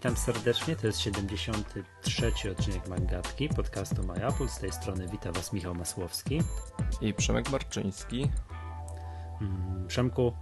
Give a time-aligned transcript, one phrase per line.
[0.00, 2.32] Witam serdecznie, to jest 73.
[2.50, 4.48] odcinek Mangatki, podcastu MyApple.
[4.48, 6.42] Z tej strony wita Was Michał Masłowski.
[7.00, 8.28] I Przemek Marczyński.
[9.40, 10.32] Mm, Przemku,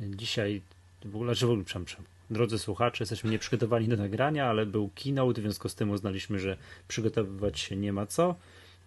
[0.00, 0.62] dzisiaj
[1.04, 2.04] w ogóle, że w ogóle Przem, Przem.
[2.30, 6.56] Drodzy słuchacze, jesteśmy nieprzygotowani do nagrania, ale był keynote, w związku z tym uznaliśmy, że
[6.88, 8.34] przygotowywać się nie ma co.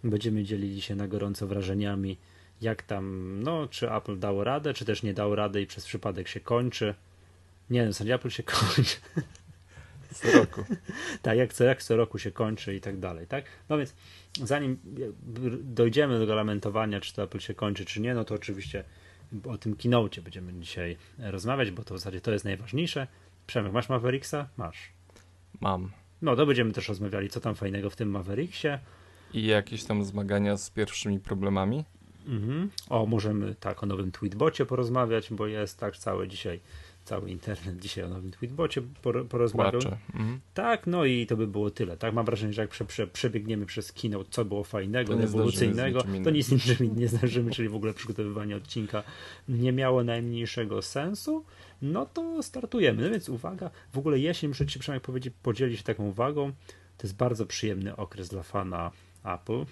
[0.04, 2.18] Będziemy dzielili się na gorąco wrażeniami,
[2.60, 6.28] jak tam, no, czy Apple dało radę, czy też nie dało rady i przez przypadek
[6.28, 6.94] się kończy.
[7.70, 8.96] Nie, w zasadzie Apple się kończy.
[10.14, 10.64] Co roku.
[11.22, 13.44] tak, jak co, jak co roku się kończy i tak dalej, tak?
[13.68, 13.94] No więc
[14.42, 14.78] zanim
[15.62, 18.84] dojdziemy do lamentowania, czy to Apple się kończy, czy nie, no to oczywiście
[19.46, 23.06] o tym keynote będziemy dzisiaj rozmawiać, bo to w zasadzie to jest najważniejsze.
[23.46, 24.48] Przemek, masz Mavericksa?
[24.56, 24.92] Masz.
[25.60, 25.90] Mam.
[26.22, 28.68] No to będziemy też rozmawiali, co tam fajnego w tym Mavericksie.
[29.32, 31.84] I jakieś tam zmagania z pierwszymi problemami?
[32.26, 32.70] Mhm.
[32.88, 36.60] O, możemy tak o nowym tweetbocie porozmawiać, bo jest tak cały dzisiaj
[37.04, 38.82] cały internet dzisiaj o nowym tweetbocie
[39.28, 39.80] porozmawiał.
[40.14, 40.40] Mhm.
[40.54, 41.96] Tak, no i to by było tyle.
[41.96, 46.30] Tak, mam wrażenie, że jak prze, prze, przebiegniemy przez keynote, co było fajnego, ewolucyjnego, to
[46.30, 49.02] nic niczym nie zdarzymy, czyli w ogóle przygotowywanie odcinka
[49.48, 51.44] nie miało najmniejszego sensu.
[51.82, 53.02] No to startujemy.
[53.02, 56.52] No więc uwaga, w ogóle jesień, muszę Ci przynajmniej powiedzieć, podzielić się taką uwagą.
[56.98, 58.90] To jest bardzo przyjemny okres dla fana
[59.24, 59.64] Apple,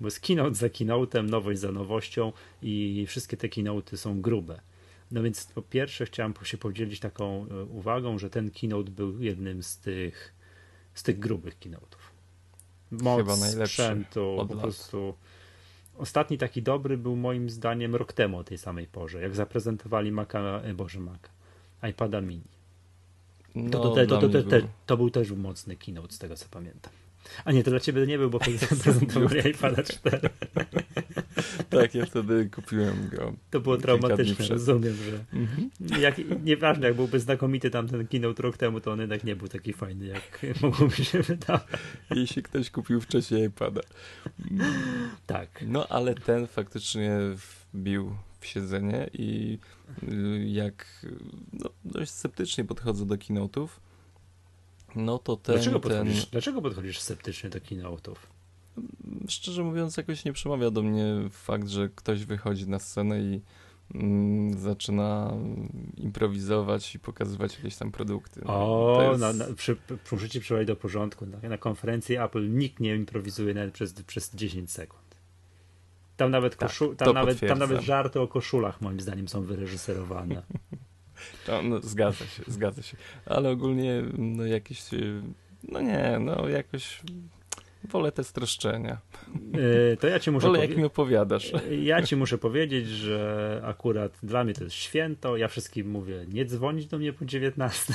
[0.00, 4.60] bo jest keynote za keynote'em, nowość za nowością i wszystkie te keynote'y są grube.
[5.10, 9.62] No więc po pierwsze chciałem się podzielić taką e, uwagą, że ten keynote był jednym
[9.62, 10.34] z tych,
[10.94, 12.12] z tych grubych keynote'ów.
[12.90, 14.62] Moc Chyba najlepszy sprzętu, po lat.
[14.62, 15.14] prostu
[15.96, 20.40] ostatni taki dobry był moim zdaniem rok temu o tej samej porze, jak zaprezentowali Maca,
[20.40, 21.20] e, Boże Mac,
[21.90, 22.58] iPada mini.
[23.54, 24.42] No, to, to, to, to,
[24.86, 26.92] to, był też mocny keynote z tego co pamiętam.
[27.44, 28.38] A nie, to dla ciebie nie był, bo
[28.82, 30.30] prezentowali iPada 4.
[31.70, 33.32] tak, ja wtedy kupiłem go.
[33.50, 35.70] To było traumatyczne, rozumiem, że mhm.
[36.00, 39.72] jak, nieważne, jak byłby znakomity tamten keynote rok temu, to on jednak nie był taki
[39.72, 41.62] fajny, jak mogłoby się wydawać.
[42.10, 43.80] Jeśli ktoś kupił wcześniej iPada.
[45.26, 45.64] Tak.
[45.66, 47.18] No, ale ten faktycznie
[47.74, 49.58] wbił w siedzenie i
[50.02, 51.06] y, jak
[51.52, 53.68] no, dość sceptycznie podchodzę do keynote'ów,
[54.96, 55.54] no to ten...
[55.54, 56.30] Dlaczego podchodzisz, ten...
[56.30, 58.16] dlaczego podchodzisz sceptycznie do keynote'ów?
[59.28, 63.40] Szczerze mówiąc, jakoś nie przemawia do mnie fakt, że ktoś wychodzi na scenę i
[63.94, 65.34] mm, zaczyna
[65.96, 68.40] improwizować i pokazywać jakieś tam produkty.
[68.44, 69.20] No, o, jest...
[69.20, 69.76] na, na, przy,
[70.66, 71.26] do porządku.
[71.26, 75.02] Na, na, konferencji Apple nikt nie improwizuje nawet przez, przez 10 sekund.
[76.16, 80.42] Tam nawet, tak, koszu, tam, nawet, tam nawet żarty o koszulach moim zdaniem są wyreżyserowane.
[81.46, 82.96] To, no, zgadza się, zgadza się.
[83.26, 84.82] Ale ogólnie no jakieś,
[85.68, 87.00] no nie, no jakoś
[87.84, 88.98] wolę te streszczenia.
[89.54, 91.52] Yy, to ja ci muszę Wolę jak mi opowiadasz.
[91.82, 95.36] Ja ci muszę powiedzieć, że akurat dla mnie to jest święto.
[95.36, 97.94] Ja wszystkim mówię, nie dzwonić do mnie po 19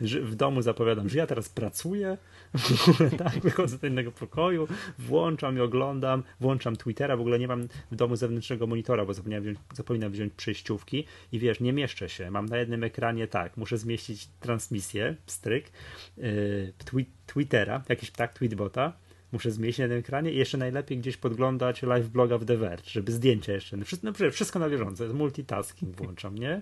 [0.00, 2.18] w domu zapowiadam, że ja teraz pracuję,
[3.18, 4.68] tak, wychodzę do innego pokoju,
[4.98, 9.44] włączam i oglądam, włączam Twittera, w ogóle nie mam w domu zewnętrznego monitora, bo zapomniałem
[9.44, 13.78] wziąć, zapominam wziąć przejściówki i wiesz, nie mieszczę się, mam na jednym ekranie tak, muszę
[13.78, 15.72] zmieścić transmisję, stryk,
[16.16, 18.92] yy, twi Twittera, jakiś tak, tweetbota,
[19.32, 22.90] muszę zmieścić na tym ekranie i jeszcze najlepiej gdzieś podglądać live bloga w The Verge,
[22.90, 26.60] żeby zdjęcia jeszcze, no wszystko, no, wszystko na bieżąco, multitasking włączam, nie?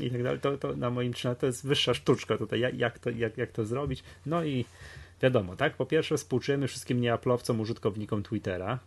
[0.00, 0.40] I tak dalej.
[0.40, 3.64] To, to na moim czynie to jest wyższa sztuczka tutaj, jak, to, jak, jak to
[3.64, 4.04] zrobić.
[4.26, 4.64] No i
[5.22, 5.76] wiadomo, tak?
[5.76, 8.78] Po pierwsze współczujemy wszystkim nieaplowcom, użytkownikom Twittera.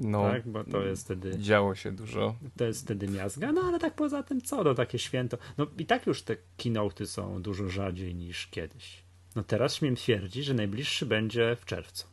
[0.00, 1.38] No, tak, bo to jest wtedy.
[1.38, 2.34] Działo się dużo.
[2.56, 5.38] To jest wtedy miazga, no ale tak poza tym, co no takie święto.
[5.58, 9.02] No i tak już te keynote'y są dużo rzadziej niż kiedyś.
[9.36, 12.06] No teraz śmiem twierdzić, że najbliższy będzie w czerwcu.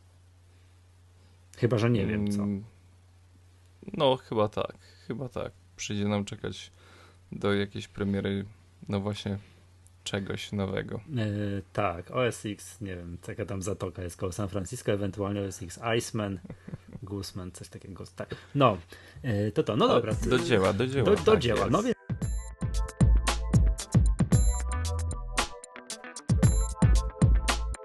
[1.56, 2.42] Chyba, że nie wiem co.
[2.42, 2.64] Mm,
[3.92, 4.76] no, chyba tak.
[5.06, 5.52] Chyba tak.
[5.76, 6.72] Przyjdzie nam czekać
[7.32, 8.44] do jakiejś premiery,
[8.88, 9.38] no właśnie,
[10.04, 11.00] czegoś nowego.
[11.08, 15.62] Yy, tak, OS X, nie wiem, taka tam zatoka jest koło San Francisco, ewentualnie OS
[15.62, 16.38] X Iceman,
[17.02, 18.04] Guzman, coś takiego.
[18.16, 18.34] Tak.
[18.54, 18.78] No,
[19.22, 20.12] yy, to to, no dobra.
[20.26, 21.04] Do dzieła, do dzieła.
[21.04, 21.96] Do, do tak dzieła, no więc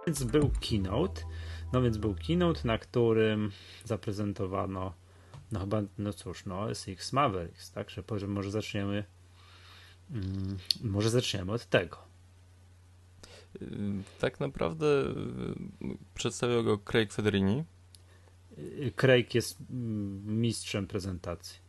[0.08, 1.22] Więc był keynote,
[1.74, 3.52] no więc był keynote, na którym
[3.86, 4.94] zaprezentowano,
[5.52, 9.04] no chyba, no cóż, no SX Mavericks, tak, że może zaczniemy
[10.84, 11.98] może zaczniemy od tego.
[14.19, 17.63] Tak naprawdę y, przedstawiał go Craig Federini.
[18.58, 21.60] Y, Craig jest mm, mistrzem prezentacji.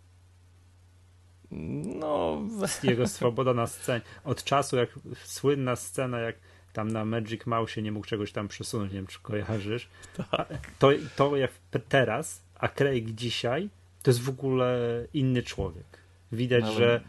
[2.01, 2.43] No.
[2.83, 4.01] Jego swoboda na scenie.
[4.25, 6.37] Od czasu, jak słynna scena, jak
[6.73, 9.89] tam na Magic Mouse nie mógł czegoś tam przesunąć, nie wiem, czy kojarzysz.
[10.31, 10.71] Tak.
[10.79, 11.51] To, to jak
[11.89, 13.69] teraz, a Craig dzisiaj,
[14.03, 14.79] to jest w ogóle
[15.15, 15.99] inny człowiek.
[16.33, 17.01] Widać, że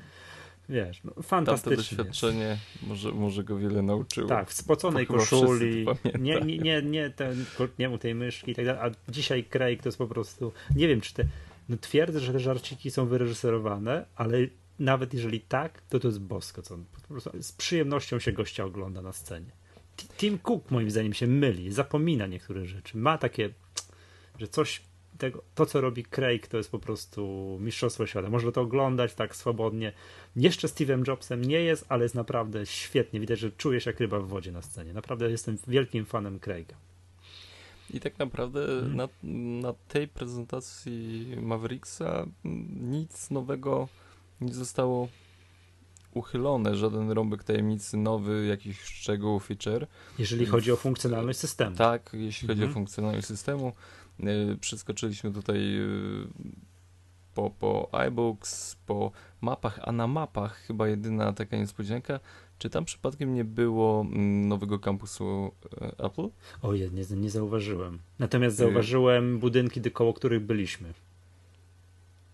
[0.73, 1.97] wiesz, no, Tamte fantastycznie.
[1.97, 4.29] doświadczenie może, może go wiele nauczyło.
[4.29, 5.85] Tak, w spoconej koszuli,
[6.19, 7.45] nie, nie, nie, nie, ten,
[7.79, 10.87] nie mu tej myszki i tak dalej, a dzisiaj Craig to jest po prostu, nie
[10.87, 11.23] wiem czy te,
[11.69, 14.37] no twierdzę, że te żarciki są wyreżyserowane, ale
[14.79, 18.65] nawet jeżeli tak, to to jest bosko, co on po prostu z przyjemnością się gościa
[18.65, 19.51] ogląda na scenie.
[20.17, 23.49] Tim Cook moim zdaniem się myli, zapomina niektóre rzeczy, ma takie,
[24.39, 24.81] że coś
[25.18, 28.30] tego, to co robi Craig to jest po prostu mistrzostwo świata.
[28.30, 29.94] Można to oglądać tak swobodnie.
[30.36, 33.19] Jeszcze Steve'em Jobsem nie jest, ale jest naprawdę świetnie.
[33.19, 34.94] Widać, że czuje się jak ryba w wodzie na scenie.
[34.94, 36.75] Naprawdę jestem wielkim fanem Craiga.
[37.94, 38.95] I tak naprawdę Mhm.
[38.95, 39.07] na,
[39.68, 42.25] na tej prezentacji Mavericksa
[42.81, 43.88] nic nowego
[44.42, 45.07] nie zostało
[46.13, 49.88] uchylone, żaden rąbek tajemnicy nowy, jakiś szczegół, feature.
[50.19, 51.75] Jeżeli chodzi o funkcjonalność systemu.
[51.75, 52.71] Tak, jeśli chodzi Mhm.
[52.71, 53.74] o funkcjonalność systemu.
[54.19, 56.27] Y, Przeskoczyliśmy tutaj y,
[57.36, 59.12] po, po iBooks, po
[59.42, 62.19] mapach, a na mapach chyba jedyna taka niespodzianka,
[62.60, 65.51] czy tam przypadkiem nie było mm, nowego kampusu
[65.81, 66.27] e, Apple?
[66.62, 68.00] Ojej, nie, nie zauważyłem.
[68.19, 70.94] Natomiast Y- zauważyłem budynki, do- koło których byliśmy.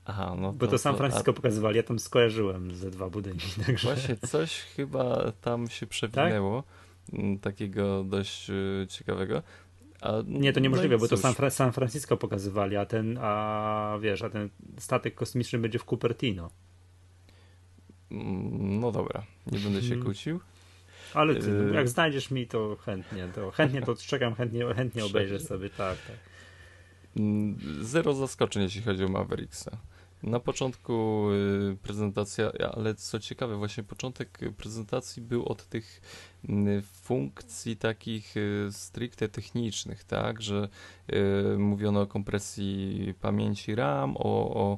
[0.05, 3.47] Aha, no Bo to San a- Francisco pokazywali, ja tam skojarzyłem ze dwa budynki.
[3.65, 3.87] Także...
[3.87, 6.63] Właśnie coś chyba tam się przewinęło,
[7.13, 9.41] m, takiego dość y, ciekawego.
[10.27, 13.97] Nie, to no niemożliwe, i bo to San, Fra- San Francisco pokazywali, a ten, a
[14.01, 16.49] wiesz, a ten statek kosmiczny będzie w Cupertino.
[18.11, 20.03] mm, No dobra, nie będę się Mhm.
[20.03, 20.39] kłócił.
[21.13, 21.71] Ale ty, Yy.
[21.75, 26.15] jak znajdziesz mi, to chętnie, to chętnie to czekam, chętnie, chętnie obejrzę sobie, tak, tak.
[27.17, 29.77] Mm, Zero zaskoczeń, jeśli chodzi o Mavericksa.
[30.23, 36.01] Na początku y, prezentacja, ale co ciekawe, właśnie początek prezentacji był od tych
[36.49, 40.69] y, funkcji takich y, stricte technicznych, tak, że
[41.57, 44.77] mówiono o kompresji pamięci RAM, o, o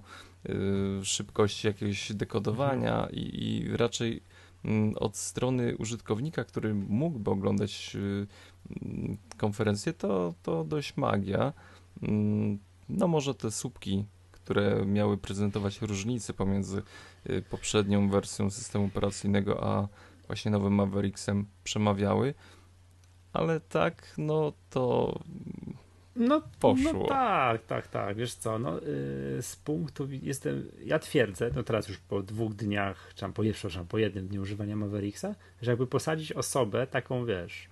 [1.03, 4.23] szybkości jakiegoś dekodowania i, i raczej
[4.65, 11.53] mm, od strony użytkownika, który mógłby oglądać mm, konferencję, to, to dość magia.
[12.01, 12.59] Mm,
[12.89, 14.05] No może te słupki,
[14.51, 16.81] które miały prezentować różnice pomiędzy
[17.29, 19.87] y, poprzednią wersją systemu operacyjnego a
[20.27, 22.33] właśnie nowym Mavericksem przemawiały,
[23.33, 25.19] ale tak, no to
[26.15, 26.93] No, Poszło.
[26.93, 31.87] no tak, tak, tak, wiesz co, no yy, z punktu, jestem, ja twierdzę, no teraz
[31.87, 35.87] już po dwóch dniach, czy tam po, przepraszam, po jednym dniu używania Mavericksa, że jakby
[35.87, 37.67] posadzić osobę taką, wiesz,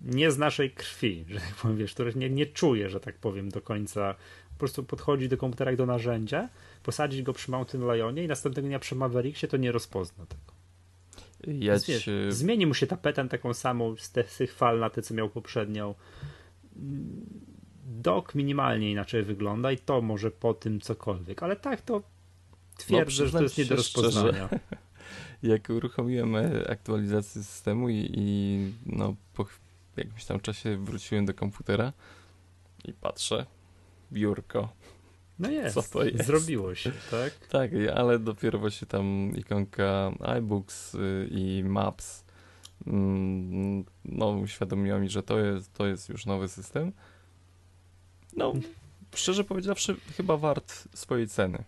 [0.00, 3.48] nie z naszej krwi, że tak powiem, wiesz, która nie, nie czuje, że tak powiem,
[3.48, 4.14] do końca,
[4.60, 6.48] prostu podchodzi do komputera jak do narzędzia,
[6.82, 10.52] posadzić go przy Mountain Lionie i następnego dnia przy Mavericksie, to nie rozpozna tego.
[11.58, 15.14] jać Wiesz, y, zmieni mu się tapetę taką samą z tych fal na te, co
[15.14, 15.94] miał poprzednią.
[17.86, 22.02] Dok minimalnie inaczej wygląda i to może po tym cokolwiek, ale tak to
[22.76, 24.48] twierdzę, że to jest nie do się szczerze, rozpoznania.
[25.42, 26.34] jak uruchomiłem
[26.68, 29.46] aktualizację systemu i, i no, po
[29.96, 31.92] jakimś tam czasie wróciłem do komputera
[32.84, 33.46] i patrzę,
[34.12, 34.68] biurko.
[35.38, 36.26] No jest, Co to jest?
[36.26, 37.48] zrobiło się, tak?
[37.48, 42.24] Tak, ale dopiero właśnie tam ikonka iBooks y, i Maps
[42.86, 46.92] mm, no uświadomiła mi, że to jest, to jest już nowy system.
[48.36, 48.52] No,
[49.14, 51.64] szczerze powiedziawszy, chyba wart swojej ceny.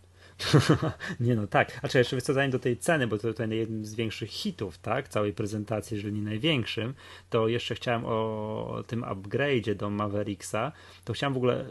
[1.20, 1.80] Nie no, tak.
[1.82, 4.30] A czy jeszcze wiesz co, zanim do tej ceny, bo to tutaj jednym z większych
[4.30, 6.94] hitów, tak, całej prezentacji, jeżeli nie największym,
[7.30, 10.72] to jeszcze chciałem o tym upgrade'zie do Mavericksa,
[11.04, 11.64] to chciałem w ogóle,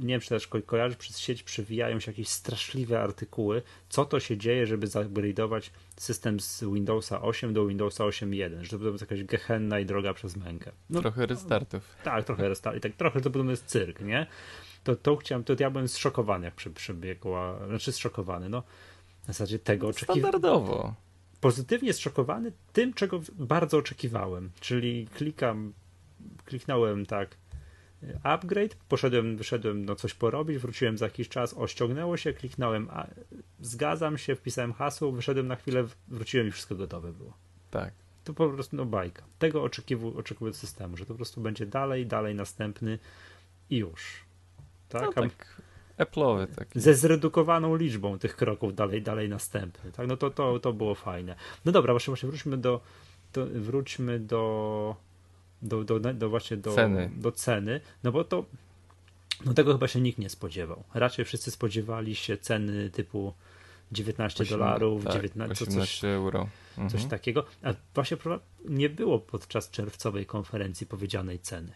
[0.00, 4.20] nie wiem czy też ko- kojarzysz, przez sieć przewijają się jakieś straszliwe artykuły, co to
[4.20, 9.24] się dzieje, żeby zupgrade'ować system z Windowsa 8 do Windowsa 8.1, że to jest jakaś
[9.24, 10.72] gehenna i droga przez mękę.
[10.90, 11.82] No Trochę restartów.
[12.04, 14.26] tak, trochę resta- i tak trochę to podobno jest cyrk, nie?
[14.84, 18.62] To, to chciałem, to ja byłem zszokowany, jak przebiegła, znaczy zszokowany, no.
[19.22, 20.20] W zasadzie tego oczekiwałem.
[20.20, 20.94] Standardowo.
[21.40, 25.72] Pozytywnie zszokowany tym, czego bardzo oczekiwałem, czyli klikam,
[26.44, 27.36] kliknąłem tak
[28.22, 33.06] upgrade, poszedłem, wyszedłem no coś porobić, wróciłem za jakiś czas, o ściągnęło się, kliknąłem a,
[33.60, 37.32] zgadzam się, wpisałem hasło, wyszedłem na chwilę, wróciłem i wszystko gotowe było
[37.70, 37.92] Tak.
[38.24, 39.22] to po prostu no bajka.
[39.38, 42.98] Tego oczekiwu, oczekuję od systemu, że to po prostu będzie dalej, dalej następny
[43.70, 44.27] i już.
[44.88, 45.02] Tak?
[45.16, 45.62] No tak
[45.98, 46.80] Apple'owy taki.
[46.80, 49.92] Ze zredukowaną liczbą tych kroków dalej, dalej następny.
[49.92, 50.06] Tak?
[50.08, 51.34] No to, to, to było fajne.
[51.64, 52.80] No dobra, właśnie, właśnie wróćmy do,
[53.32, 54.96] do wróćmy do,
[55.62, 57.10] do, do, do właśnie do Ceny.
[57.16, 58.44] do ceny, no bo to
[59.44, 60.84] no tego chyba się nikt nie spodziewał.
[60.94, 63.32] Raczej wszyscy spodziewali się ceny typu
[63.92, 66.48] 19 Osiem- dolarów, tak, 19, coś, 18 euro.
[66.70, 66.90] Mhm.
[66.90, 67.44] coś takiego.
[67.62, 68.16] A właśnie
[68.68, 71.72] nie było podczas czerwcowej konferencji powiedzianej ceny.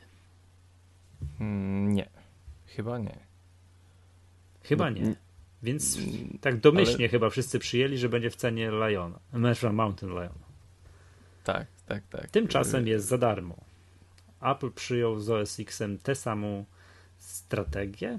[1.40, 2.22] Mm, Nie.
[2.76, 3.19] Chyba nie.
[4.62, 5.17] Chyba No, nie.
[5.62, 5.99] Więc
[6.41, 7.09] tak domyślnie Ale...
[7.09, 10.38] chyba wszyscy przyjęli, że będzie w cenie Liona, Metro Mountain Lion.
[11.45, 12.31] Tak, tak, tak.
[12.31, 13.57] Tymczasem jest za darmo.
[14.41, 16.64] Apple przyjął z OS X-em tę samą
[17.19, 18.19] strategię,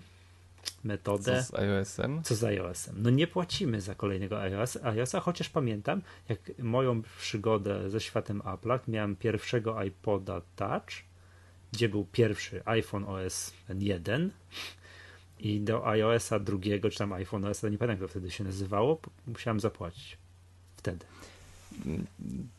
[0.84, 1.44] metodę.
[1.44, 2.24] Co z iOS-em?
[2.24, 2.96] Co z iOS-em?
[2.98, 8.80] No nie płacimy za kolejnego iOS, iOS-a, chociaż pamiętam, jak moją przygodę ze światem Apple'a,
[8.88, 10.90] miałem pierwszego iPoda Touch,
[11.74, 14.32] gdzie był pierwszy iPhone OS 1
[15.40, 19.00] i do iOS-a drugiego, czy tam iPhone OS, nie pamiętam jak to wtedy się nazywało,
[19.28, 20.18] musiałem zapłacić.
[20.78, 21.06] Wtedy.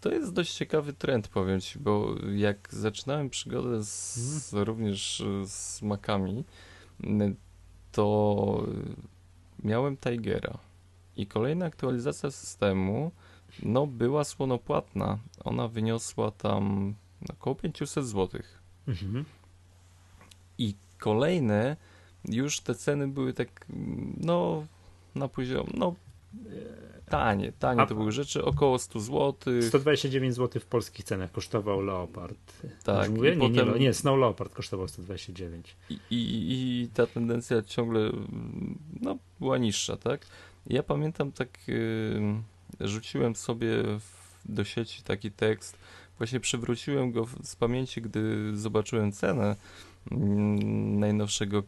[0.00, 4.66] To jest dość ciekawy trend, powiem ci, bo jak zaczynałem przygodę z, hmm.
[4.66, 6.44] również z Macami,
[7.92, 8.66] to
[9.64, 10.58] miałem Tigera
[11.16, 13.10] i kolejna aktualizacja systemu
[13.62, 15.18] no była słonopłatna.
[15.44, 16.94] Ona wyniosła tam
[17.30, 18.40] około 500 zł.
[18.88, 19.24] Mhm.
[20.58, 21.76] I kolejne
[22.24, 23.66] już te ceny były tak
[24.20, 24.66] no
[25.14, 25.94] na poziom no
[27.08, 29.62] Tanie, tanie A, to były rzeczy, około 100 zł.
[29.62, 32.62] 129 zł w polskich cenach kosztował Leopard.
[32.84, 33.10] Tak.
[33.10, 33.36] Mówię?
[33.36, 33.72] Nie, potem...
[33.74, 35.76] nie, nie, Snow Leopard kosztował 129.
[35.90, 38.10] I, i, I ta tendencja ciągle
[39.00, 40.26] no, była niższa, tak?
[40.66, 45.76] Ja pamiętam tak, yy, rzuciłem sobie w, do sieci taki tekst,
[46.18, 49.56] właśnie przywróciłem go z pamięci, gdy zobaczyłem cenę
[50.10, 50.18] yy,
[50.98, 51.62] najnowszego,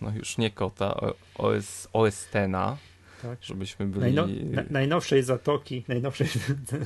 [0.00, 1.00] no już nie kota,
[1.34, 2.76] OS, OS Tena,
[3.22, 3.38] tak.
[3.42, 4.00] żebyśmy byli...
[4.00, 6.26] Najno, na, najnowszej zatoki, najnowszej...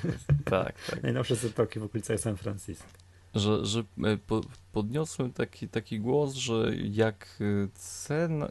[0.44, 1.02] tak, tak.
[1.02, 2.86] Najnowsze zatoki w okolicach San Francisco.
[3.34, 4.40] Że, że e, po,
[4.72, 8.48] podniosłem taki, taki głos, że jak e, cena...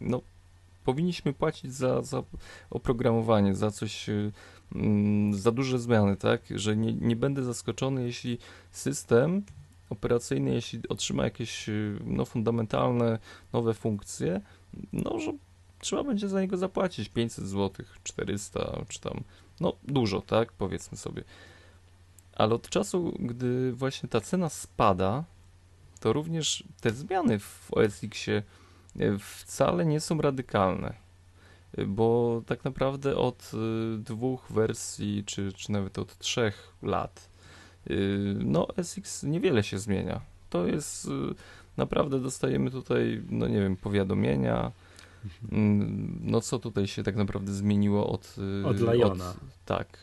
[0.00, 0.22] No,
[0.84, 2.22] powinniśmy płacić za, za
[2.70, 4.30] oprogramowanie, za coś, e,
[4.74, 6.40] mm, za duże zmiany, tak?
[6.50, 8.38] Że nie, nie będę zaskoczony, jeśli
[8.70, 9.42] system
[9.90, 11.70] operacyjny, jeśli otrzyma jakieś
[12.04, 13.18] no, fundamentalne
[13.52, 14.40] nowe funkcje,
[14.92, 15.32] no, że
[15.80, 19.22] trzeba będzie za niego zapłacić 500 zł, 400 czy tam,
[19.60, 21.24] no dużo, tak, powiedzmy sobie.
[22.32, 25.24] Ale od czasu, gdy właśnie ta cena spada,
[26.00, 28.42] to również te zmiany w OS Xie
[29.18, 30.94] wcale nie są radykalne,
[31.86, 37.28] bo tak naprawdę od e, dwóch wersji, czy, czy nawet od trzech lat,
[37.86, 37.94] e,
[38.34, 40.20] no SX niewiele się zmienia.
[40.50, 41.08] To jest
[41.76, 44.72] naprawdę dostajemy tutaj, no nie wiem, powiadomienia,
[45.52, 48.36] Mm, no co tutaj się tak naprawdę zmieniło od...
[48.64, 49.30] Od Liona.
[49.30, 49.36] Od,
[49.66, 49.98] tak.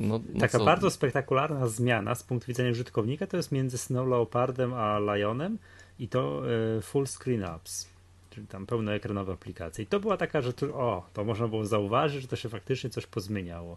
[0.00, 0.64] No, no Taka co?
[0.64, 5.58] bardzo spektakularna zmiana z punktu widzenia użytkownika to jest między Snow Leopardem a Lionem
[5.98, 6.42] i to
[6.78, 7.88] y, full screen apps,
[8.30, 9.84] czyli tam pełnoekranowe aplikacje.
[9.84, 12.90] I to była taka, że tu, o, to można było zauważyć, że to się faktycznie
[12.90, 13.76] coś pozmieniało.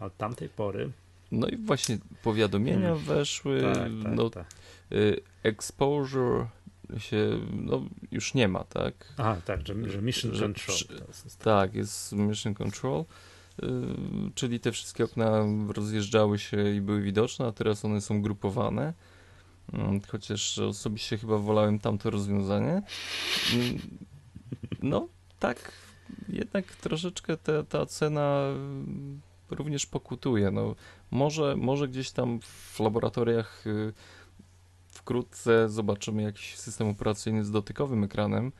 [0.00, 0.90] A od tamtej pory
[1.32, 3.04] no i właśnie powiadomienia hmm.
[3.04, 4.46] weszły, tak, tak, no, tak.
[4.92, 6.46] Y, exposure
[6.98, 9.14] się no, już nie ma, tak?
[9.16, 10.76] Aha, tak, że, że Mission że, Control.
[11.08, 13.04] Jest tak, jest Mission Control,
[13.62, 13.68] yy,
[14.34, 18.92] czyli te wszystkie okna rozjeżdżały się i były widoczne, a teraz one są grupowane.
[19.72, 22.82] Yy, chociaż osobiście chyba wolałem tamto rozwiązanie.
[23.54, 23.78] Yy,
[24.82, 25.72] no, tak,
[26.28, 27.36] jednak troszeczkę
[27.68, 28.42] ta, cena
[29.50, 30.50] również pokutuje.
[30.50, 30.74] No,
[31.10, 33.92] może, może gdzieś tam w laboratoriach y,
[34.88, 38.52] wkrótce zobaczymy jakiś system operacyjny z dotykowym ekranem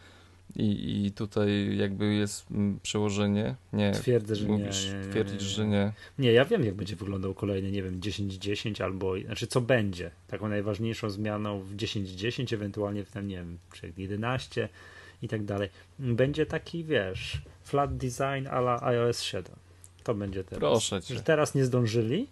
[0.57, 3.55] i, i tutaj jakby jest mm, przełożenie.
[3.73, 5.93] Nie, Twierdzę, że mówisz, nie, nie, Twierdzisz, że nie.
[6.19, 10.11] Nie, ja wiem jak będzie wyglądał kolejny, nie wiem, 10-10 albo, znaczy co będzie.
[10.29, 14.69] Taką najważniejszą zmianą w 10-10, ewentualnie w tym, nie wiem, czy 11
[15.23, 15.69] i tak dalej.
[15.99, 19.57] Będzie taki, wiesz, flat design ala iOS 7.
[20.05, 20.61] To będzie teraz.
[20.61, 21.15] Proszę cię.
[21.15, 22.29] Że teraz nie zdążyli,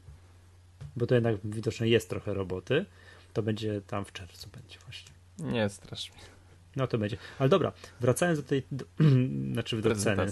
[0.96, 2.84] bo to jednak widocznie jest trochę roboty,
[3.32, 5.12] to będzie tam w czerwcu będzie właśnie.
[5.38, 6.31] Nie strasz mnie.
[6.76, 7.16] No to będzie.
[7.38, 8.84] Ale dobra, wracając do tej, do,
[9.52, 10.26] znaczy do ceny,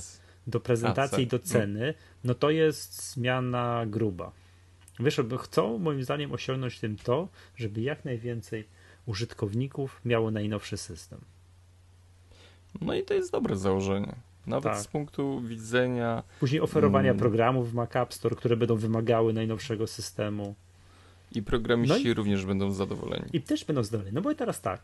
[0.47, 1.95] do prezentacji i do ceny,
[2.25, 4.33] no to jest zmiana gruba.
[5.01, 8.65] Wiesz, chcą moim zdaniem osiągnąć tym to, żeby jak najwięcej
[9.07, 11.21] użytkowników miało najnowszy system.
[12.81, 14.15] No i to jest dobre założenie.
[14.47, 14.83] Nawet tak.
[14.83, 16.23] z punktu widzenia.
[16.41, 20.55] Później oferowania mm, programów w Mac App Store, które będą wymagały najnowszego systemu.
[21.33, 23.25] I programiści no i, również będą zadowoleni.
[23.33, 24.15] I też będą zadowoleni.
[24.15, 24.81] No bo teraz tak,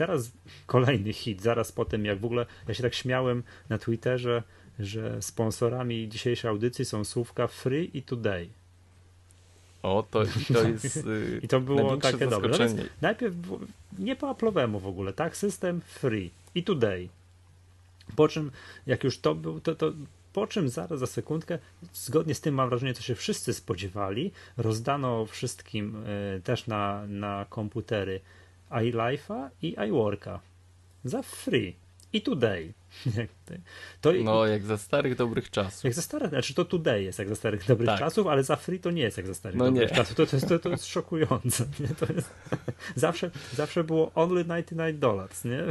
[0.00, 0.32] teraz
[0.66, 4.42] kolejny hit, zaraz po tym, jak w ogóle, ja się tak śmiałem na Twitterze,
[4.78, 8.48] że sponsorami dzisiejszej audycji są słówka free i today.
[9.82, 11.08] O, to, to jest
[11.42, 12.58] I to było takie dobre.
[12.58, 13.34] No najpierw
[13.98, 15.36] nie po Apple'owemu w ogóle, tak?
[15.36, 17.08] System free i today.
[18.16, 18.50] Po czym,
[18.86, 19.92] jak już to był, to, to
[20.32, 21.58] po czym zaraz za sekundkę,
[21.92, 27.46] zgodnie z tym mam wrażenie, co się wszyscy spodziewali, rozdano wszystkim y, też na, na
[27.48, 28.20] komputery
[28.70, 30.40] iLife'a i iWorka
[31.04, 31.74] za free.
[32.12, 32.72] i Today.
[34.00, 35.84] To, no, jak za starych dobrych czasów.
[35.84, 37.98] Jak za starych, znaczy to Today jest jak za starych dobrych tak.
[37.98, 39.96] czasów, ale za Free to nie jest jak za starych no dobrych nie.
[39.98, 40.16] czasów.
[40.16, 41.66] To, to, jest, to, to jest szokujące.
[41.80, 41.88] Nie?
[41.88, 42.30] To jest,
[42.96, 45.62] zawsze, zawsze było only 99 dollars, nie?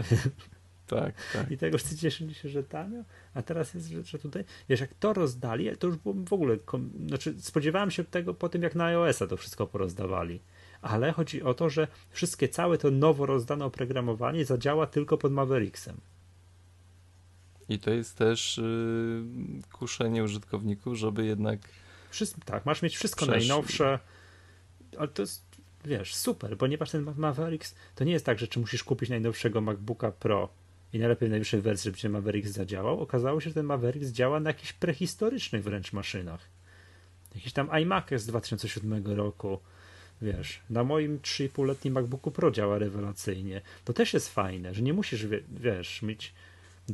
[0.88, 1.52] Tak, tak.
[1.52, 3.04] I tego wszyscy cieszyli się, że tanio,
[3.34, 6.58] a teraz jest, że, że tutaj, wiesz, jak to rozdali, to już było w ogóle,
[7.08, 10.40] znaczy spodziewałem się tego po tym, jak na iOS-a to wszystko porozdawali.
[10.82, 15.98] Ale chodzi o to, że wszystkie, całe to nowo rozdane oprogramowanie zadziała tylko pod Mavericksem.
[17.70, 19.24] I to jest też yy,
[19.72, 21.60] kuszenie użytkowników, żeby jednak.
[22.46, 23.48] Tak, masz mieć wszystko przeszli.
[23.48, 24.00] najnowsze,
[24.98, 25.44] ale to jest,
[25.86, 30.12] wiesz, super, ponieważ ten Mavericks to nie jest tak, że czy musisz kupić najnowszego MacBooka
[30.12, 30.50] Pro
[30.94, 33.02] i najlepiej w najwyższej wersji, żeby się Mavericks zadziałał.
[33.02, 36.42] Okazało się, że ten Mavericks działa na jakichś prehistorycznych wręcz maszynach.
[37.36, 39.60] Jakiś tam iMac z 2007 roku.
[40.22, 43.62] Wiesz, na moim 3,5-letnim MacBooku Pro działa rewelacyjnie.
[43.86, 46.34] To też jest fajne, że nie musisz, wiesz, mieć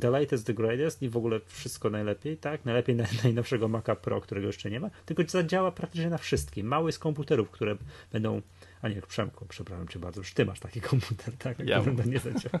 [0.00, 2.64] the latest, the greatest i w ogóle wszystko najlepiej, tak?
[2.64, 6.66] Najlepiej na, najnowszego Maca Pro, którego jeszcze nie ma, tylko zadziała praktycznie na wszystkim.
[6.66, 7.76] Mały z komputerów, które
[8.12, 8.42] będą,
[8.82, 11.58] a nie, Przemku, przepraszam cię bardzo, już ty masz taki komputer, tak?
[11.58, 12.60] Ja który nie zadziała.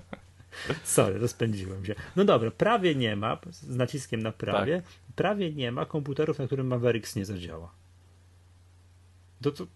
[0.84, 1.94] Sorry, rozpędziłem się.
[2.16, 5.14] No dobra, prawie nie ma, z naciskiem na prawie, tak.
[5.16, 7.72] prawie nie ma komputerów, na którym Mavericks nie zadziała.
[9.42, 9.66] To, to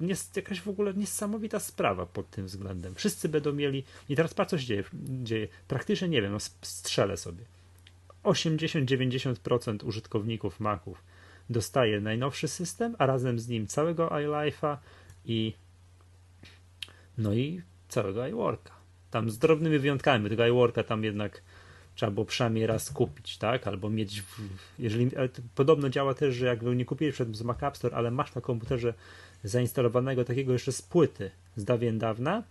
[0.00, 2.94] jest jakaś w ogóle niesamowita sprawa pod tym względem.
[2.94, 3.84] Wszyscy będą mieli.
[4.08, 4.84] I teraz patrz, co się dzieje.
[5.22, 5.48] dzieje.
[5.68, 7.44] Praktycznie nie wiem, no strzelę sobie.
[8.24, 11.02] 80-90% użytkowników Maców
[11.50, 14.76] dostaje najnowszy system, a razem z nim całego iLife'a
[15.24, 15.54] i
[17.18, 18.72] no i całego iWorka.
[19.10, 21.42] Tam z drobnymi wyjątkami, tego iWorka tam jednak
[21.94, 23.66] trzeba było przynajmniej raz kupić, tak?
[23.66, 24.40] Albo mieć, w,
[24.78, 25.10] jeżeli,
[25.54, 28.40] podobno działa też, że jakby nie kupiłeś przed z Mac App Store, ale masz na
[28.40, 28.94] komputerze
[29.44, 32.42] zainstalowanego takiego jeszcze z płyty z dawien dawna,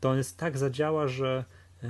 [0.00, 1.44] to on jest tak zadziała, że
[1.82, 1.88] yy,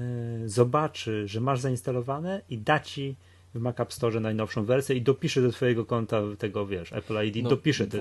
[0.48, 3.16] zobaczy, że masz zainstalowane i da ci
[3.54, 7.42] w Mac App Store najnowszą wersję i dopisze do twojego konta tego, wiesz, Apple ID,
[7.42, 7.98] no dopisze te,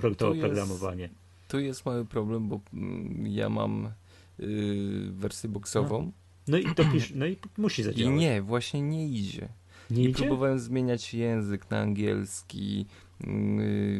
[0.00, 1.02] ten, to oprogramowanie.
[1.02, 1.14] Jest,
[1.48, 3.90] tu jest mały problem, bo mm, ja mam
[4.38, 6.02] yy, wersję boxową.
[6.02, 6.12] No.
[6.48, 8.14] No i dopisz, no i musi zadziałać.
[8.14, 9.48] I nie, właśnie nie idzie.
[9.90, 10.18] Nie I idzie?
[10.18, 12.86] próbowałem zmieniać język na angielski,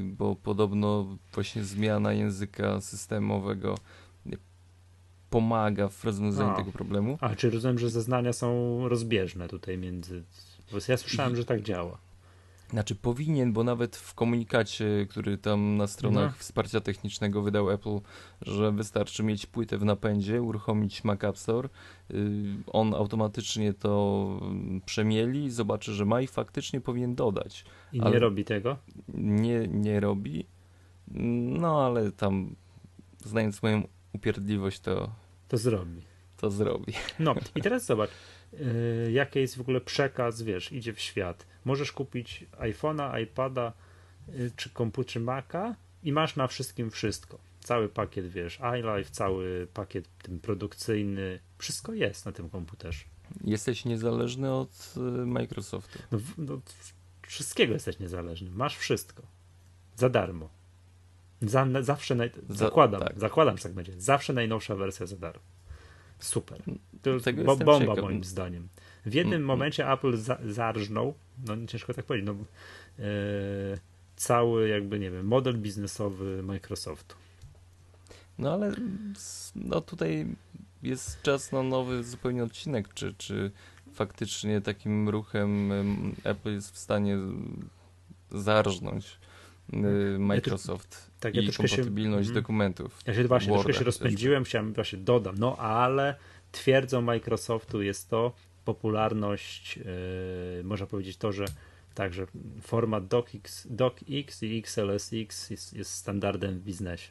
[0.03, 3.75] bo podobno właśnie zmiana języka systemowego
[5.31, 6.57] pomaga w rozwiązaniu A.
[6.57, 7.19] tego problemu.
[7.21, 10.23] A, czy rozumiem, że zeznania są rozbieżne tutaj między...
[10.73, 11.99] Bo ja słyszałem, że tak działa.
[12.73, 16.39] Znaczy powinien, bo nawet w komunikacie, który tam na stronach no.
[16.39, 17.99] wsparcia technicznego wydał Apple,
[18.43, 21.69] że wystarczy mieć płytę w napędzie, uruchomić Mac App Store,
[22.11, 22.17] y,
[22.67, 24.41] on automatycznie to
[24.87, 27.65] przemieli, zobaczy, że ma i faktycznie powinien dodać.
[27.93, 28.77] I nie robi tego?
[29.15, 30.47] Nie, nie robi.
[31.61, 32.57] No ale tam
[33.25, 35.11] znając moją upierdliwość to...
[35.49, 36.03] To zrobi.
[36.37, 36.93] To zrobi.
[37.19, 38.11] No i teraz zobacz,
[38.53, 43.73] yy, jaki jest w ogóle przekaz, wiesz, idzie w świat możesz kupić iPhone'a, iPada
[44.29, 47.39] y, czy komputer Maca i masz na wszystkim wszystko.
[47.61, 53.05] Cały pakiet, wiesz, iLife, cały pakiet tym produkcyjny, wszystko jest na tym komputerze.
[53.45, 55.99] Jesteś niezależny od y, Microsoftu.
[56.13, 56.61] No, no,
[57.27, 58.51] wszystkiego jesteś niezależny.
[58.51, 59.23] Masz wszystko.
[59.97, 60.49] Za darmo.
[61.43, 62.31] Za, zawsze, naj...
[62.49, 63.21] za, zakładam, tak.
[63.21, 64.01] zakładam, że tak będzie.
[64.01, 65.43] Zawsze najnowsza wersja za darmo.
[66.19, 66.63] Super.
[67.03, 68.05] To jest bo, bomba ciekaw.
[68.05, 68.69] moim zdaniem.
[69.07, 71.15] W jednym momencie Apple za, zarżnął,
[71.47, 72.35] no ciężko tak powiedzieć, no,
[72.99, 73.07] e,
[74.17, 77.17] cały jakby, nie wiem, model biznesowy Microsoftu.
[78.39, 78.73] No ale
[79.55, 80.27] no tutaj
[80.83, 83.51] jest czas na nowy zupełnie odcinek, czy, czy
[83.93, 85.71] faktycznie takim ruchem
[86.25, 87.19] Apple jest w stanie
[88.31, 89.19] zarżnąć
[89.73, 92.99] y, Microsoft ja tak, ja i kompatybilność się, dokumentów.
[93.07, 96.15] Ja się właśnie troszkę się rozpędziłem, chciałem właśnie dodam, no ale
[96.53, 98.33] twierdzą Microsoftu jest to,
[98.65, 101.45] popularność, yy, można powiedzieć to, że
[101.95, 102.27] także
[102.61, 107.11] format DocX, DocX i XLSX jest, jest standardem w biznesie.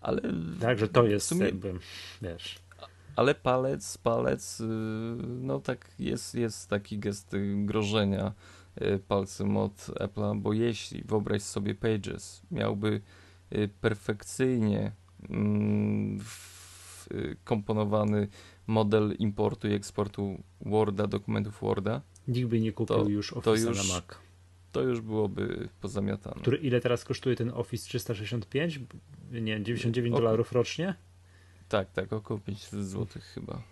[0.00, 0.22] Ale
[0.60, 1.74] Także to jest sumie, jakby,
[2.22, 2.58] wiesz.
[3.16, 4.64] Ale palec, palec, y,
[5.26, 8.32] no tak jest, jest taki gest grożenia
[8.82, 13.00] y, palcem od Apple'a, bo jeśli wyobraź sobie Pages miałby
[13.52, 14.92] y, perfekcyjnie
[15.30, 16.20] mm,
[17.44, 18.28] komponowany
[18.66, 22.00] model importu i eksportu Worda, dokumentów Worda.
[22.28, 24.04] Nikt by nie kupił to, już Office na Mac.
[24.72, 26.40] To już byłoby pozamiatane.
[26.40, 28.80] Który, ile teraz kosztuje ten Office 365?
[29.32, 30.94] Nie, 99 dolarów rocznie?
[31.68, 33.62] Tak, tak, około 500 zł chyba.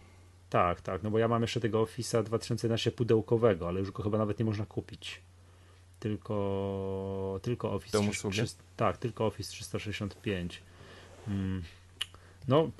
[0.50, 4.18] Tak, tak, no bo ja mam jeszcze tego Office'a 2011 pudełkowego, ale już go chyba
[4.18, 5.20] nawet nie można kupić.
[6.00, 7.98] Tylko, tylko Office
[8.30, 10.62] 300, Tak, tylko Office 365.
[11.26, 11.62] Hmm.
[12.48, 12.70] No,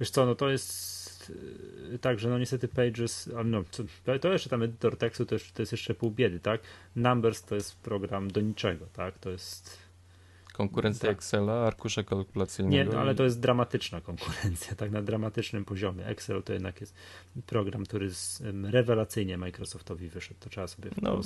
[0.00, 3.62] wiesz co, no to jest jest y, tak, że no niestety Pages, no,
[4.20, 6.60] to jeszcze tam editor tekstu to, to jest jeszcze pół biedy, tak?
[6.96, 9.18] Numbers to jest program do niczego, tak?
[9.18, 9.84] To jest
[10.54, 11.18] Konkurencja tak.
[11.18, 12.76] Excela, arkusza kalkulacyjnego.
[12.76, 16.06] Nie, no, ale to jest dramatyczna konkurencja, tak na dramatycznym poziomie.
[16.06, 16.94] Excel to jednak jest
[17.46, 20.40] program, który z, rewelacyjnie Microsoftowi wyszedł.
[20.40, 21.20] To trzeba sobie no,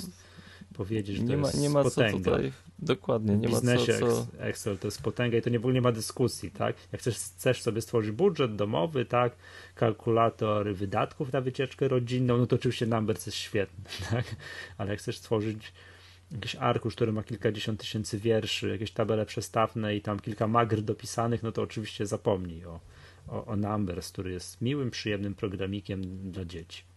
[0.73, 2.11] powiedzieć, że nie to ma, jest nie ma potęga.
[2.11, 4.27] co tutaj, dokładnie, nie ma co, co...
[4.39, 6.75] Excel to jest potęga i to nie, w ogóle nie ma dyskusji, tak?
[6.91, 9.35] Jak chcesz, chcesz sobie stworzyć budżet domowy, tak?
[9.75, 14.35] Kalkulator wydatków na wycieczkę rodzinną, no to oczywiście Numbers jest świetny, tak?
[14.77, 15.73] Ale jak chcesz stworzyć
[16.31, 21.43] jakiś arkusz, który ma kilkadziesiąt tysięcy wierszy, jakieś tabele przestawne i tam kilka magr dopisanych,
[21.43, 22.79] no to oczywiście zapomnij o,
[23.27, 26.88] o, o Numbers, który jest miłym, przyjemnym programikiem dla dzieci.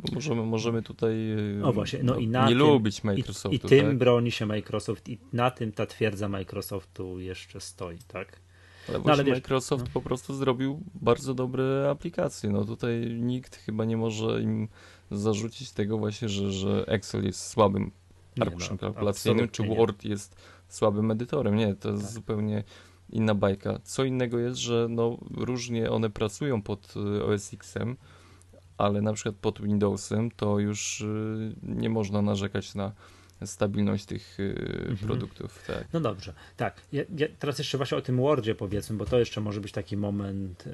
[0.00, 1.16] Bo możemy, możemy tutaj
[1.62, 3.50] o właśnie, no, no i na nie tym, lubić Microsoftu.
[3.50, 3.98] I, i tym tak?
[3.98, 8.40] broni się Microsoft i na tym ta twierdza Microsoftu jeszcze stoi, tak?
[8.88, 9.90] Ale no, ale wiesz, Microsoft no.
[9.94, 12.50] po prostu zrobił bardzo dobre aplikacje.
[12.50, 14.68] No tutaj nikt chyba nie może im
[15.10, 17.90] zarzucić tego właśnie, że, że Excel jest słabym
[18.40, 20.10] arkuszem no, kalkulacyjnym, czy Word nie.
[20.10, 20.36] jest
[20.68, 21.56] słabym edytorem.
[21.56, 22.12] Nie, to jest tak.
[22.12, 22.64] zupełnie
[23.10, 23.80] inna bajka.
[23.84, 27.96] Co innego jest, że no, różnie one pracują pod y, OS X-em,
[28.80, 32.92] ale na przykład pod Windowsem to już y, nie można narzekać na
[33.44, 34.96] stabilność tych y, mhm.
[34.96, 35.64] produktów.
[35.66, 35.84] Tak.
[35.92, 36.80] No dobrze, tak.
[36.92, 39.96] Ja, ja teraz jeszcze właśnie o tym Wordzie powiedzmy, bo to jeszcze może być taki
[39.96, 40.64] moment,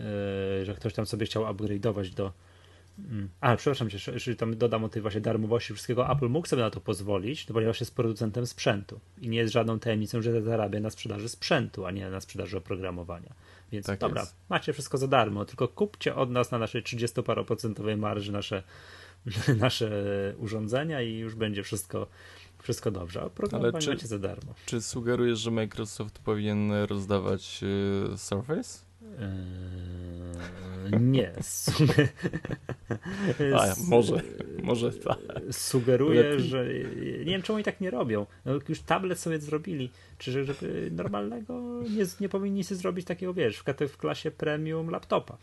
[0.63, 2.33] że ktoś tam sobie chciał upgrade'ować do,
[2.99, 3.29] Mm.
[3.41, 6.71] A, przepraszam cię, jeżeli tam dodam o tej właśnie darmowości wszystkiego, Apple mógł sobie na
[6.71, 10.91] to pozwolić, no ponieważ jest producentem sprzętu i nie jest żadną tajemnicą, że zarabia na
[10.91, 13.35] sprzedaży sprzętu, a nie na sprzedaży oprogramowania.
[13.73, 14.35] Więc tak dobra, jest.
[14.49, 18.63] macie wszystko za darmo, tylko kupcie od nas na naszej 30-paroprocentowej marży nasze,
[19.59, 19.91] nasze
[20.39, 22.07] urządzenia i już będzie wszystko,
[22.63, 23.21] wszystko dobrze.
[23.21, 24.55] A oprogramowanie czy, macie za darmo.
[24.67, 27.61] Czy sugerujesz, że Microsoft powinien rozdawać
[28.15, 28.86] y, Surface?
[29.03, 31.33] Eee, nie.
[33.59, 34.23] A, może,
[34.63, 35.19] może tak.
[35.51, 36.67] Sugeruję, że
[37.19, 38.27] nie wiem czemu oni tak nie robią.
[38.45, 39.91] No, już tablet sobie zrobili.
[40.19, 45.37] Czy żeby normalnego nie, nie powinni sobie zrobić takiego, wiesz, w, w klasie premium laptopa.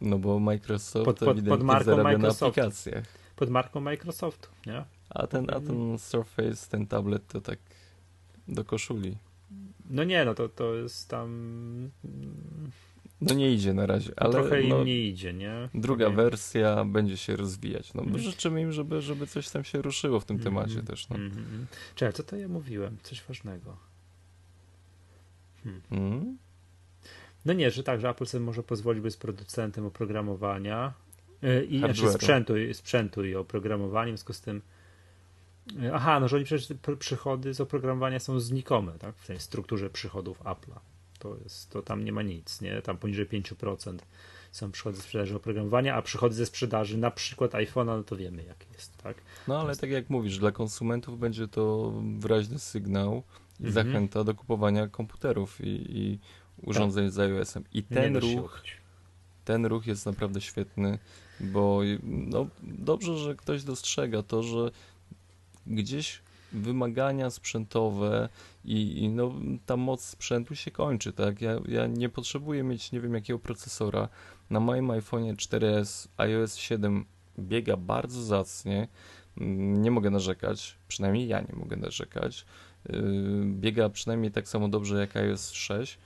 [0.00, 3.04] No bo Microsoft pod, pod, pod marką aplikacjach.
[3.36, 4.84] Pod marką Microsoftu, nie?
[5.10, 7.58] A ten, a ten Surface, ten tablet to tak
[8.48, 9.16] do koszuli.
[9.92, 11.90] No nie, no to, to jest tam.
[13.20, 14.32] No nie idzie na razie, ale.
[14.32, 15.68] Trochę no, im nie idzie, nie?
[15.74, 17.94] Druga wersja będzie się rozwijać.
[17.94, 18.18] No, mm.
[18.18, 20.44] Życzymy im, żeby, żeby coś tam się ruszyło w tym mm -hmm.
[20.44, 21.08] temacie też.
[21.08, 21.16] No.
[21.16, 21.64] Mm -hmm.
[21.94, 22.96] Czekaj, co to ja mówiłem?
[23.02, 23.76] Coś ważnego.
[25.64, 25.82] Hmm.
[25.90, 26.38] Mm?
[27.44, 30.92] No nie, że tak, że Apple sobie może pozwolić być producentem oprogramowania
[31.42, 34.62] yy, i znaczy sprzętu, sprzętu i oprogramowaniem, w związku z tym
[35.92, 39.16] Aha, no że oni przecież przychody z oprogramowania są znikome, tak?
[39.16, 40.78] W tej strukturze przychodów Apple'a.
[41.18, 42.82] To, jest, to tam nie ma nic, nie?
[42.82, 43.98] Tam poniżej 5%
[44.52, 48.44] są przychody ze sprzedaży oprogramowania, a przychody ze sprzedaży na przykład iPhone'a, no to wiemy
[48.44, 49.16] jak jest, tak?
[49.48, 53.22] No ale tak jak mówisz, dla konsumentów będzie to wyraźny sygnał
[53.60, 53.72] i mhm.
[53.72, 56.18] zachęta do kupowania komputerów i, i
[56.62, 57.12] urządzeń tak.
[57.12, 57.64] z iOS-em.
[57.72, 58.62] I ten ruch,
[59.44, 60.98] ten ruch jest naprawdę świetny,
[61.40, 64.70] bo no, dobrze, że ktoś dostrzega to, że
[65.66, 66.22] gdzieś
[66.52, 68.28] wymagania sprzętowe
[68.64, 69.32] i, i, no,
[69.66, 71.40] ta moc sprzętu się kończy, tak?
[71.40, 74.08] Ja, ja nie potrzebuję mieć nie wiem jakiego procesora.
[74.50, 77.04] Na moim iPhone 4S iOS 7
[77.38, 78.88] biega bardzo zacnie.
[79.36, 82.46] Nie mogę narzekać, przynajmniej ja nie mogę narzekać.
[82.88, 85.98] Yy, biega przynajmniej tak samo dobrze jak iOS 6.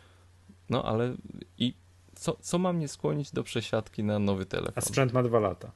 [0.71, 1.15] No ale
[1.59, 1.75] i
[2.15, 4.73] co, co ma mnie skłonić do przesiadki na nowy telefon?
[4.77, 5.73] A sprzęt ma dwa lata.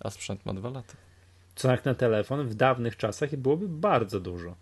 [0.00, 1.05] A sprzęt ma dwa lata
[1.56, 4.54] co jak na telefon w dawnych czasach byłoby bardzo dużo.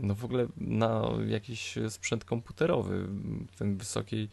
[0.00, 3.08] No w ogóle na jakiś sprzęt komputerowy,
[3.58, 4.28] ten wysokiej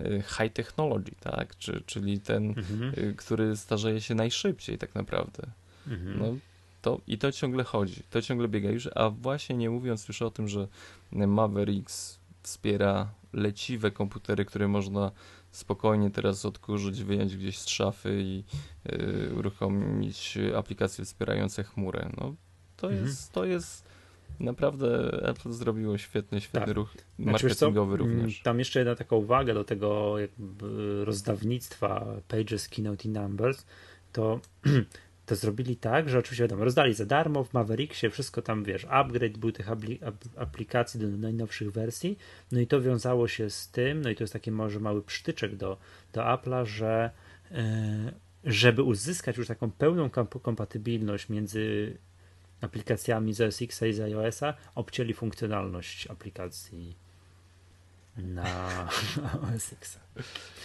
[0.00, 1.58] e, high technology, tak?
[1.58, 2.92] Czy, czyli ten, mhm.
[2.96, 5.42] E, który starzeje się najszybciej tak naprawdę.
[5.86, 6.18] Mhm.
[6.18, 6.36] No,
[6.82, 10.30] to, I to ciągle chodzi, to ciągle biega już, a właśnie nie mówiąc już o
[10.30, 10.68] tym, że
[11.12, 15.10] Mavericks wspiera leciwe komputery, które można
[15.56, 18.44] spokojnie teraz odkurzyć, wyjąć gdzieś z szafy i
[18.92, 22.10] y, uruchomić aplikacje wspierające chmurę.
[22.16, 22.34] No,
[22.76, 23.06] to, mhm.
[23.06, 23.86] jest, to jest
[24.40, 24.88] naprawdę
[25.28, 26.76] Apple zrobiło świetny, świetny tak.
[26.76, 28.42] ruch znaczy, marketingowy znaczy, również.
[28.42, 30.16] Tam jeszcze jedna taka uwaga do tego
[31.04, 33.66] rozdawnictwa Pages, Keynote i Numbers,
[34.12, 34.40] to
[35.26, 39.38] to zrobili tak, że oczywiście wiadomo, rozdali za darmo w Mavericksie, wszystko tam, wiesz, upgrade
[39.38, 39.68] był tych
[40.36, 42.18] aplikacji do najnowszych wersji,
[42.52, 45.56] no i to wiązało się z tym, no i to jest taki może mały przytyczek
[45.56, 45.78] do,
[46.12, 47.10] do Apple'a, że
[47.50, 48.12] e,
[48.44, 50.10] żeby uzyskać już taką pełną
[50.42, 51.96] kompatybilność między
[52.60, 56.96] aplikacjami z OS X i z iOS-a, obcięli funkcjonalność aplikacji
[58.16, 58.44] na
[59.54, 59.98] OS X.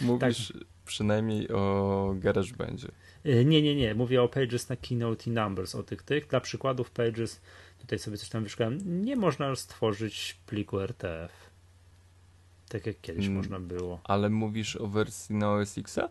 [0.02, 2.88] Mówisz, tak przynajmniej o GarageBandzie.
[3.26, 3.96] Y, nie, nie, nie.
[3.96, 6.28] Mówię o Pages na Keynote i Numbers, o tych tych.
[6.28, 7.42] Dla przykładów Pages,
[7.80, 11.32] tutaj sobie coś tam wyszukałem, nie można stworzyć pliku RTF.
[12.70, 13.38] Tak jak kiedyś Mm.
[13.38, 14.02] można było.
[14.04, 16.10] Ale mówisz o wersji na OS X-a?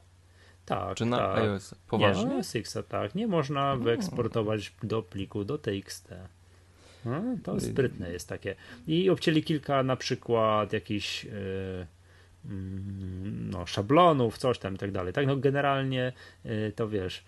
[0.67, 1.39] Tak, Czy na tak.
[1.39, 1.75] iOS?
[1.89, 2.25] Poważnie?
[2.25, 3.15] Nie, OS X, tak.
[3.15, 3.85] Nie można Mm.
[3.85, 6.09] wyeksportować do pliku, do TXT.
[7.05, 8.55] No, to sprytne jest takie.
[8.87, 11.33] I obcięli kilka na przykład jakichś yy,
[13.51, 15.13] no, szablonów, coś tam i tak dalej.
[15.13, 16.13] Tak, no generalnie
[16.45, 17.25] yy, to wiesz,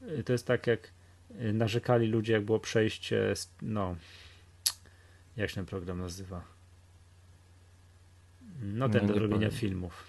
[0.00, 0.92] yy, to jest tak jak
[1.30, 3.96] yy, narzekali ludzie, jak było przejście, z, no,
[5.36, 6.44] jak się ten program nazywa?
[8.62, 10.04] No ten No, do robienia filmów.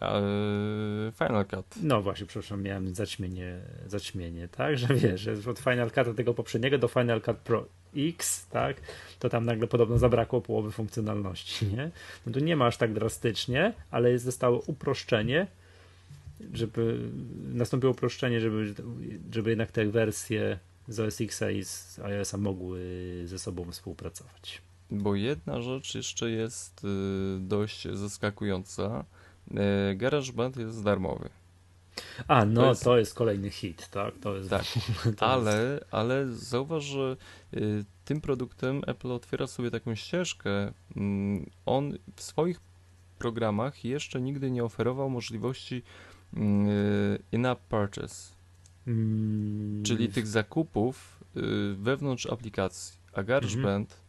[0.00, 1.66] Eee, Final Cut.
[1.82, 6.78] No właśnie, przepraszam, miałem zaćmienie, zaćmienie, tak, że wiesz, że od Final Cut tego poprzedniego
[6.78, 8.76] do Final Cut Pro X, tak,
[9.18, 11.90] to tam nagle podobno zabrakło połowy funkcjonalności, nie?
[12.26, 15.46] No tu nie ma aż tak drastycznie, ale jest, zostało uproszczenie,
[16.52, 16.98] żeby
[17.52, 18.74] nastąpiło uproszczenie, żeby,
[19.32, 22.80] żeby jednak te wersje z OS X i z iOS-a mogły
[23.24, 24.62] ze sobą współpracować.
[24.90, 26.88] Bo jedna rzecz jeszcze jest y,
[27.40, 29.04] dość zaskakująca.
[29.90, 31.28] Y, GarageBand jest darmowy.
[32.28, 34.64] A, no To jest- to jest kolejny hit, tak, to jest, Tak,
[35.20, 37.16] Ale, ale zauważ, że
[37.54, 40.72] y, tym produktem Apple otwiera sobie taką ścieżkę.
[40.96, 42.60] Mm, on w swoich
[43.18, 45.82] programach jeszcze nigdy nie oferował możliwości
[46.36, 46.38] y,
[47.32, 48.34] in-app purchase,
[48.86, 51.40] mm, czyli tych zakupów y,
[51.76, 52.98] wewnątrz aplikacji.
[53.12, 54.00] A GarageBand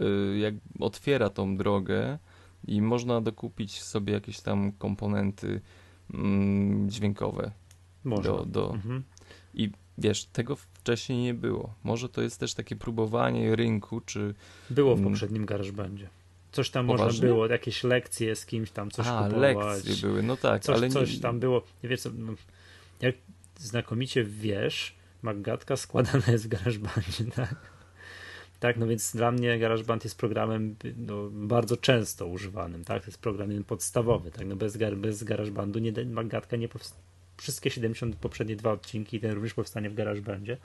[0.00, 2.18] y, jak otwiera tą drogę
[2.66, 5.60] i można dokupić sobie jakieś tam komponenty
[6.14, 7.50] mm, dźwiękowe
[8.04, 8.24] można.
[8.32, 9.02] do, do, Mhm.
[9.54, 11.74] I wiesz, tego wcześniej nie było.
[11.84, 14.34] Może to jest też takie próbowanie rynku, czy.
[14.70, 15.10] Było w Mm.
[15.12, 16.08] poprzednim GarageBandzie.
[16.52, 17.06] Coś tam Poważnie?
[17.06, 19.40] można było, jakieś lekcje z kimś tam, coś A, kupować.
[19.56, 20.92] lekcje były, no tak, coś, ale nie.
[20.92, 21.62] coś tam było.
[21.82, 22.32] Nie wiesz co, no,
[23.00, 23.14] jak
[23.58, 27.54] znakomicie wiesz, Maggatka składana jest w GarageBandzie, tak?
[28.62, 33.02] Tak, no więc dla mnie GarageBand jest programem no, bardzo często używanym, tak?
[33.02, 34.46] To jest program podstawowy, tak?
[34.46, 37.02] No bez, bez GarageBandu nie, Maggatka nie powstanie.
[37.36, 40.56] Wszystkie 70 poprzednie dwa odcinki, ten również powstanie w GarageBandzie.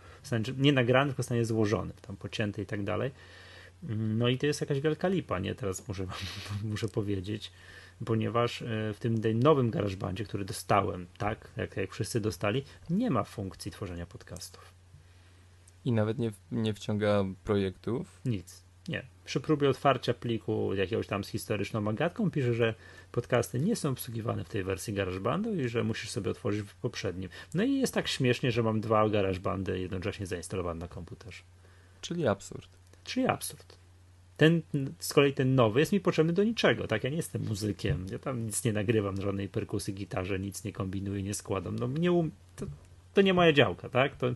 [0.57, 3.11] Nie nagrany, tylko zostanie złożony, tam pocięty i tak dalej.
[3.97, 5.55] No i to jest jakaś wielka lipa, nie?
[5.55, 6.07] Teraz muszę,
[6.63, 7.51] muszę powiedzieć,
[8.05, 13.23] ponieważ e, w tym nowym GarageBandzie, który dostałem, tak, jak, jak wszyscy dostali, nie ma
[13.23, 14.76] funkcji tworzenia podcastów.
[15.87, 18.21] I nawet nie, nie wciąga projektów.
[18.25, 18.63] Nic.
[18.87, 19.05] Nie.
[19.25, 22.73] Przy próbie otwarcia pliku jakiegoś tam z historyczną magatką pisze, że
[23.11, 27.29] podcasty nie są obsługiwane w tej wersji GarageBandu i że musisz sobie otworzyć w poprzednim.
[27.53, 31.43] No i jest tak śmiesznie, że mam dwa GarageBandy jednocześnie zainstalowane na komputerze.
[32.01, 32.69] Czyli absurd.
[33.03, 33.77] Czyli absurd.
[34.37, 34.61] Ten,
[34.99, 37.03] z kolei ten nowy jest mi potrzebny do niczego, tak?
[37.03, 41.23] Ja nie jestem muzykiem, ja tam nic nie nagrywam, żadnej perkusy, gitarze, nic nie kombinuję,
[41.23, 41.79] nie składam.
[41.79, 42.31] No nie um...
[42.55, 42.65] to,
[43.13, 44.15] to nie moja działka, tak?
[44.15, 44.27] To,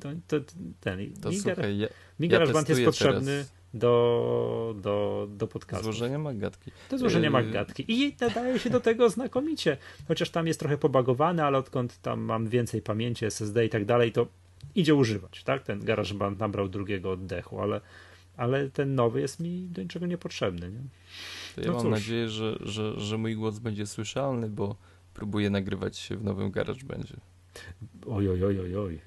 [0.00, 0.36] to, to
[0.80, 1.12] ten.
[1.20, 1.88] To mi, słuchaj, ja,
[2.20, 5.84] mi ja GarageBand jest potrzebny teraz do, do, do podcastu.
[5.84, 6.70] złożenia magatki.
[6.90, 7.30] Do złożenia Yy.
[7.30, 7.84] Maggatki.
[7.88, 9.76] I nadaje się do tego znakomicie.
[10.08, 14.12] Chociaż tam jest trochę pobagowany, ale odkąd tam mam więcej pamięci, SSD i tak dalej,
[14.12, 14.26] to
[14.74, 15.62] idzie używać, tak?
[15.62, 17.80] Ten GarageBand nabrał drugiego oddechu, ale,
[18.36, 20.80] ale ten nowy jest mi do niczego niepotrzebny, nie?
[21.54, 21.90] To ja No mam cóż.
[21.90, 24.76] nadzieję, że, że, że mój głos będzie słyszalny, bo
[25.14, 27.16] próbuję nagrywać się w nowym GarageBandzie.
[28.06, 29.00] Oj, oj, oj, oj, oj.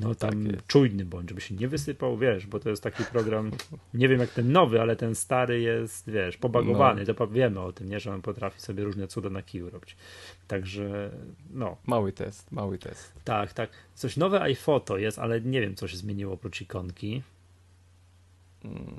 [0.00, 3.50] No tam Tak czujny bądź, żeby się nie wysypał, wiesz, bo to jest taki program,
[3.94, 7.14] nie wiem jak ten nowy, ale ten stary jest, wiesz, pobagowany, No.
[7.14, 9.96] to wiemy o tym, nie, że on potrafi sobie różne cuda na kiju robić.
[10.48, 11.10] Także,
[11.50, 13.12] no, Mały test, mały test.
[13.24, 13.70] tak, tak.
[13.94, 17.22] Coś nowe iPhoto jest, ale nie wiem, co się zmieniło oprócz ikonki.
[18.64, 18.96] Mm,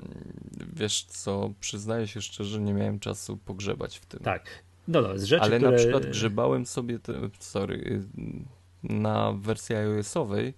[0.76, 4.20] Wiesz co, przyznaję się szczerze, nie miałem czasu pogrzebać w tym.
[4.20, 4.46] Tak.
[4.88, 5.70] No, no, z rzeczy, Ale które...
[5.72, 10.54] na przykład grzebałem sobie, te, sorry, y, na wersji iOS-owej,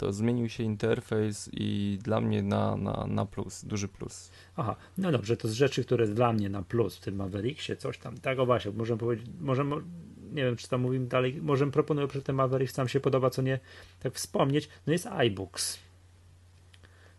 [0.00, 4.30] to zmienił się interfejs i dla mnie na, na, na plus, duży plus.
[4.56, 7.98] Aha, no dobrze, to z rzeczy, które dla mnie na plus w tym Mavericksie, coś
[7.98, 9.76] tam, tak o właśnie, możemy powiedzieć, możemy,
[10.32, 13.42] nie wiem, czy tam mówimy dalej, możemy proponuję, że ten Maverick sam się podoba, co
[13.42, 13.60] nie,
[14.02, 15.78] tak wspomnieć, no jest iBooks.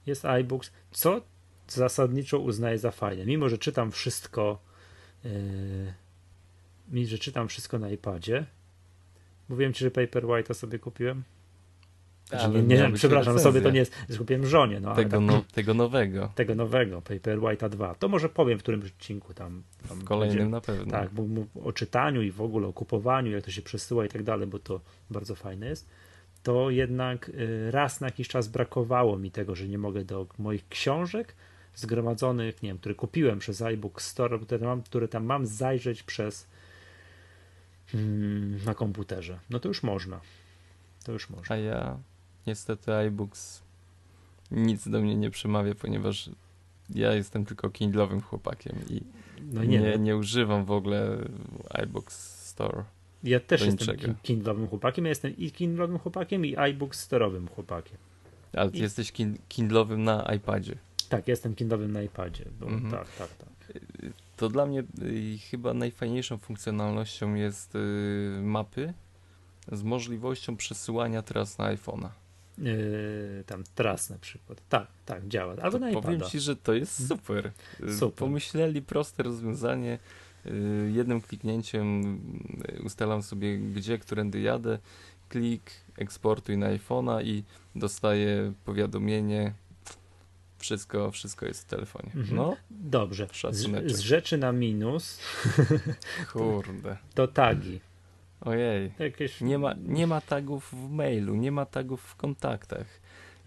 [0.05, 1.21] Jest iBooks, co
[1.67, 4.59] zasadniczo uznaję za fajne, mimo, że czytam wszystko,
[5.23, 5.31] yy,
[6.91, 8.45] mimo, że czytam wszystko na iPadzie,
[9.49, 11.23] mówiłem ci, że Paperwhite'a sobie kupiłem?
[12.31, 15.43] Znaczy, nie, nie, być przepraszam, sobie to nie jest, kupiłem żonie, no Tego, tak, no,
[15.53, 16.31] tego nowego.
[16.35, 17.95] tego nowego, Paperwhite'a 2.
[17.95, 19.63] To może powiem w którymś odcinku tam.
[19.89, 20.91] tam W kolejnym będzie- na pewno.
[20.91, 24.09] Tak, bo, bo o czytaniu i w ogóle o kupowaniu, jak to się przesyła i
[24.09, 25.89] tak dalej, bo to bardzo fajne jest.
[26.43, 30.67] To jednak y, raz na jakiś czas brakowało mi tego, że nie mogę do moich
[30.67, 31.35] książek
[31.75, 36.03] zgromadzonych, nie wiem, które kupiłem przez iBook Store, które tam mam, które tam mam zajrzeć
[36.03, 36.47] przez
[37.93, 39.39] mm, na komputerze.
[39.49, 40.21] No to już można.
[41.03, 41.55] To już można.
[41.55, 41.97] A ja
[42.47, 43.61] niestety iBooks
[44.51, 46.29] nic do mnie nie przemawia, ponieważ
[46.89, 49.01] ja jestem tylko Kindle'owym chłopakiem i
[49.53, 50.17] No nie, nie, nie, no.
[50.17, 51.17] używam w ogóle
[51.69, 52.83] iBooks Store.
[53.23, 54.13] Ja też jestem niczego.
[54.13, 55.05] kin- Kindle'owym chłopakiem.
[55.05, 57.97] Ja jestem i Kindle'owym chłopakiem, i iBook Store'owym chłopakiem.
[58.53, 60.75] Ale ty I- jesteś kin- Kindle'owym na iPadzie.
[61.09, 62.45] Tak, jestem Kindle'owym na iPadzie.
[62.59, 62.91] Bo Mhm.
[62.91, 63.47] Tak, tak, tak.
[64.37, 68.93] To dla mnie y, chyba najfajniejszą funkcjonalnością jest y, mapy
[69.71, 72.09] z możliwością przesyłania teraz na iPhone'a.
[72.57, 74.61] Yy, tam tras na przykład.
[74.69, 75.55] Tak, tak, działa.
[75.61, 76.29] Albo To na powiem iPada.
[76.31, 77.51] ci, że to jest super.
[77.83, 78.15] Y, Super.
[78.17, 79.99] Pomyśleli proste rozwiązanie.
[80.45, 82.01] Y, Jednym kliknięciem
[82.79, 84.79] y, ustalam sobie, gdzie, którędy jadę.
[85.29, 87.43] Klik, eksportuj na iPhone'a i
[87.75, 89.53] dostaję powiadomienie.
[90.57, 92.11] Wszystko, wszystko jest w telefonie.
[92.15, 92.35] Mhm.
[92.35, 93.27] No, Dobrze.
[93.51, 95.19] Z, z rzeczy na minus
[96.33, 96.97] kurde.
[97.13, 97.79] to tagi.
[98.41, 98.91] Ojej.
[98.99, 99.41] Jakieś...
[99.41, 102.85] Nie ma, nie ma tagów w mailu, nie ma tagów w kontaktach.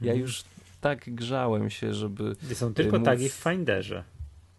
[0.00, 0.20] Ja Mhm.
[0.20, 0.44] już
[0.80, 2.37] tak grzałem się, żeby.
[2.54, 4.04] Są tylko móc- tagi w Finderze.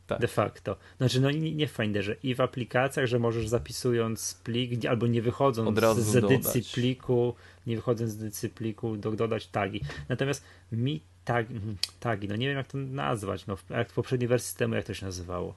[0.08, 0.20] Tak.
[0.20, 0.76] De facto.
[0.98, 5.22] Znaczy, no nie, nie w Finderze, i w aplikacjach, że możesz zapisując plik, albo nie
[5.22, 6.72] wychodząc z edycji dodać.
[6.74, 7.36] pliku,
[7.68, 9.82] nie wychodząc z edycji pliku, do, dodać tagi.
[10.10, 13.94] Natomiast mi tag, mhm, tagi, no nie wiem jak to nazwać, no w- jak w
[13.94, 15.56] poprzedniej wersji systemu, jak to się nazywało.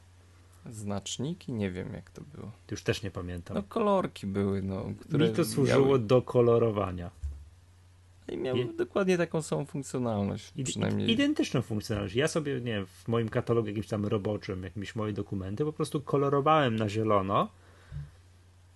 [0.70, 2.52] Znaczniki, nie wiem jak to było.
[2.70, 3.54] Już też nie pamiętam.
[3.56, 7.10] No kolorki były, no, które mi to służyło miały, do kolorowania.
[8.28, 11.10] i miały je- dokładnie taką samą funkcjonalność, Id- przynajmniej.
[11.10, 12.14] Identyczną funkcjonalność.
[12.14, 16.00] Ja sobie, nie wiem, w moim katalogu jakimś tam roboczym, jakimś moje dokumenty, po prostu
[16.00, 17.48] kolorowałem na zielono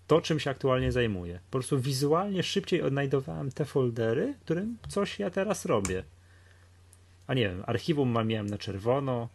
[0.06, 1.40] to, czym się aktualnie zajmuję.
[1.50, 6.04] Po prostu wizualnie szybciej odnajdowałem te foldery, którym coś ja teraz robię.
[7.26, 9.28] A nie wiem, archiwum mam, miałem na czerwono.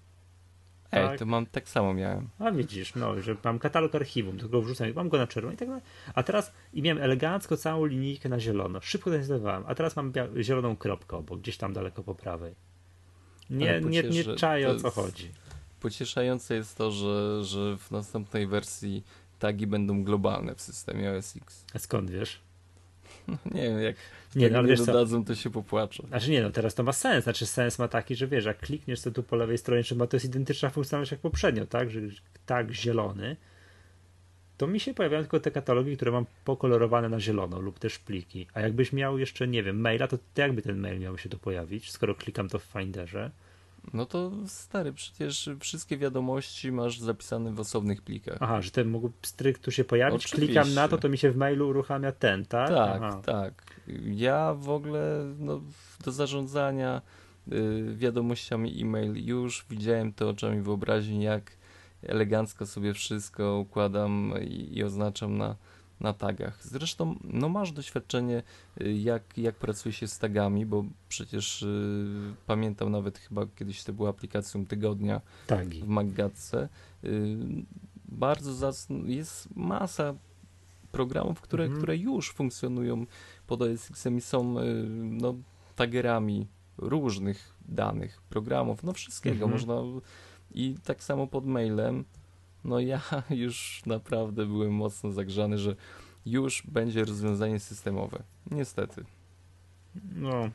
[0.92, 1.20] Ej, tak.
[1.20, 2.30] to mam tak samo miałem.
[2.40, 5.68] A widzisz, no, że mam katalog archiwum, tylko wrzucam, mam go na czerwono i tak
[5.68, 5.84] dalej.
[6.14, 8.82] A teraz i miałem elegancko całą linijkę na zielono.
[8.82, 12.56] Szybko to zdawałem, a teraz mam zieloną kropkę obok, gdzieś tam daleko po prawej.
[13.50, 15.32] Nie, nie, nie czaję o co chodzi.
[15.80, 19.04] Pocieszające jest to, że, że w następnej wersji
[19.40, 21.66] tagi będą globalne w systemie OS X.
[21.74, 22.40] A skąd wiesz?
[23.28, 23.96] No, nie wiem, jak
[24.36, 26.04] Nie, no nie wiesz co, dodadzą, to się popłaczę.
[26.08, 29.02] znaczy nie no, teraz to ma sens, znaczy sens ma taki, że wiesz, jak klikniesz
[29.02, 32.00] to tu po lewej stronie, czy ma to jest identyczna funkcjonalność jak poprzednio, tak, że
[32.46, 33.36] tak zielony,
[34.58, 38.48] to mi się pojawiają tylko te katalogi, które mam pokolorowane na zielono lub też pliki,
[38.54, 41.38] a jakbyś miał jeszcze, nie wiem, maila, to to jakby ten mail miał się tu
[41.38, 43.32] pojawić, skoro klikam to w Finderze?
[43.94, 48.38] No to stary, przecież wszystkie wiadomości masz zapisane w osobnych plikach.
[48.40, 50.54] Aha, że ten mógł stryk tu się pojawić, Oczywiście.
[50.54, 52.70] klikam na to, to mi się w mailu uruchamia ten, tak?
[52.70, 53.22] Tak, Aha.
[53.26, 53.54] tak.
[54.06, 55.62] Ja w ogóle no,
[56.06, 57.02] do zarządzania
[57.52, 61.52] y, wiadomościami e-mail już widziałem to oczami wyobraźni, jak
[62.04, 65.56] elegancko sobie wszystko układam i, i oznaczam na,
[66.00, 66.60] na tagach.
[66.64, 68.44] Zresztą no masz doświadczenie,
[68.82, 73.94] y, jak, jak pracuje się z tagami, bo przecież y, pamiętam nawet chyba kiedyś to
[73.94, 75.82] była aplikacją tygodnia Tagi.
[75.82, 76.70] w Maggatce.
[77.04, 77.38] Y,
[78.10, 80.14] Bardzo zacn- jest masa
[80.92, 81.80] programów, które, Mhm.
[81.82, 83.06] które już funkcjonują
[83.48, 84.64] pod OS X-em i są y,
[85.00, 85.36] no,
[85.76, 89.52] tagerami różnych danych, programów, no wszystkiego Mhm.
[89.52, 89.76] można
[90.52, 92.06] i tak samo pod mailem.
[92.64, 95.76] No ja już naprawdę byłem mocno zagrzany, że
[96.26, 98.24] już będzie rozwiązanie systemowe.
[98.52, 99.04] Niestety.
[100.16, 100.50] No,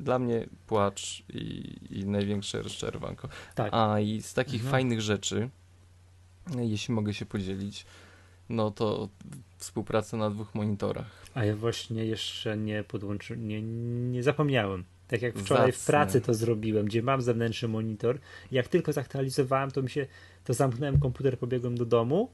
[0.00, 3.28] Dla mnie płacz i, i największe rozczarowanko.
[3.54, 3.68] tak.
[3.74, 4.70] A i z takich Mhm.
[4.70, 5.50] fajnych rzeczy,
[6.58, 7.86] jeśli mogę się podzielić,
[8.48, 9.08] no to
[9.56, 11.26] współpraca na dwóch monitorach.
[11.34, 13.62] A ja właśnie jeszcze nie podłączyłem, nie,
[14.12, 14.84] nie zapomniałem.
[15.08, 18.18] Tak jak wczoraj w pracy to zrobiłem, gdzie mam zewnętrzny monitor.
[18.50, 20.06] Jak tylko zaktualizowałem, to mi się,
[20.44, 22.30] to zamknąłem komputer, pobiegłem do domu,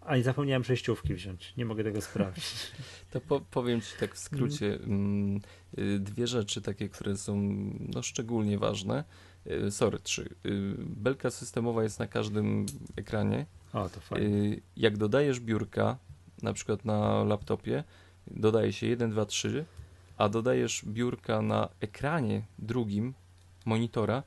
[0.00, 1.52] a nie zapomniałem przejściówki wziąć.
[1.56, 2.44] Nie mogę tego sprawdzić.
[3.10, 4.92] To po, powiem Ci tak w skrócie Mhm.
[4.92, 5.40] mm,
[5.78, 7.36] y, dwie rzeczy takie, które są
[7.94, 9.04] no, szczególnie ważne.
[9.46, 10.28] Y, Sorry, trzy.
[10.46, 12.66] Y, Belka systemowa jest na każdym
[12.96, 13.46] ekranie.
[13.72, 14.56] O, to fajnie.
[14.76, 15.98] Jak dodajesz biurka,
[16.42, 17.84] na przykład na laptopie,
[18.26, 19.64] dodaje się 1, 2, 3,
[20.16, 23.14] a dodajesz biurka na ekranie drugim
[23.64, 24.22] monitora,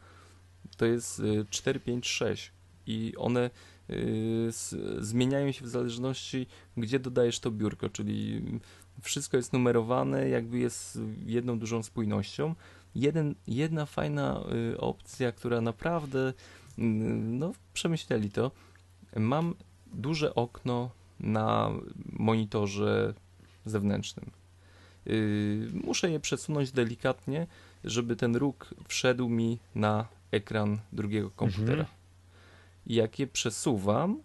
[0.77, 2.51] to jest y, 4, 5, 6
[2.87, 3.49] i one
[3.89, 4.49] y,
[4.99, 8.41] zmieniają się w zależności, gdzie dodajesz to biurko, czyli
[9.01, 12.55] wszystko jest numerowane, jakby jest jedną dużą spójnością.
[12.95, 16.33] Jeden, jedna fajna y, opcja, która naprawdę y,
[16.77, 18.51] no, przemyśleli to.
[19.15, 19.55] Mam
[19.93, 21.69] duże okno na
[22.11, 23.13] monitorze
[23.65, 24.38] zewnętrznym.
[25.05, 27.47] Yy, muszę je przesunąć delikatnie,
[27.83, 31.81] żeby ten róg wszedł mi na ekran drugiego komputera.
[31.81, 31.97] Mhm.
[32.87, 34.21] Jak je przesuwam,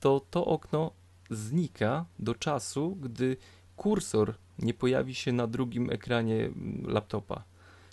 [0.00, 0.90] to to okno
[1.30, 3.36] znika do czasu, gdy
[3.76, 7.44] kursor nie pojawi się na drugim ekranie mm, laptopa.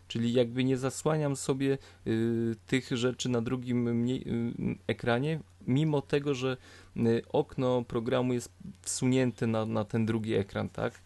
[0.08, 1.78] Czyli jakby nie zasłaniam sobie
[2.08, 4.54] y, tych rzeczy na drugim mniej, y,
[4.88, 6.58] ekranie, mimo tego, że
[6.98, 8.52] y, okno programu jest
[8.82, 11.02] wsunięte na, na ten drugi ekran, tak?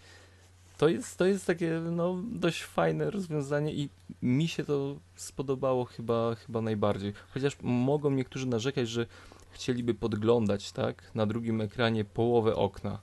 [0.78, 3.90] To jest, to jest takie no, dość fajne rozwiązanie i
[4.22, 7.14] mi się to spodobało chyba, chyba najbardziej.
[7.34, 9.06] Chociaż mogą niektórzy narzekać, że
[9.52, 13.00] chcieliby podglądać tak, na drugim ekranie połowę okna.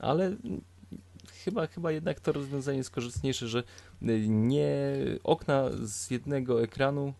[0.00, 0.36] Ale
[1.44, 3.62] chyba, chyba jednak to rozwiązanie jest korzystniejsze, że
[4.28, 7.14] nie okna z jednego ekranu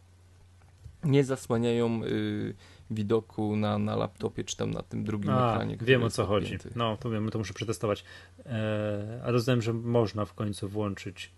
[1.05, 2.55] nie zasłaniają y,
[2.91, 5.77] widoku na, na laptopie, czy tam na tym drugim A, ekranie.
[5.81, 6.59] Wiem o co chodzi.
[6.77, 8.05] No, to wiem, to muszę przetestować.
[8.47, 11.31] E, a rozumiem, że można w końcu włączyć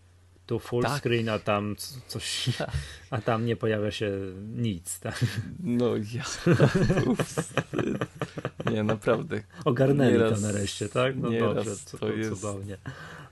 [0.50, 1.00] tu full tak.
[1.00, 1.76] screen, a tam
[2.06, 2.48] coś,
[3.10, 4.12] a tam nie pojawia się
[4.56, 5.00] nic.
[5.00, 5.24] Tak?
[5.60, 6.24] No ja.
[8.72, 9.42] nie, naprawdę.
[9.64, 11.16] Ogarnęli nieraz, to nareszcie, tak?
[11.16, 12.76] No dobrze, to, to jest, cudownie.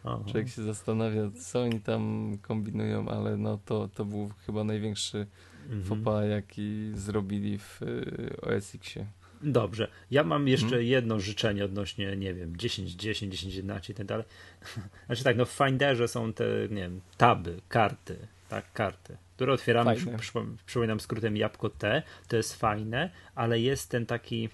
[0.05, 0.21] Aha.
[0.27, 5.27] Człowiek się zastanawia, co oni tam kombinują, ale no to, to był chyba największy
[5.69, 5.85] mhm.
[5.85, 9.07] fopa, jaki zrobili w y, OS Xie.
[9.43, 9.89] Dobrze.
[10.11, 10.87] Ja mam jeszcze hmm.
[10.87, 14.25] jedno życzenie odnośnie, nie wiem, 10, 10, 10, 11 i tak dalej.
[15.07, 18.17] Znaczy tak, no w Finderze są te, nie wiem, taby, karty,
[18.49, 20.33] tak, karty, które otwieramy, przy, przy,
[20.67, 24.49] przypominam skrótem jabłko T, to jest fajne, ale jest ten taki,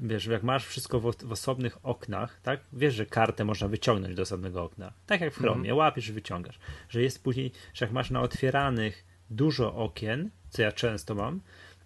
[0.00, 4.22] wiesz, jak masz wszystko w, w, osobnych oknach, tak, wiesz, że kartę można wyciągnąć do
[4.22, 5.76] osobnego okna, tak jak w Chromie, hmm.
[5.76, 6.58] łapiesz i wyciągasz,
[6.88, 11.40] że jest później, że jak masz na otwieranych dużo okien, co ja często mam,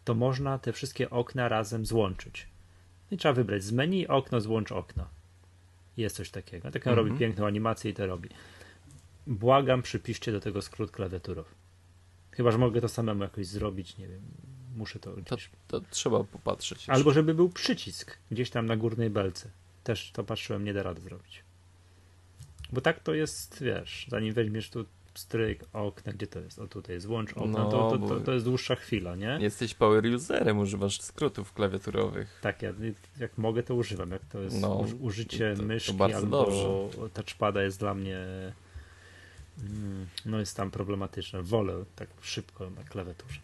[0.04, 2.46] to można te wszystkie okna razem złączyć.
[3.10, 5.08] I trzeba wybrać z menu okno, złącz okno.
[5.96, 6.70] Jest coś takiego.
[6.70, 7.18] Tak robi mhm.
[7.18, 8.28] piękną animację i to robi.
[9.26, 11.50] Błagam, przypiszcie do tego skrót klawiaturowy.
[12.30, 14.20] Chyba, że mogę to samemu jakoś zrobić, nie wiem.
[14.76, 15.36] Muszę to To,
[15.68, 16.78] to trzeba popatrzeć.
[16.78, 16.92] Jeszcze.
[16.92, 19.50] Albo żeby był przycisk gdzieś tam na górnej belce.
[19.84, 21.42] Też to patrzyłem, nie da rady zrobić.
[22.72, 24.84] Bo tak to jest, wiesz, zanim weźmiesz tu
[25.18, 26.58] stryk, okna, gdzie to jest?
[26.58, 29.38] O tutaj jest włącz okna, no, to, to, to, to, jest dłuższa chwila, nie?
[29.40, 32.38] Jesteś power userem, używasz skrótów klawiaturowych.
[32.42, 32.72] Tak, ja
[33.20, 37.08] jak mogę to używam, jak to jest no, użycie to, myszki albo dobrze.
[37.14, 38.18] touchpada jest dla mnie
[39.58, 41.42] mm, no jest tam problematyczne.
[41.42, 43.40] Wolę tak szybko na klawiaturze.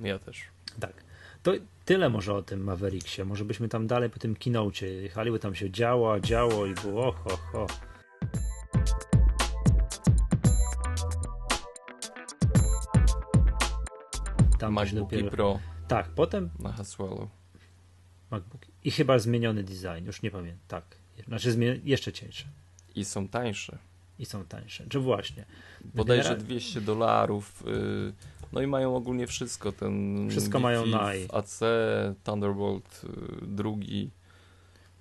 [0.00, 0.42] Ja też.
[0.80, 0.94] Tak.
[1.42, 1.52] To
[1.84, 3.24] tyle może o tym Mavericksie.
[3.24, 7.06] Może byśmy tam dalej po tym kinocie jechali, bo tam się działo, działo i było
[7.08, 7.91] och, och,
[14.62, 15.30] tam MacBooki dopiero...
[15.30, 15.60] Pro.
[15.88, 16.50] Tak, potem.
[16.58, 17.28] Na Haswellu.
[18.30, 18.66] MacBook.
[18.84, 20.60] I chyba zmieniony design, już nie pamiętam.
[20.68, 20.84] Tak.
[21.26, 22.44] Znaczy jeszcze cieńsze.
[22.94, 23.78] I są tańsze.
[24.18, 24.86] I są tańsze.
[24.88, 25.44] Czy właśnie.
[25.94, 27.64] Bodajże 200 dolarów.
[27.66, 28.12] Yy,
[28.52, 29.72] no i mają ogólnie wszystko.
[29.72, 31.28] Ten wszystko mają naj.
[31.32, 31.60] AC,
[32.24, 34.10] Thunderbolt yy, drugi.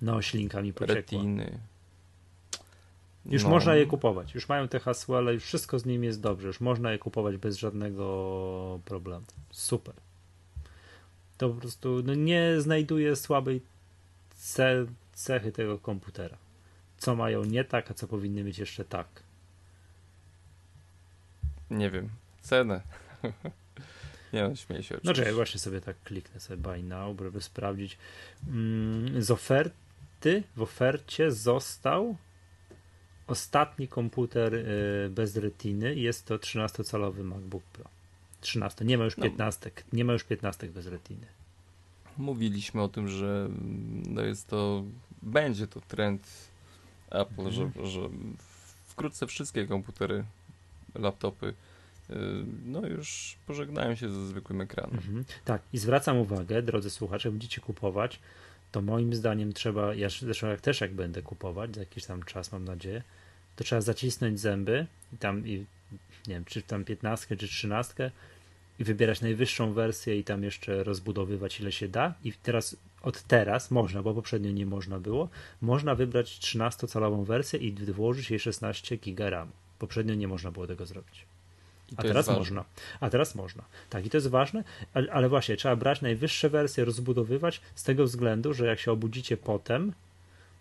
[0.01, 0.95] No, ślinka mi pociekła.
[0.95, 1.59] Retiny.
[3.26, 3.49] Już no.
[3.49, 4.36] można je kupować.
[4.36, 6.47] Już mają te hasła, już wszystko z nimi jest dobrze.
[6.47, 9.26] Już można je kupować bez żadnego problemu.
[9.51, 9.93] Super.
[11.38, 13.61] To po prostu no, nie znajduje słabej
[14.36, 16.38] ce cechy tego komputera.
[16.97, 19.07] Co mają nie tak, a co powinny mieć jeszcze tak.
[21.69, 22.09] Nie wiem.
[22.41, 22.82] Cenę.
[24.34, 25.22] nie no, śmieję się oczywiście.
[25.22, 27.97] No ja właśnie sobie tak kliknę sobie buy now, żeby sprawdzić.
[28.47, 32.15] Mm, z oferty, w ofercie został
[33.32, 37.86] Ostatni komputer y, bez retiny jest to 13-calowy MacBook Pro.
[38.42, 39.82] 13, nie ma już 15, no.
[39.94, 41.28] nie ma już 15 bez retiny.
[42.18, 44.84] Mówiliśmy o tym, że mm, no jest to,
[45.22, 46.28] będzie to trend
[47.10, 47.54] Apple, mhm.
[47.54, 48.10] że, że
[48.86, 50.24] wkrótce wszystkie komputery,
[50.96, 51.54] laptopy
[52.10, 52.16] y,
[52.66, 54.96] no już pożegnają się ze zwykłym ekranem.
[54.96, 55.26] Mhm.
[55.46, 58.20] Tak, i zwracam uwagę, drodzy słuchacze, będziecie kupować,
[58.72, 62.52] to moim zdaniem trzeba, ja zresztą jak też jak będę kupować za jakiś tam czas,
[62.52, 63.04] mam nadzieję,
[63.62, 65.66] to trzeba zacisnąć zęby i tam, i,
[66.28, 68.12] nie wiem, czy tam 15 czy 13
[68.80, 72.14] i wybierać najwyższą wersję i tam jeszcze rozbudowywać ile się da.
[72.24, 75.30] I teraz, od teraz można, bo poprzednio nie można było,
[75.62, 79.51] można wybrać 13-calową wersję i włożyć jej 16 GB RAM.
[79.80, 81.26] Poprzednio nie można było tego zrobić.
[81.97, 82.66] A teraz można.
[82.99, 83.64] A teraz można.
[83.89, 88.05] Tak, i to jest ważne, ale, ale, właśnie trzeba brać najwyższe wersje, rozbudowywać z tego
[88.05, 89.93] względu, że jak się obudzicie potem,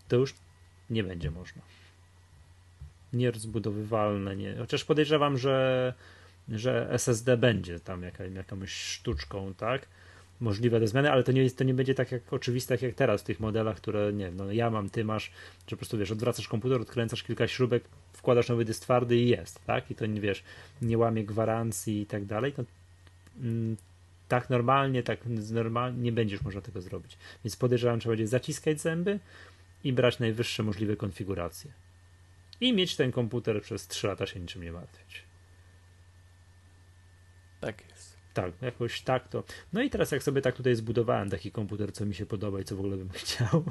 [0.09, 0.35] to już
[0.91, 1.63] nie będzie można
[3.13, 4.37] nierozbudowywalne.
[4.37, 4.55] Nie.
[4.59, 5.95] Chociaż podejrzewam, że,
[6.49, 9.87] że SSD będzie tam jaka, jakąś sztuczką, tak?
[10.41, 13.21] Możliwe do zmiany, ale to nie, jest, to nie będzie tak jak oczywiste jak teraz
[13.21, 15.31] w tych modelach, które nie no ja mam, ty masz,
[15.67, 19.65] że po prostu wiesz, odwracasz komputer, odkręcasz kilka śrubek, wkładasz nowy dysk twardy i jest,
[19.65, 19.91] tak?
[19.91, 20.43] I to nie wiesz,
[20.83, 22.53] nie łamie gwarancji i tak dalej.
[22.53, 22.65] To,
[23.41, 23.77] mm,
[24.29, 25.21] tak normalnie, tak
[25.53, 27.19] normalnie nie będziesz można tego zrobić.
[27.45, 29.19] Więc podejrzewam, trzeba będzie zaciskać zęby,
[29.85, 31.71] i brać najwyższe możliwe konfiguracje.
[32.61, 35.25] I mieć ten komputer przez 3 lata się niczym nie martwić.
[37.61, 38.17] Tak jest.
[38.35, 39.45] Tak, jakoś tak to.
[39.73, 42.65] No i teraz jak sobie tak tutaj zbudowałem taki komputer, co mi się podoba i
[42.65, 43.65] co w ogóle bym chciał,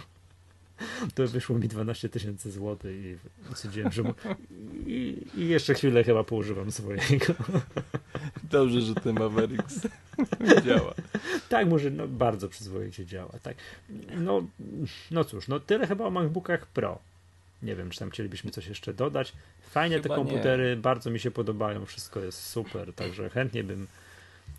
[1.16, 3.18] to wyszło mi 12 tysięcy złotych i
[3.56, 4.04] stwierdziłem, że...
[4.88, 7.34] I, I, jeszcze chwilę chyba poużywam swojego.
[8.52, 9.88] Dobrze, że ten Mavericks
[10.66, 10.94] działa.
[11.50, 13.34] Tak, może no, bardzo przyzwoicie działa.
[13.44, 13.58] Tak.
[14.18, 14.48] No,
[15.12, 17.00] no cóż, no tyle chyba o MacBookach Pro.
[17.64, 19.34] Nie wiem, czy tam chcielibyśmy coś jeszcze dodać.
[19.70, 20.82] Fajnie Chyba te komputery, nie.
[20.82, 23.88] bardzo mi się podobają, wszystko jest super, także chętnie bym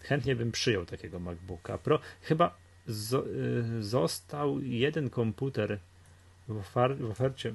[0.02, 2.00] chętnie bym przyjął takiego MacBooka Pro.
[2.22, 5.78] Chyba zo, y, został jeden komputer
[6.48, 6.62] w,
[6.98, 7.54] w ofercie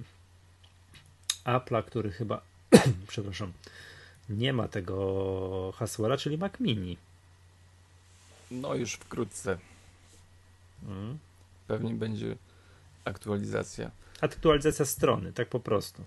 [1.45, 2.41] Apple'a, który chyba
[3.07, 3.53] przepraszam,
[4.29, 6.97] nie ma tego hasła, czyli Mac Mini.
[8.51, 9.57] No już wkrótce.
[10.85, 11.17] Hmm.
[11.67, 12.35] Pewnie będzie
[13.05, 13.91] aktualizacja.
[14.21, 16.03] Aktualizacja strony, tak po prostu.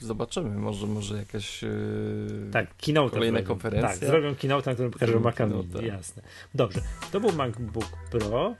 [0.00, 3.88] Zobaczymy, może, może jakaś yy, tak, keynote kolejna konferencja.
[3.88, 6.22] Tak, zrobią keynote, na którym pokażą Maca Mini, jasne.
[6.54, 6.80] Dobrze,
[7.12, 8.54] to był MacBook Pro.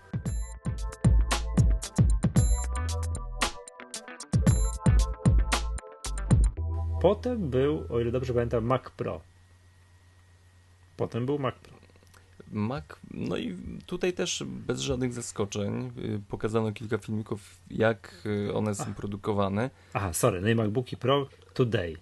[7.00, 9.20] Potem był, o ile dobrze pamiętam, Mac Pro.
[10.96, 11.77] Potem był Mac Pro.
[12.52, 18.74] Mac, no i tutaj też bez żadnych zaskoczeń y, pokazano kilka filmików, jak y, one
[18.74, 18.96] są Ach.
[18.96, 19.70] produkowane.
[19.92, 21.96] Aha, sorry, no i MacBooki Pro Today.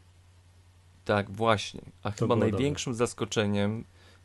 [1.05, 1.81] Tak, właśnie.
[2.03, 3.07] A to chyba największym dobre.
[3.07, 3.85] zaskoczeniem,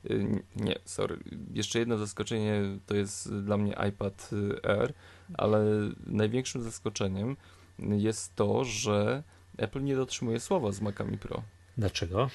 [0.09, 1.17] y, nie, sorry,
[1.53, 4.30] jeszcze jedno zaskoczenie to jest dla mnie iPad
[4.63, 4.93] Air,
[5.34, 5.65] ale
[6.07, 7.38] największym zaskoczeniem
[7.80, 9.24] jest to, że
[9.57, 11.43] Apple nie dotrzymuje słowa z Macami Pro.
[11.78, 12.30] Dlaczego?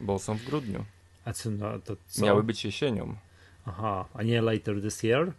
[0.00, 0.84] Bo są w grudniu.
[1.26, 2.24] A co, no, to co?
[2.24, 3.16] Miały być jesienią.
[3.66, 5.32] Aha, a nie later this year?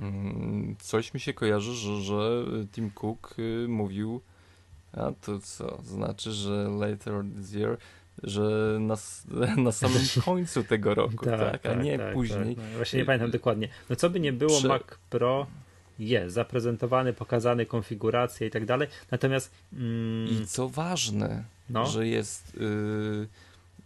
[0.00, 4.20] Mm, coś mi się kojarzy, że, że Tim Cook y, mówił,
[4.92, 7.78] a to co, znaczy, że later this year,
[8.22, 8.96] że na,
[9.56, 12.56] na samym końcu tego roku, tak, tak, a nie tak, tak później.
[12.56, 12.64] Tak.
[12.70, 13.68] No, właśnie nie pamiętam dokładnie.
[13.90, 14.68] No co by nie było, Prze...
[14.68, 15.46] Mac Pro
[15.98, 18.88] jest zaprezentowany, pokazany, konfiguracja i tak dalej.
[19.10, 19.50] Natomiast.
[19.72, 21.86] Mm, I co ważne, no?
[21.86, 22.54] że jest.
[22.54, 23.28] Yy,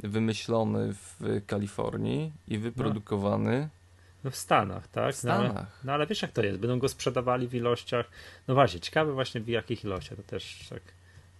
[0.01, 3.69] wymyślony w Kalifornii i wyprodukowany.
[4.25, 5.15] No w Stanach, tak?
[5.15, 5.55] W Stanach.
[5.55, 8.11] No, no, ale wiesz jak to jest, będą go sprzedawali w ilościach,
[8.49, 10.83] no właśnie, ciekawe właśnie w jakich ilościach, to też tak,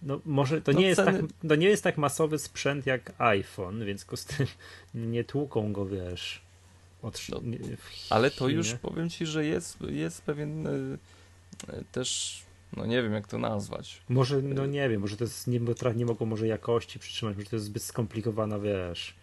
[0.01, 1.15] no może to, no nie, jest tak,
[1.47, 4.47] to nie jest tak masowy sprzęt jak iPhone, więc go z tym
[5.13, 6.41] nie tłuką go, wiesz,
[7.01, 7.41] od, no,
[8.09, 10.97] ale to już powiem ci, że jest, jest pewien y,
[11.91, 12.41] też
[12.77, 14.01] no nie wiem jak to nazwać.
[14.09, 15.59] Może, no nie wiem, może to jest, nie,
[15.95, 19.15] nie mogą może jakości przytrzymać, może to jest zbyt skomplikowana, wiesz,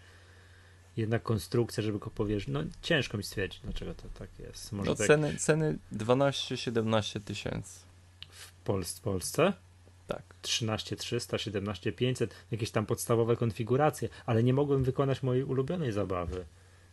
[0.97, 4.73] jednak konstrukcja, żeby go powiedzieć, no ciężko mi stwierdzić, dlaczego to tak jest.
[4.73, 5.07] Może no tak...
[5.07, 7.81] ceny, ceny 12-17 tysięcy.
[8.29, 9.03] W Polsce?
[9.03, 9.53] Polsce?
[10.07, 10.23] Tak.
[10.43, 16.45] 13 300, 17 500, jakieś tam podstawowe konfiguracje, ale nie mogłem wykonać mojej ulubionej zabawy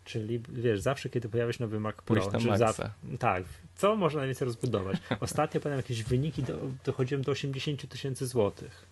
[0.04, 2.74] Czyli wiesz, zawsze kiedy pojawia się nowy Mac Pro, za,
[3.20, 3.44] tak,
[3.76, 4.98] co można najwięcej rozbudować?
[5.20, 8.86] Ostatnio pamiętam jakieś wyniki, do, dochodziłem do 80 tysięcy złotych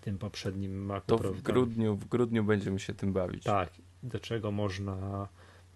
[0.00, 1.32] w tym poprzednim Macu to Pro.
[1.32, 3.44] W grudniu, w grudniu będziemy się tym bawić.
[3.44, 3.70] Tak,
[4.02, 5.28] do czego można.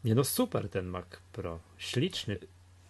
[0.04, 1.58] Nie no, super ten Mac Pro.
[1.78, 2.38] Śliczny,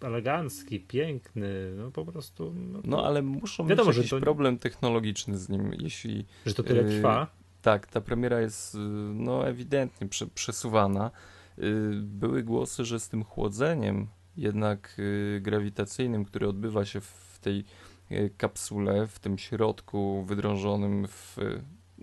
[0.01, 2.53] elegancki, piękny, no po prostu.
[2.55, 4.19] No, no ale muszą wiadomo, mieć jakiś to...
[4.19, 6.25] problem technologiczny z nim, jeśli.
[6.45, 7.19] Że to tyle trwa.
[7.19, 8.77] Yy, tak, ta premiera jest y,
[9.13, 11.11] no ewidentnie prze, przesuwana.
[11.59, 17.63] Y, były głosy, że z tym chłodzeniem jednak y, grawitacyjnym, który odbywa się w tej
[18.11, 21.37] y, kapsule, w tym środku wydrążonym w,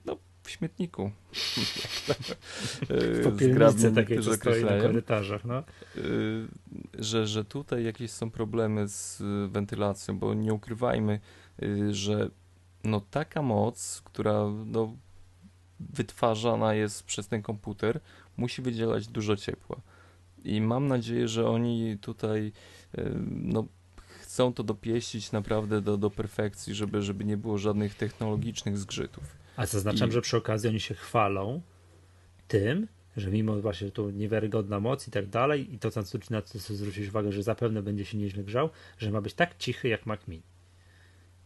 [0.05, 1.11] no, w śmietniku.
[2.91, 5.45] w popielnicy takiej, co stoi na korytarzach.
[5.45, 5.63] No.
[6.99, 11.21] Że, że tutaj jakieś są problemy z wentylacją, bo nie ukrywajmy,
[11.91, 12.31] że
[12.85, 14.97] no taka moc, która no,
[15.81, 18.01] wytwarzana jest przez ten komputer,
[18.37, 19.81] musi wydzielać dużo ciepła.
[20.45, 22.53] I mam nadzieję, że oni tutaj
[23.31, 23.67] no,
[24.21, 29.25] chcą to dopieścić naprawdę do, do perfekcji, żeby, żeby nie było żadnych technologicznych zgrzytów.
[29.57, 30.13] A zaznaczam, I...
[30.13, 31.61] że przy okazji oni się chwalą
[32.49, 35.91] tym, że mimo właśnie tu niewiarygodna moc i tak dalej, i to
[36.31, 39.59] na co chcę zwrócić uwagę, że zapewne będzie się nieźle grzał, że ma być tak
[39.59, 40.54] cichy jak Mac Mini.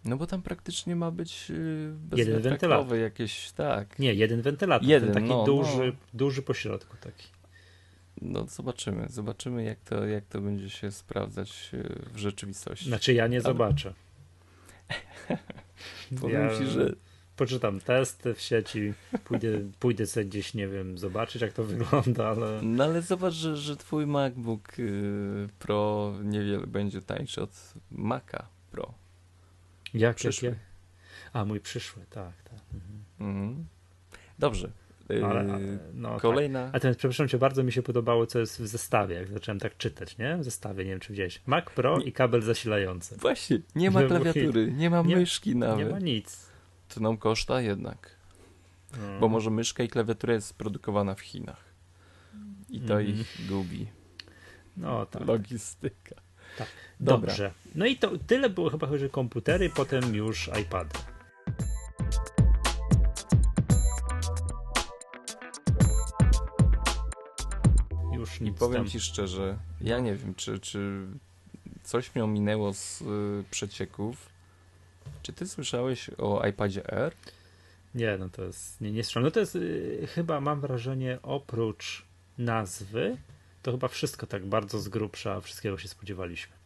[0.09, 2.99] No bo tam praktycznie ma być yy, jeden wentylator.
[2.99, 3.99] jakieś, tak.
[3.99, 4.89] Nie, jeden wentylator.
[4.89, 5.93] Jeden, taki no, duży, no.
[6.15, 7.29] duży pośrodku taki.
[8.23, 12.89] No zobaczymy, zobaczymy jak to, jak to będzie się sprawdzać y, w rzeczywistości.
[12.89, 13.43] Znaczy ja nie Ale...
[13.43, 13.95] zobaczę.
[16.21, 16.59] Powiem ja...
[16.59, 16.95] ci, że
[17.37, 18.93] poczytam testy w sieci,
[19.25, 19.49] pójdę,
[19.79, 22.63] pójdę sobie gdzieś, nie wiem, zobaczyć jak to wygląda, ale...
[22.63, 28.95] No ale zobacz, że, że twój MacBook y, Pro niewiele będzie tańszy od Maca Pro.
[29.95, 30.49] Jak, Przyszły.
[30.49, 30.59] jak?
[31.33, 32.61] A, mój przyszły, tak, tak.
[32.75, 33.05] Mhm.
[33.21, 33.67] Mhm.
[34.39, 34.71] Dobrze.
[35.11, 35.59] Y, Ale, ale,
[35.95, 36.21] no, tak.
[36.23, 36.71] kolejna.
[36.73, 39.77] A ten, przepraszam cię, bardzo mi się podobało, co jest w zestawie, jak zacząłem tak
[39.77, 40.37] czytać, nie?
[40.37, 41.43] W zestawie, nie wiem, czy widziałeś.
[41.47, 43.17] Mac Pro i kabel zasilający.
[43.17, 45.91] Właśnie, nie ma Nie, klawiatury, nie ma nie- myszki Nie nawet.
[45.91, 46.47] ma nic.
[46.95, 48.17] To nam koszta jednak.
[48.99, 49.21] No.
[49.21, 51.65] Bo może myszka i klawiatura jest produkowana w Chinach.
[52.71, 53.21] I to Mhm.
[53.21, 53.87] ich gubi.
[54.77, 55.27] No tak.
[55.27, 56.15] Logistyka.
[56.59, 56.69] Tak.
[57.01, 57.29] Dobra.
[57.29, 57.53] Dobrze.
[57.75, 60.99] No i to tyle było chyba o komputery, potem już iPady.
[68.13, 68.91] Już I powiem tam.
[68.91, 71.07] ci szczerze, ja nie wiem, czy, czy
[71.83, 73.05] coś mnie ominęło z y,
[73.51, 74.29] przecieków.
[75.23, 77.13] Czy ty słyszałeś o iPadzie Air?
[77.95, 79.03] Nie, no to jest nie, nie.
[79.23, 82.05] No to jest y, chyba mam wrażenie oprócz
[82.39, 83.17] nazwy,
[83.63, 86.57] to chyba wszystko tak bardzo z grubsza, wszystkiego się spodziewaliśmy.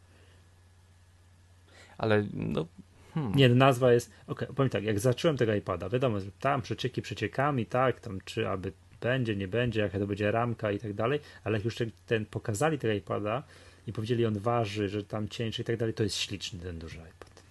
[1.98, 2.66] Ale no.
[3.14, 3.34] Hmm.
[3.34, 4.10] Nie, nazwa jest.
[4.26, 8.48] Okej, powiem tak, jak zacząłem tego iPada, wiadomo, że tam przecieki przeciekami, tak, tam czy
[8.48, 11.90] aby będzie, nie będzie, jaka to będzie ramka i tak dalej, ale jak już ten,
[12.06, 13.42] ten pokazali tego iPada
[13.86, 16.96] i powiedzieli, on waży, że tam cieńszy i tak dalej, to jest śliczny ten duży
[16.96, 17.42] iPad.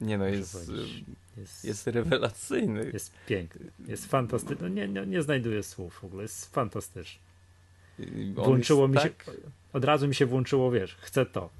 [0.00, 0.70] Nie no, jest,
[1.36, 2.90] Jest, jest rewelacyjny.
[2.92, 4.68] jest piękny, jest fantastyczny.
[4.68, 7.20] No nie, nie, nie znajduję słów w ogóle, jest fantastyczny.
[8.36, 9.30] On Włączyło mi się, tak,
[9.72, 11.50] od razu mi się włączyło, wiesz, chcę to.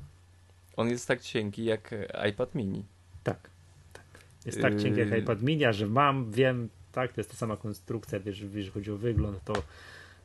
[0.76, 2.84] On jest tak cienki jak e, iPad mini.
[3.24, 3.50] Tak,
[3.92, 4.04] tak.
[4.46, 5.18] Jest tak cienki jak Yy.
[5.18, 8.90] iPad mini, a że mam, wiem, tak, to jest ta sama konstrukcja, wiesz, jeżeli chodzi
[8.90, 9.62] o wygląd, to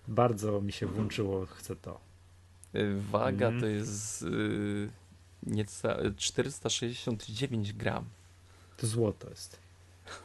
[0.08, 2.00] bardzo mi się włączyło, chcę to.
[2.76, 3.62] Y, Waga Mhm.
[3.62, 4.90] to jest y,
[5.44, 8.06] nieca 469 gram.
[8.78, 9.60] To złoto jest.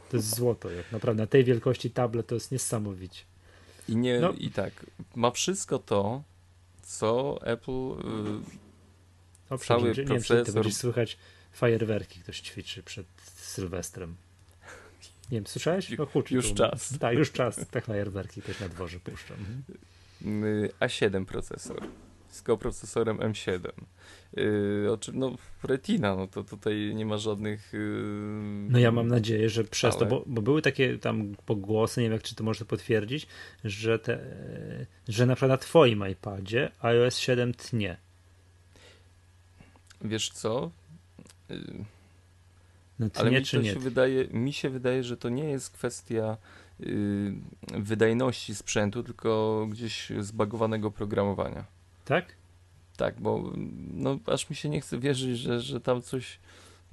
[0.09, 1.23] To jest złoto, jak naprawdę.
[1.23, 3.23] Na tej wielkości tablet to jest niesamowicie.
[3.89, 4.31] I nie, No.
[4.31, 6.23] i tak, ma wszystko to,
[6.83, 8.63] co Apple y,
[9.49, 11.17] O, Cały nie wiem, czy ty procesor- będziesz słychać
[11.53, 14.15] fajerwerki, ktoś ćwiczy przed Sylwestrem.
[15.31, 15.89] Nie wiem, słyszałeś?
[15.89, 16.55] Ju- No, huczy już tu.
[16.55, 16.99] czas.
[16.99, 17.55] Tak, już czas.
[17.71, 19.33] Te fajerwerki ktoś na dworze puszcza.
[19.33, 19.63] Mhm.
[20.43, 21.83] y, A7 procesor
[22.35, 23.71] z koprocesorem M7.
[24.37, 27.73] Y, o czym, no, Retina, no to tutaj nie ma żadnych.
[27.73, 27.77] y,
[28.69, 32.09] No ja mam nadzieję, że przez to, Ale- bo, bo były takie tam pogłosy, nie
[32.09, 33.27] wiem, czy to może potwierdzić,
[33.63, 34.19] że, te,
[35.07, 37.97] że na przykład na twoim iPadzie iOS 7 tnie.
[40.01, 40.71] Wiesz co?
[41.51, 41.55] Y,
[42.99, 43.73] No Ale tnie mi, czy to nie?
[43.73, 46.37] się wydaje, mi się wydaje, że to nie jest kwestia
[46.81, 47.33] y,
[47.73, 51.65] wydajności sprzętu, tylko gdzieś zbagowanego programowania.
[52.05, 52.35] Tak?
[52.97, 53.53] Tak, bo
[53.93, 56.39] no, aż mi się nie chce wierzyć, że, że tam coś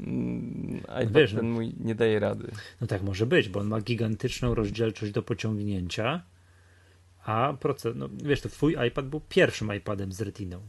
[0.00, 2.50] mm, iPad wiesz, ten no- mój nie daje rady.
[2.80, 6.22] No tak może być, bo on ma gigantyczną rozdzielczość do pociągnięcia,
[7.24, 10.60] a proces, no wiesz, to twój iPad był pierwszym iPadem z retiną.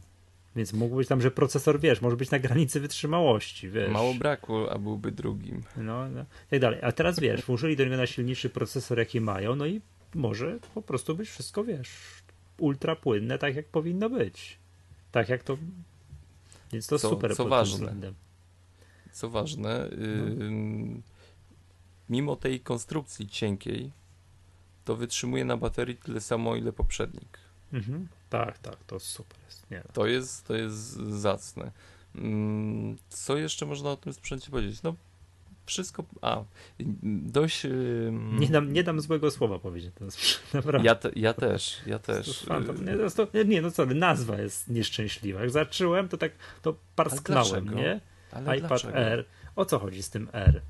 [0.56, 3.90] Więc mógł być tam, że procesor, wiesz, może być na granicy wytrzymałości, wiesz.
[3.90, 5.62] Mało brakło, a byłby drugim.
[5.76, 6.78] No, no, tak dalej.
[6.82, 9.80] A teraz wiesz, włożyli do niego najsilniejszy procesor, jaki mają, no i
[10.14, 11.88] może po prostu być wszystko, wiesz,
[12.62, 14.58] ultra płynne, tak jak powinno być.
[15.12, 15.58] Tak jak to.
[16.72, 17.74] Więc to Co- super co pod ważne.
[17.74, 18.14] względem.
[19.12, 19.96] Co ważne, y,
[20.50, 21.00] No.
[22.10, 23.90] mimo tej konstrukcji cienkiej,
[24.84, 27.38] to wytrzymuje na baterii tyle samo, ile poprzednik.
[27.72, 28.08] Mhm.
[28.30, 29.70] Tak, tak, to super jest.
[29.70, 29.82] Nie.
[29.92, 30.80] To jest, to jest
[31.20, 31.70] zacne.
[32.14, 34.82] Mm, Co jeszcze można o tym sprzęcie powiedzieć?
[34.82, 34.94] No,
[35.66, 36.04] wszystko.
[36.22, 36.44] A,
[37.02, 37.66] dość.
[38.38, 39.94] nie, dam, nie dam złego słowa powiedzieć.
[39.94, 40.04] To
[40.56, 40.86] naprawdę.
[40.86, 42.42] Ja, te, ja też, ja też.
[42.42, 42.46] y,
[42.84, 45.40] nie, to to, nie, no co, nazwa jest nieszczęśliwa.
[45.40, 46.32] Jak zacząłem, to tak
[46.62, 48.00] to parsknąłem, nie?
[48.32, 48.94] Ale iPad dlaczego?
[48.94, 49.24] R.
[49.56, 50.62] O co chodzi z tym R?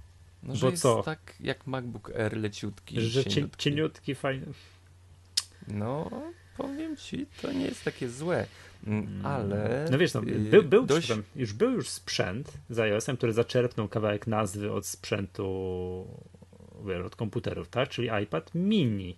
[0.42, 1.02] No, bo jest co?
[1.02, 3.00] tak jak MacBook Air leciutki.
[3.00, 3.62] Że cie, cieniutki.
[3.62, 4.46] cieniutki, fajny.
[5.68, 6.10] No,
[6.56, 8.46] powiem ci, to nie jest takie złe.
[8.86, 9.88] Mm, Ale.
[9.90, 13.32] No wiesz, no, y, był, był dość, tam, już był już sprzęt z iOS-em, który
[13.32, 15.46] zaczerpnął kawałek nazwy od sprzętu,
[17.06, 17.88] od komputerów, tak?
[17.88, 19.16] Czyli iPad mini.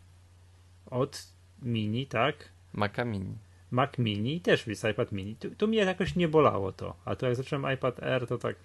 [0.86, 1.26] Od
[1.62, 2.48] mini, tak?
[2.72, 3.38] Maca Mini.
[3.70, 5.36] Mac mini też jest iPad mini.
[5.36, 6.96] Tu, tu mnie jakoś nie bolało to.
[7.04, 8.56] A to jak zacząłem iPad R, to tak.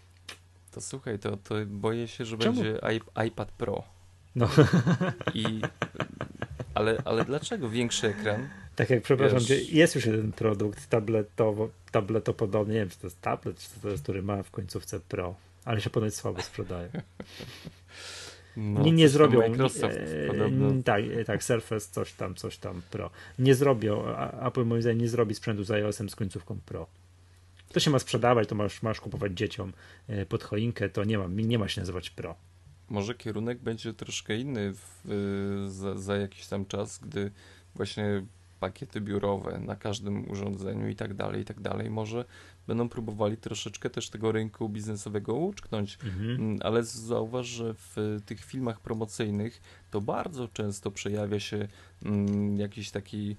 [0.71, 2.55] To słuchaj, to, to boję się, że Czemu?
[2.55, 3.83] będzie iP- iPad Pro.
[4.35, 4.49] No.
[5.33, 5.43] I.
[6.79, 8.49] Ale, ale dlaczego większy ekran?
[8.75, 13.21] Tak jak, przepraszam, Wiesz- jest już jeden produkt tabletowo, tabletopodobny, nie wiem, czy to jest
[13.21, 16.89] tablet, czy to jest, który ma w końcówce Pro, ale się ponoć słabo sprzedaje.
[18.57, 19.39] No, nie, nie zrobią.
[19.39, 20.83] Microsoft e, podobno.
[20.83, 23.09] Tak, e, tak, Surface, coś tam, coś tam Pro.
[23.39, 24.03] Nie zrobią,
[24.45, 26.87] Apple moim zdaniem nie zrobi sprzętu z iOS-em z końcówką Pro.
[27.73, 29.73] To się ma sprzedawać, to masz, masz kupować dzieciom
[30.07, 32.35] e, pod choinkę, to nie ma, nie ma się nazywać Pro.
[32.89, 37.31] Może kierunek będzie troszkę inny w, za, za jakiś tam czas, gdy
[37.75, 38.25] właśnie
[38.59, 42.25] pakiety biurowe na każdym urządzeniu i tak dalej, i tak dalej, może
[42.69, 46.31] będą próbowali troszeczkę też tego rynku biznesowego uczknąć, Mhm.
[46.31, 49.61] Mm, ale zauważ, że w tych filmach promocyjnych
[49.91, 51.67] to bardzo często przejawia się
[52.05, 53.35] mm, jakieś takie y,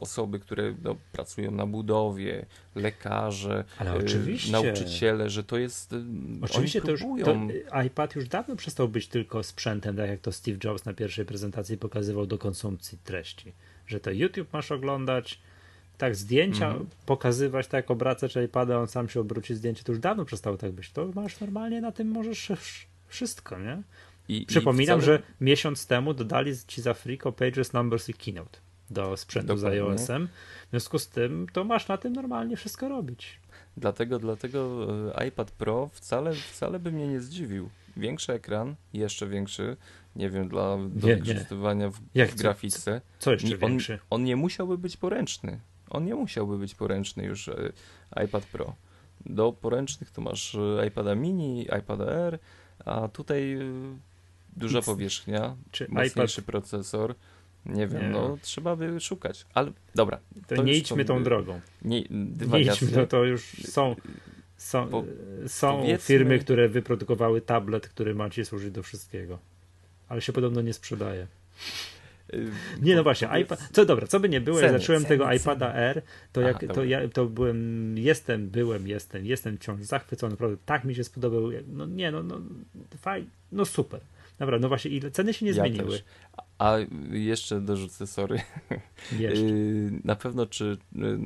[0.00, 5.92] osoby, które no, pracują na budowie, lekarze, y, nauczyciele, że to jest.
[5.92, 5.96] y,
[6.42, 10.32] Oczywiście to już to, y, iPad już dawno przestał być tylko sprzętem, tak jak to
[10.32, 13.52] Steve Jobs na pierwszej prezentacji pokazywał do konsumpcji treści.
[13.86, 15.40] Że to YouTube masz oglądać,
[15.98, 16.86] tak zdjęcia Mhm.
[17.06, 20.90] pokazywać, tak obracać iPada, on sam się obróci zdjęcie, to już dawno przestało tak być.
[20.90, 23.82] To masz normalnie na tym możesz wsz- wszystko, nie?
[24.28, 28.58] I, i Przypominam, wcale- że miesiąc temu dodali ci za friko Pages, Numbers i Keynote
[28.90, 29.80] do sprzętu z Dokładnie.
[29.82, 30.28] iOS-em.
[30.66, 33.40] W związku z tym to masz na tym normalnie wszystko robić.
[33.76, 34.86] Dlatego, dlatego
[35.18, 37.68] e, iPad Pro wcale, wcale by mnie nie zdziwił.
[37.96, 39.76] Większy ekran, jeszcze większy,
[40.16, 41.20] nie wiem, dla do Nie, nie.
[41.22, 43.00] wykorzystywania w, w co- grafice.
[43.18, 43.98] Co jeszcze Nie, on, większy?
[44.10, 45.60] on nie musiałby być poręczny.
[45.92, 47.72] On nie musiałby być poręczny już e,
[48.24, 48.74] iPad Pro.
[49.26, 52.38] Do poręcznych to masz e, iPada mini, iPada Air,
[52.84, 53.58] a tutaj e,
[54.56, 54.86] duża Nic.
[54.86, 57.14] powierzchnia, Czy mocniejszy iPad procesor.
[57.66, 58.08] Nie wiem, Nie.
[58.08, 59.46] no trzeba by szukać.
[59.54, 61.60] Ale dobra, To, To nie idźmy tą drogą.
[61.82, 62.00] nie,
[62.50, 63.96] Nie idźmy, to, to już są,
[64.56, 65.04] są, Po-
[65.46, 69.38] są powiedzmy- firmy, które wyprodukowały tablet, który ma ci służyć do wszystkiego.
[70.08, 71.26] Ale się podobno nie sprzedaje.
[72.34, 72.50] Y,
[72.82, 75.24] Nie, no właśnie, iPad, co dobra, co by nie było, Ceny, jak zacząłem ceny, tego
[75.24, 75.36] ceny.
[75.36, 76.02] iPada R,
[76.32, 80.84] to Aha, jak to ja to byłem, jestem, byłem, jestem, jestem wciąż zachwycony, naprawdę tak
[80.84, 82.40] mi się spodobał, no nie, no, no
[82.98, 84.00] fajnie, no super.
[84.38, 85.90] Dobra, no właśnie, ile ceny się nie Ja zmieniły.
[85.90, 86.04] też.
[86.58, 86.76] A
[87.10, 88.40] jeszcze dorzucę, sorry.
[89.18, 89.44] Jeszcze.
[89.44, 91.18] Yy, na pewno, czy yy,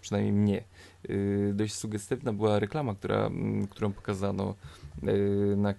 [0.00, 0.64] przynajmniej mnie,
[1.08, 4.54] yy, dość sugestywna była reklama, która, mm, którą pokazano
[5.56, 5.74] na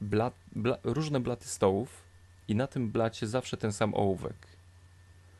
[0.00, 2.01] blat, bla, różne blaty stołów
[2.48, 4.36] i na tym blacie zawsze ten sam ołówek.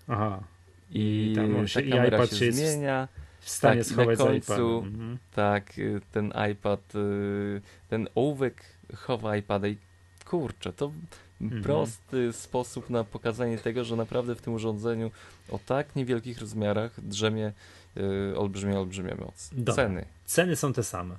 [0.09, 0.42] Aha,
[0.90, 3.09] I, I tam on ta się- i kamera iPad się, się zmienia.
[3.40, 4.78] w stanie Tak, na końcu-.
[4.86, 5.18] Mhm.
[5.34, 8.64] Tak, y, ten iPad, y, ten ołówek
[8.96, 9.76] chowa iPada i
[10.26, 10.92] kurczę, to
[11.40, 11.62] Mhm.
[11.62, 15.11] prosty sposób na pokazanie tego, że naprawdę w tym urządzeniu
[15.50, 17.53] o tak niewielkich rozmiarach drzemie
[18.36, 19.50] olbrzymia, olbrzymia moc.
[19.53, 19.74] Dobra.
[19.74, 20.05] Ceny.
[20.24, 21.16] Ceny są te same.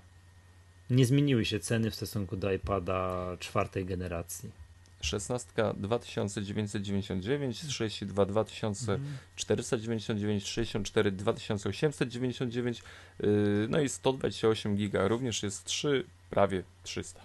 [0.90, 4.52] Nie zmieniły się ceny w stosunku do iPada czwartej generacji.
[5.06, 12.84] 16 2999, 32 2499, 64 2899,
[13.24, 17.22] y, no i 128 giga, również jest 3, prawie 300.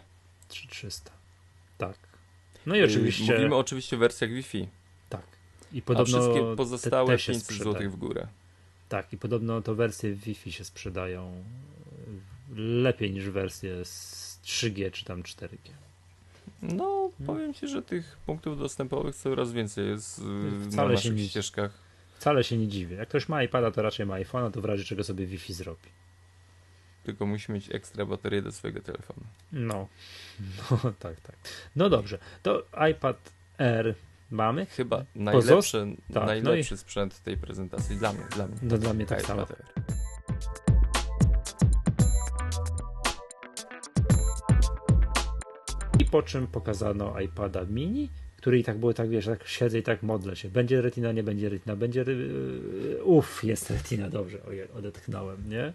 [0.49, 1.11] 3300.
[1.79, 1.97] Tak.
[2.66, 3.33] No i Y, oczywiście.
[3.35, 4.68] Mówimy oczywiście o wersjach Wi-Fi,
[5.09, 5.26] Tak.
[5.72, 7.72] I a podobno wszystkie te- pozostałe te się 500 sprzedają.
[7.74, 8.26] zł w górę.
[8.89, 11.45] Tak, i podobno to wersje Wi-Fi się sprzedają
[12.53, 15.70] y, lepiej niż wersje z 3G czy tam 4G.
[16.62, 20.22] No, powiem Ci, że tych punktów dostępowych coraz więcej jest y,
[20.70, 21.70] Wcale na się naszych nie- ścieżkach.
[22.14, 22.96] Wcale się nie dziwię.
[22.96, 25.88] Jak ktoś ma iPada, to raczej ma iPhone'a, to w razie czego sobie Wi-Fi zrobi.
[27.04, 29.20] Tylko musi mieć ekstra baterię do swojego telefonu.
[29.52, 29.88] No.
[30.70, 31.36] no tak, tak.
[31.76, 33.94] No dobrze, to iPad Air
[34.30, 34.66] mamy.
[34.66, 35.14] Chyba Pozost-
[35.74, 38.24] najlepszy, tak, najlepszy sprzęt tej prezentacji dla mnie.
[38.34, 38.56] Dla mnie.
[38.62, 39.46] No dla mnie tak samo.
[46.11, 50.02] Po czym pokazano iPada mini, który i tak było tak, wiesz, tak siedzę i tak
[50.02, 50.48] modlę się.
[50.48, 52.00] Będzie retina, nie będzie retina, będzie...
[52.00, 55.72] Yy, uff, jest retina, dobrze, ojej, odetchnąłem, nie?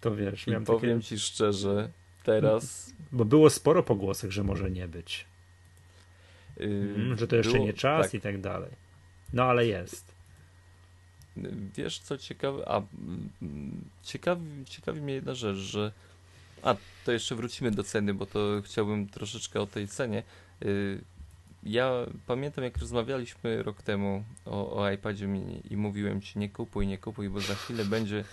[0.00, 1.08] To wiesz, I miałem powiem takie...
[1.08, 1.88] Ci szczerze,
[2.24, 5.26] teraz Bo było sporo pogłosek, że może nie być.
[6.56, 6.66] yy,
[6.96, 8.70] Mm, że to jeszcze było- nie czas tak, i tak dalej.
[9.32, 10.14] No ale jest.
[11.76, 12.82] Wiesz co ciekawe, a
[13.42, 15.92] mm, ciekawi, ciekawi mnie jedna rzecz, że
[16.62, 20.22] a to jeszcze wrócimy do ceny, bo to chciałbym troszeczkę o tej cenie.
[20.64, 21.00] Y,
[21.62, 21.92] Ja
[22.26, 26.98] pamiętam jak rozmawialiśmy rok temu o, o iPadzie mini i mówiłem ci nie kupuj, nie
[26.98, 28.24] kupuj, bo za chwilę będzie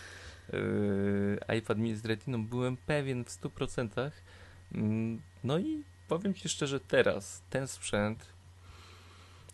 [0.54, 2.46] y, iPad mini z retiną.
[2.46, 4.12] Byłem pewien w 100%.
[4.74, 8.26] Mm, No i powiem ci szczerze teraz, ten sprzęt,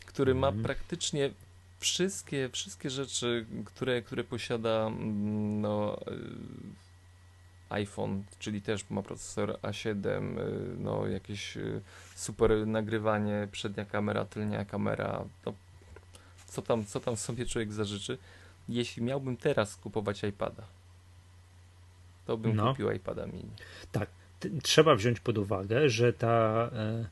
[0.06, 0.64] który ma Mhm.
[0.64, 1.32] praktycznie
[1.80, 6.91] wszystkie, wszystkie rzeczy, które, które posiada mm, no, y,
[7.72, 11.82] iPhone, czyli też ma procesor A7, y, no jakieś y,
[12.16, 15.54] super nagrywanie, przednia kamera, tylnia kamera, no,
[16.48, 18.18] co tam, co tam sobie człowiek zażyczy.
[18.70, 20.64] Jeśli miałbym teraz kupować iPada,
[22.26, 22.72] to bym No.
[22.72, 23.50] kupił iPada mini.
[23.92, 24.08] T-
[24.64, 27.06] Trzeba wziąć pod uwagę, że ta e,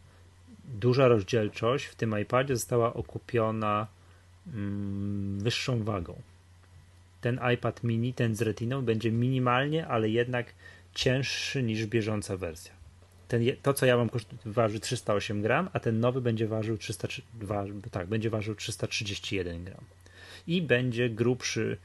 [0.66, 3.88] duża rozdzielczość w tym iPadzie została okupiona
[4.48, 6.22] mm, wyższą wagą.
[7.22, 10.54] Ten iPad mini, ten z retiną, będzie minimalnie, ale jednak
[10.96, 12.72] cięższy niż bieżąca wersja.
[13.28, 14.10] ten, to, co ja mam,
[14.46, 17.08] waży 308 gram, a ten nowy będzie ważył 300,
[17.92, 19.84] tak, będzie ważył 331 gram.
[20.48, 21.78] I będzie grubszy,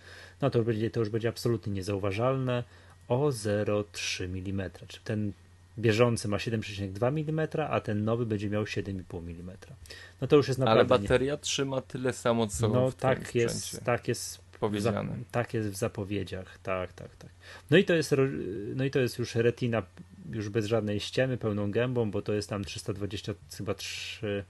[0.43, 2.65] no to już będzie, to już będzie absolutnie niezauważalne,
[3.09, 4.71] o 0,3 mm.
[4.89, 5.33] Czyli ten
[5.79, 9.57] bieżący ma 7,2 mm, a ten nowy będzie miał 7,5 mm.
[10.21, 10.95] No to już jest naprawdę.
[10.95, 11.39] Ale bateria nie...
[11.39, 15.17] trzyma tyle samo, co no, w tak jest, tak jest powiedziane.
[15.31, 17.31] Tak jest w zapowiedziach, tak, tak, tak.
[17.71, 18.15] No i to jest,
[18.75, 19.83] no i to jest już retina
[20.31, 24.45] już bez żadnej ściemy, pełną gębą, bo to jest tam 320 chyba 3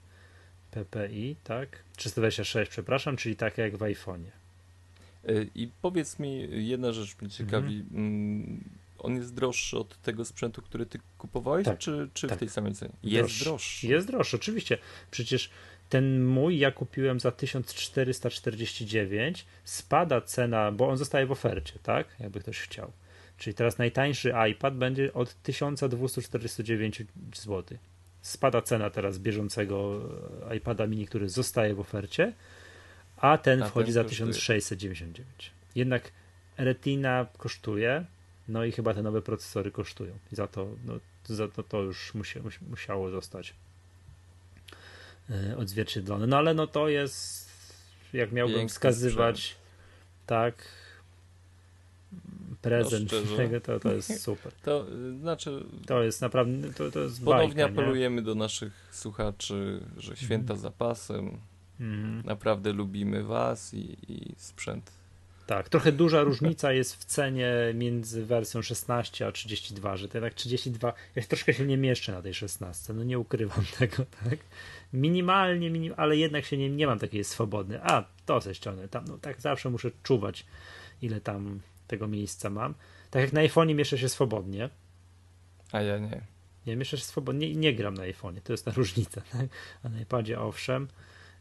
[0.71, 1.83] ppi, tak?
[1.95, 4.31] 326, przepraszam, czyli tak jak w iPhone'ie.
[5.29, 7.75] Y, I powiedz mi, jedna rzecz mnie ciekawi.
[7.75, 8.63] Mhm.
[8.97, 12.37] On jest droższy od tego sprzętu, który ty kupowałeś, tak, czy, czy tak.
[12.37, 12.91] w tej samej cenie?
[13.03, 13.43] Jest droższy.
[13.43, 13.87] droższy.
[13.87, 14.77] Jest droższy, oczywiście.
[15.11, 15.49] Przecież
[15.89, 22.07] ten mój ja kupiłem za 1449, spada cena, bo on zostaje w ofercie, tak?
[22.19, 22.91] Jakby ktoś chciał.
[23.37, 27.03] Czyli teraz najtańszy iPad będzie od 1249
[27.35, 27.77] zł.
[28.21, 30.01] Spada cena teraz bieżącego
[30.57, 32.33] iPada mini, który zostaje w ofercie,
[33.17, 35.51] a ten a wchodzi ten za 1699.
[35.75, 36.11] Jednak
[36.57, 38.05] Retina kosztuje,
[38.47, 40.13] no i chyba te nowe procesory kosztują.
[40.31, 40.93] I za to, no,
[41.25, 43.64] za to, to już musi, musiało zostać E,
[45.57, 46.27] odzwierciedlone.
[46.27, 47.49] No ale no to jest,
[48.13, 49.59] jak miałbym Piękny wskazywać, sprzęt.
[50.25, 50.55] tak,
[52.61, 54.51] prezent no tego, to, to jest super.
[54.63, 54.85] To
[55.19, 55.63] znaczy.
[55.85, 56.73] To jest naprawdę.
[56.73, 60.61] To, to jest ponownie bajka, apelujemy do naszych słuchaczy, że święta mm.
[60.61, 61.37] zapasem.
[61.79, 62.21] Mm.
[62.25, 64.91] Naprawdę lubimy Was i, i sprzęt
[65.47, 70.93] tak, trochę duża różnica jest w cenie między wersją 16 a 32, że jednak 32,
[71.15, 74.39] ja troszkę się nie mieszczę na tej 16, no nie ukrywam tego, tak?
[74.95, 77.83] Minimalnie, minim, ale jednak się nie, nie mam takiej swobodny.
[77.83, 80.45] A, to ze ściągnę tam, no tak zawsze muszę czuwać,
[81.01, 82.73] ile tam tego miejsca mam.
[83.11, 84.69] Tak jak na iPhone'ie mieszczę się swobodnie.
[85.71, 86.21] A ja nie.
[86.67, 89.49] Nie mieszczę się swobodnie i nie gram na iPhone'ie, to jest ta różnica, tak?
[89.83, 90.87] A na iPadzie owszem.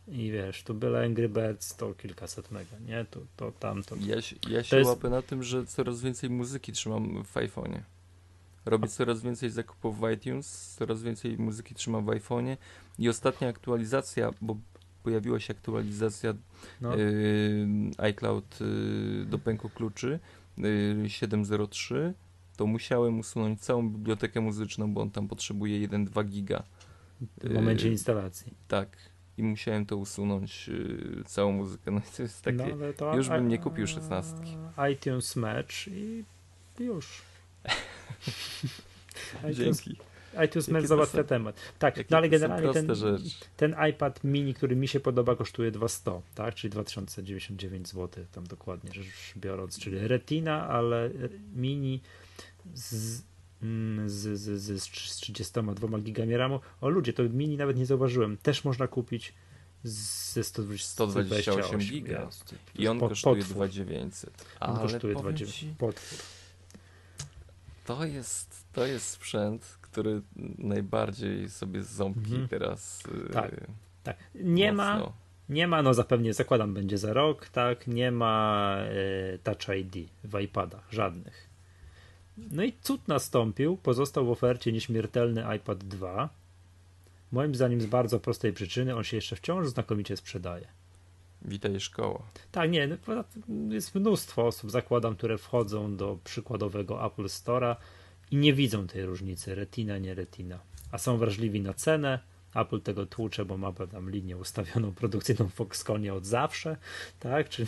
[0.09, 3.05] I wiesz, tu byle Angry Birds to kilkaset mega, nie?
[3.05, 3.97] To, to tam, to...
[4.01, 4.17] Ja,
[4.49, 4.89] ja się jest...
[4.91, 7.81] łapię na tym, że coraz więcej muzyki trzymam w iPhone'ie.
[8.67, 12.57] Robię coraz więcej zakupów w iTunes, coraz więcej muzyki trzymam w iPhone'ie
[12.99, 14.57] i ostatnia aktualizacja, bo
[15.03, 16.35] pojawiła się aktualizacja
[16.81, 16.99] no.
[16.99, 17.67] y,
[17.99, 20.21] iCloud y, do pęku kluczy
[21.05, 22.15] y, 703,
[22.57, 26.63] to musiałem usunąć całą bibliotekę muzyczną, bo on tam potrzebuje 1-2 giga.
[27.41, 28.55] W momencie instalacji.
[28.69, 31.91] Tak i musiałem to usunąć yy, całą muzykę.
[31.91, 34.57] No to jest takie, no, to już bym nie kupił szesnastki.
[34.93, 36.25] iTunes Match i
[36.79, 37.23] już.
[39.53, 39.97] Dzięki.
[40.45, 41.57] iTunes Match załatwia temat.
[41.79, 42.87] Tak, no ale generalnie ten,
[43.57, 46.55] ten iPad mini, który mi się podoba, kosztuje 200, tak?
[46.55, 51.11] Czyli 2099 zł, tam dokładnie rzecz biorąc, czyli Retina, ale
[51.55, 52.01] mini
[52.75, 53.23] z
[53.65, 56.61] Mm, z, z, z, z 32 gigami RAMu.
[56.81, 58.37] O ludzie, to mini nawet nie zauważyłem.
[58.37, 59.35] Też można kupić
[59.85, 62.29] ze 120, 128 giga.
[62.75, 64.45] I on pod, kosztuje 2900.
[64.61, 65.79] On kosztuje 2900.
[65.79, 66.19] Potwór.
[67.85, 70.23] To jest, to jest sprzęt, który
[70.59, 72.49] najbardziej sobie ząbki mhm.
[72.49, 73.03] teraz.
[73.33, 73.67] Tak, yy,
[74.03, 74.17] tak.
[74.35, 75.07] Nie mocno.
[75.07, 75.13] ma.
[75.49, 77.87] Nie ma, no zapewne zakładam, będzie za rok, tak?
[77.87, 78.77] Nie ma
[79.35, 81.49] y, Touch ID w iPadach, żadnych.
[82.37, 86.29] No i cud nastąpił, pozostał w ofercie nieśmiertelny iPad 2.
[87.33, 90.69] Moim zdaniem z bardzo prostej przyczyny, on się jeszcze wciąż znakomicie sprzedaje.
[91.45, 92.23] Witaj szkoła.
[92.53, 93.25] Tak, nie, no,
[93.75, 97.77] jest mnóstwo osób, zakładam, które wchodzą do przykładowego Apple Store'a
[98.31, 100.59] i nie widzą tej różnicy, retina, nie retina,
[100.93, 102.19] a są wrażliwi na cenę,
[102.55, 106.77] Apple tego tłucze, bo ma tam linię ustawioną produkcyjną w Foxconnie od zawsze,
[107.21, 107.67] tak, czy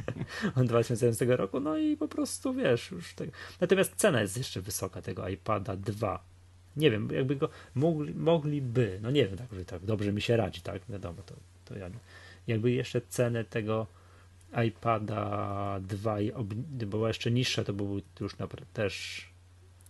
[0.56, 3.32] od 2011 roku, no i po prostu wiesz, już tego.
[3.60, 6.24] Natomiast cena jest jeszcze wysoka tego iPada 2.
[6.76, 10.36] Nie wiem, jakby go mogli, mogliby, no nie wiem, tak, że tak dobrze mi się
[10.36, 11.98] radzi, tak, wiadomo, to, to ja nie.
[12.46, 13.86] Jakby jeszcze cenę tego
[14.66, 16.16] iPada 2
[16.72, 19.26] była jeszcze niższa, to byłby już naprawdę też.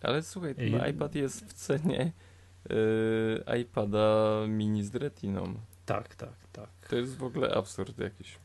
[0.03, 2.13] Ale słuchaj, ten iPad jest w cenie
[2.71, 5.55] yy, iPada mini z retiną.
[5.87, 6.69] Tak, tak, tak.
[6.89, 8.39] To jest w ogóle absurd jakiś.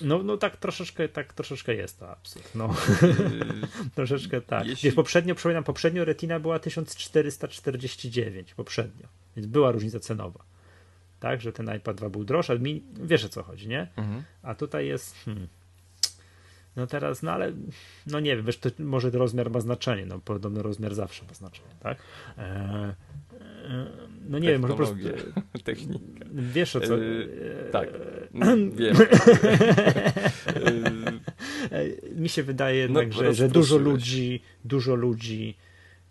[0.00, 2.54] No, no tak troszeczkę, tak troszeczkę jest to absurd.
[2.54, 2.74] No.
[3.02, 4.66] Yy, troszeczkę tak.
[4.66, 4.86] Jeśli...
[4.86, 10.49] Wiesz, poprzednio, przypominam, poprzednio Retina była 1449, poprzednio, więc była różnica cenowa.
[11.20, 13.88] Tak, że ten iPad 2 był droższy, ale mi, wiesz o co chodzi, nie?
[13.96, 14.22] Mhm.
[14.42, 15.48] A tutaj jest, hmm,
[16.76, 17.52] no teraz, no ale,
[18.06, 21.68] no nie wiem, wiesz, to może rozmiar ma znaczenie, no podobno rozmiar zawsze ma znaczenie,
[21.80, 21.98] tak?
[22.38, 23.86] E, e,
[24.28, 24.96] no nie wiem, może po prostu...
[25.64, 26.24] Technika.
[26.32, 26.94] Wiesz o co...
[26.94, 27.00] E,
[27.72, 27.88] tak,
[28.78, 28.96] wiem.
[32.16, 35.56] Mi się wydaje no, jednak, no, że, że dużo ludzi, dużo ludzi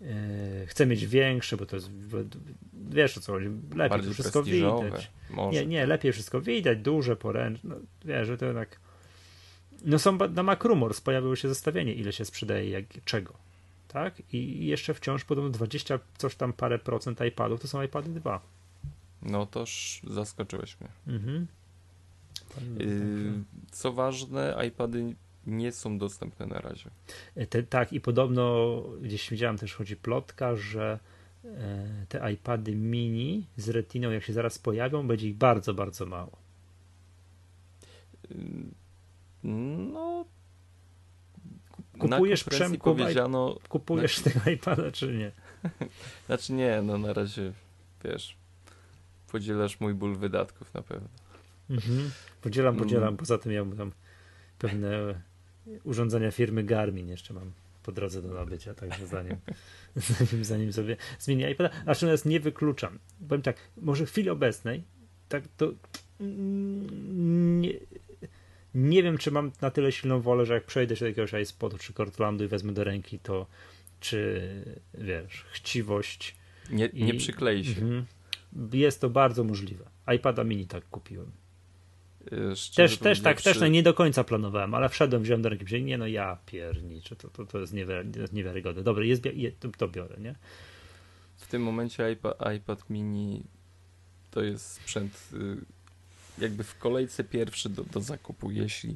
[0.02, 1.89] Yy, chcę mieć większe, bo to jest,
[2.74, 5.12] wiesz o co chodzi, lepiej Bardziej to wszystko widać.
[5.30, 5.60] Może.
[5.60, 7.76] Nie, nie, lepiej wszystko widać, duże, poręczne, no,
[8.06, 8.80] wiesz, że to jednak
[9.86, 13.34] no są na Macrumors pojawiło się zestawienie, ile się sprzedaje jak, czego,
[13.88, 14.34] tak?
[14.34, 18.41] I jeszcze wciąż podobno 20 coś tam parę procent iPadów to są iPady 2.
[19.22, 20.89] No toż zaskoczyłeś mnie.
[21.08, 21.47] Mhm.
[22.80, 25.16] Yy, co ważne, iPady
[25.50, 26.89] nie są dostępne na razie.
[27.36, 31.00] E, te, tak, i podobno gdzieś widziałem też chodzi plotka, że
[31.45, 36.38] e, te iPady mini z retiną, jak się zaraz pojawią, będzie ich bardzo, bardzo mało.
[39.43, 40.26] No.
[42.00, 45.32] Kupujesz Przemku, powiedziano, kupujesz znaczy, tego iPada, czy nie?
[46.28, 47.54] Znaczy nie, no na razie
[48.04, 48.38] wiesz,
[49.32, 51.08] podzielasz mój ból wydatków na pewno.
[51.70, 52.12] Mhm.
[52.41, 53.08] Podzielam, podzielam.
[53.08, 53.18] Mm.
[53.18, 53.91] Poza tym ja mam
[54.60, 55.22] pewne
[55.84, 57.51] urządzenia firmy Garmin jeszcze mam
[57.84, 59.36] po drodze do nabycia, także zanim,
[59.95, 61.70] zanim, zanim sobie zmienię iPada.
[61.86, 62.99] Natomiast nie wykluczam.
[63.28, 64.84] Powiem tak, może w chwili obecnej
[65.30, 65.72] tak to
[66.20, 67.74] nie,
[68.74, 71.78] nie wiem, czy mam na tyle silną wolę, że jak przejdę się do jakiegoś iSpotu
[71.78, 73.47] czy Cortlandu i wezmę do ręki, to
[73.99, 74.41] czy
[74.93, 76.36] wiesz, chciwość.
[76.70, 77.82] Nie, nie i, przyklei się.
[77.82, 78.05] Mm,
[78.74, 79.86] jest to bardzo możliwe.
[80.15, 81.32] iPada mini tak kupiłem.
[82.76, 85.98] Też, też tak, też no, nie do końca planowałem, ale wszedłem, wziąłem do ręki, nie
[85.98, 87.74] no ja pierniczę, to, to, to jest
[88.34, 88.84] niewiarygodne.
[88.84, 89.24] Dobra, jest,
[89.78, 90.36] to, biorę, nie?
[91.38, 93.44] W tym momencie iPad, iPad mini
[94.32, 95.58] to jest sprzęt y,
[96.42, 98.96] jakby w kolejce pierwszy do, do zakupu, jeśli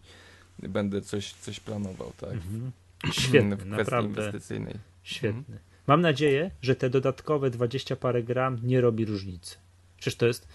[0.60, 2.32] będę coś, coś planował, tak?
[2.32, 2.72] Mhm.
[3.12, 4.10] Świetny, w naprawdę.
[4.10, 4.76] inwestycyjnej.
[5.04, 5.40] Świetny.
[5.40, 5.60] Mhm.
[5.88, 9.56] Mam nadzieję, że te dodatkowe 20 parę gram nie robi różnicy.
[9.98, 10.48] Przecież to jest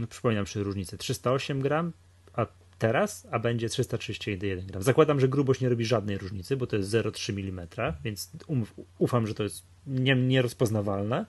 [0.00, 1.92] no przypominam sobie różnicę, 308 gram,
[2.34, 2.46] a
[2.78, 4.82] teraz, a będzie 331 gram.
[4.82, 7.68] Zakładam, że grubość nie robi żadnej różnicy, bo to jest 0,3 mm,
[8.04, 8.66] więc um,
[8.98, 11.26] ufam, że to jest nie, nierozpoznawalne,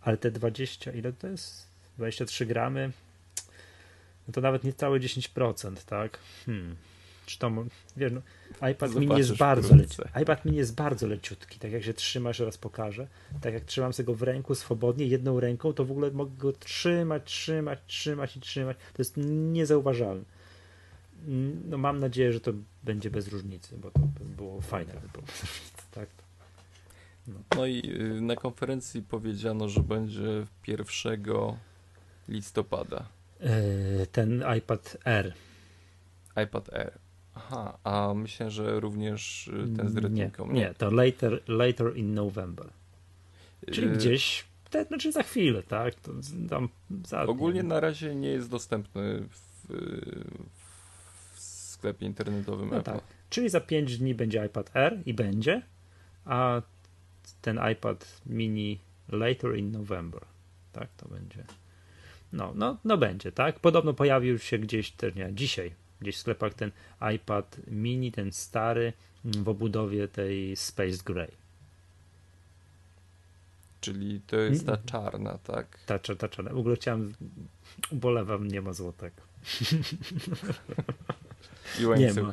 [0.00, 1.66] ale te 20, ile to jest?
[1.98, 2.92] 23 gramy,
[4.28, 6.18] no to nawet nie całe 10%, tak?
[6.46, 6.76] Hmm
[7.32, 7.50] czy to,
[7.96, 8.20] wiesz, no,
[8.70, 12.58] iPad mini jest bardzo leci, iPad mini jest bardzo leciutki, tak jak się trzymasz, raz
[12.58, 13.08] pokażę,
[13.40, 16.52] tak jak trzymam sobie go w ręku swobodnie, jedną ręką, to w ogóle mogę go
[16.52, 19.14] trzymać, trzymać, trzymać i trzymać, to jest
[19.52, 20.24] niezauważalne.
[21.68, 22.52] No mam nadzieję, że to
[22.82, 26.08] będzie bez różnicy, bo to by było fajne, by było bez różnicy, tak?
[27.26, 27.38] No.
[27.56, 30.86] no i y, na konferencji powiedziano, że będzie 1
[32.28, 33.08] listopada.
[33.40, 35.32] E, ten iPad R.
[36.44, 36.98] iPad R.
[37.34, 40.46] Aha, a myślę, że również y, ten z retinką.
[40.46, 42.66] Nie, nie, to later, later in November.
[43.70, 45.94] Czyli y gdzieś, te, znaczy za chwilę, tak?
[45.94, 46.12] To
[46.50, 46.68] tam
[47.04, 49.66] za Ogólnie na razie nie jest dostępny w,
[51.34, 52.92] w sklepie internetowym no Apple.
[52.92, 53.02] Tak.
[53.30, 55.62] Czyli za 5 dni będzie iPad R i będzie,
[56.24, 56.62] a
[57.42, 58.78] ten iPad mini
[59.08, 60.22] later in November.
[60.72, 61.44] Tak, to będzie.
[62.32, 63.60] No, no, no będzie, tak?
[63.60, 66.70] Podobno pojawił się gdzieś też nie, dzisiaj gdzieś w sklepach ten
[67.14, 68.92] iPad mini, ten stary
[69.24, 71.30] mm, w obudowie tej Space Gray.
[73.80, 75.78] Czyli to jest ta czarna, tak?
[75.86, 76.52] Ta, ta czarna.
[76.52, 77.14] W ogóle chciałem,
[77.90, 79.22] ubolewam, nie ma złotego.
[81.80, 82.20] I łańcucha.
[82.20, 82.32] Nie ma,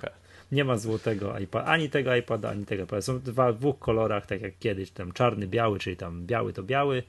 [0.51, 3.01] nie ma złotego iPada, ani tego iPada, ani tego iPada.
[3.01, 6.63] Są dwa, w dwóch kolorach, tak jak kiedyś, tam czarny, biały, czyli tam biały to
[6.63, 7.03] biały,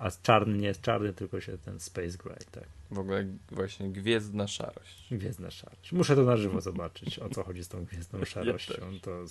[0.00, 2.64] a czarny nie jest czarny, tylko się ten Space Gray, tak.
[2.90, 5.06] W ogóle właśnie gwiezdna szarość.
[5.10, 5.92] Gwiezdna szarość.
[5.92, 8.74] Muszę to na żywo zobaczyć, o co chodzi z tą gwiezdną szarością.
[9.02, 9.24] to,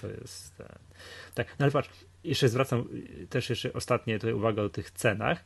[0.00, 0.78] to jest ten.
[1.34, 1.90] Tak, no ale patrz,
[2.24, 2.88] jeszcze zwracam
[3.30, 5.44] też jeszcze ostatnie tutaj uwagę o tych cenach.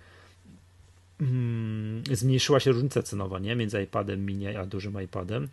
[1.19, 3.57] Hmm, zmniejszyła się różnica cenowa, nie?
[3.57, 5.49] Między iPadem mini a dużym iPadem.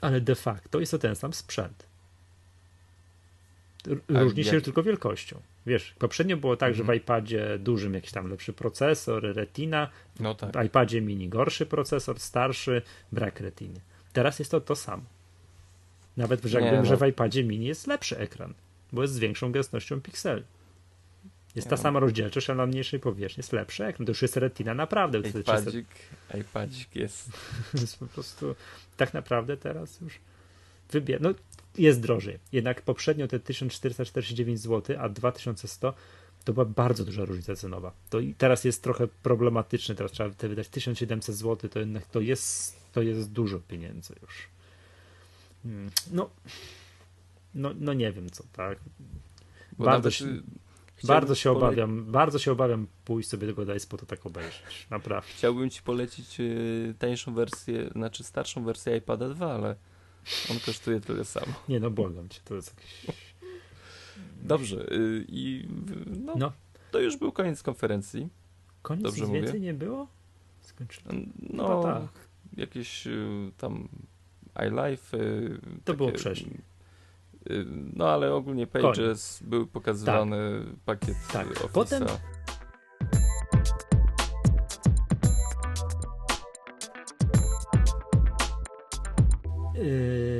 [0.00, 1.86] Ale de facto jest to ten sam sprzęt.
[4.08, 4.64] Różni się jak...
[4.64, 5.40] tylko wielkością.
[5.66, 6.98] Wiesz, poprzednio było tak, że w mhm.
[6.98, 9.90] iPadzie dużym jakiś tam lepszy procesor, retina,
[10.20, 10.56] no tak.
[10.56, 13.80] w iPadzie mini gorszy procesor, starszy, brak retiny.
[14.12, 15.02] Teraz jest to to samo.
[16.16, 16.84] Nawet rzekłbym, no.
[16.84, 18.54] że w iPadzie mini jest lepszy ekran,
[18.92, 20.42] bo jest z większą gęstością pikseli.
[21.54, 23.40] Jest ta sama rozdzielczość, ale na mniejszej powierzchni.
[23.40, 24.06] Jest lepszy ekran.
[24.06, 25.18] To już jest retina naprawdę.
[25.18, 25.86] iPadzik,
[26.40, 27.30] iPadzik jest.
[27.80, 28.54] jest po prostu
[28.96, 30.18] tak naprawdę teraz już
[30.94, 31.20] wybier...
[31.20, 31.30] No,
[31.78, 32.38] jest drożej.
[32.52, 35.94] Jednak poprzednio te 1449 zł, a 2100
[36.44, 37.92] to była bardzo duża różnica cenowa.
[38.10, 43.02] To teraz jest trochę problematyczne, teraz trzeba wydać 1700 zł, to jednak to jest, to
[43.02, 44.48] jest dużo pieniędzy już.
[45.62, 45.90] Hmm.
[46.12, 46.30] No,
[47.54, 48.78] no, no nie wiem co, tak.
[49.78, 50.26] bardzo się,
[51.04, 55.30] bardzo się obawiam, bardzo się obawiam pójść sobie tego po to tak obejrzeć, naprawdę.
[55.36, 59.76] Chciałbym ci polecić y, tańszą wersję, znaczy starszą wersję iPada 2, ale
[60.50, 61.52] on kosztuje tyle samo.
[61.68, 63.34] Nie no, błagam cię, to jest jakieś...
[64.42, 64.92] Dobrze.
[64.92, 65.68] y, I
[66.24, 66.52] no, No.
[66.90, 68.28] to już był koniec konferencji.
[68.82, 69.40] Koniec Dobrze nic mówię?
[69.42, 70.06] więcej nie było?
[70.60, 71.28] Skończyli.
[71.52, 72.10] No, Chyba tak.
[72.56, 73.88] jakieś y, tam
[74.66, 75.16] iLife.
[75.18, 76.58] y, To było takie, wcześniej.
[77.50, 77.64] y,
[77.96, 81.48] No ale ogólnie Pages, był pokazywany pakiet Tak.
[81.48, 81.56] tak.
[81.56, 81.68] Office'a.
[81.72, 82.06] Potem-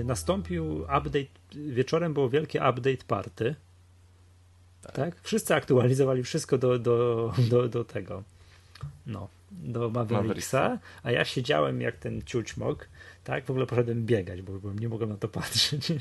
[0.04, 3.54] nastąpił update, wieczorem było wielkie update party.
[4.82, 4.94] Tak.
[4.94, 5.20] Tak.
[5.22, 8.22] Wszyscy aktualizowali wszystko do, do, do, do tego.
[9.06, 12.88] No, do Mavericksa, a ja siedziałem jak ten ciućmok,
[13.24, 13.44] tak?
[13.44, 15.92] W ogóle poszedłem biegać, bo nie mogłem na to patrzeć.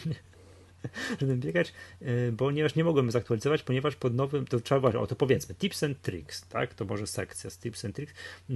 [1.19, 5.15] Szedłem biegać, yy, ponieważ nie mogłem zaktualizować, ponieważ pod nowym, to trzeba właśnie, o to
[5.15, 6.73] powiedzmy, tips and tricks, tak?
[6.73, 8.13] To może sekcja z tips and tricks.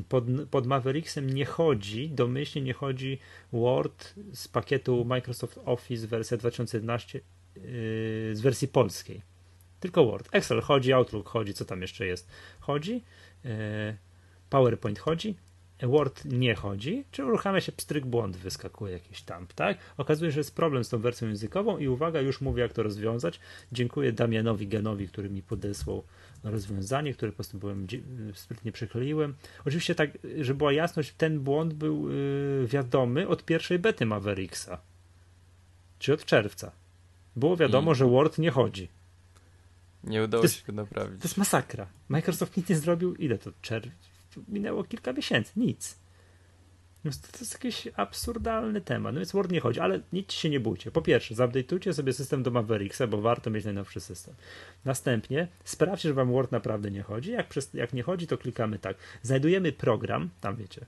[0.09, 3.19] Pod, pod Mavericksem nie chodzi, domyślnie nie chodzi
[3.53, 7.61] Word z pakietu Microsoft Office wersja 2011 yy,
[8.36, 9.21] z wersji polskiej.
[9.80, 10.30] Tylko Word.
[10.32, 12.28] Excel chodzi, Outlook chodzi, co tam jeszcze jest?
[12.59, 13.03] Chodzi.
[13.43, 13.51] Yy,
[14.49, 15.36] PowerPoint chodzi.
[15.82, 19.78] Word nie chodzi, czy uruchamia się pstryk błąd, wyskakuje jakiś tam, tak?
[19.97, 22.84] Okazuje się, że jest problem z tą wersją językową i uwaga, już mówię jak to
[22.84, 23.39] rozwiązać.
[23.71, 26.03] Dziękuję Damianowi Genowi, który mi podesłał
[26.43, 27.88] rozwiązanie, które po prostu byłem
[28.34, 29.36] sprytnie przykleiłem.
[29.65, 30.09] Oczywiście tak,
[30.41, 34.82] żeby była jasność, ten błąd był yy, wiadomy od pierwszej bety Mavericksa,
[35.99, 36.71] czy od czerwca.
[37.36, 38.88] Było wiadomo, I- że Word nie chodzi.
[40.03, 41.21] Nie udało jest- się go naprawić.
[41.21, 41.88] To jest masakra.
[42.09, 43.15] Microsoft nic nie zrobił.
[43.15, 43.51] Ile to?
[43.61, 43.89] Czerw...
[44.47, 45.51] Minęło kilka miesięcy.
[45.57, 45.97] Nic.
[47.03, 49.13] No to, jest jakiś absurdalny temat.
[49.13, 50.91] No więc Word nie chodzi, ale nic się nie bójcie.
[50.91, 54.35] Po pierwsze, zupdate'ujcie sobie system do Mavericksa, bo warto mieć najnowszy system.
[54.85, 57.31] Następnie sprawdźcie, że wam Word naprawdę nie chodzi.
[57.31, 58.97] Jak, przez, jak nie chodzi, to klikamy tak.
[59.21, 60.85] Znajdujemy program, tam wiecie,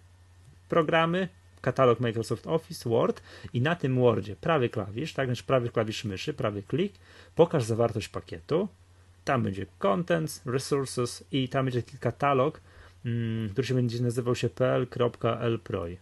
[0.69, 1.29] programy,
[1.61, 3.21] katalog Microsoft Office, Word
[3.53, 6.93] i na tym Wordzie prawy klawisz, tak, znaczy prawy klawisz myszy, prawy klik,
[7.35, 8.67] pokaż zawartość pakietu,
[9.25, 12.61] tam będzie Contents, Resources i tam będzie katalog,
[13.51, 15.97] który się będzie nazywał się pl.lproj.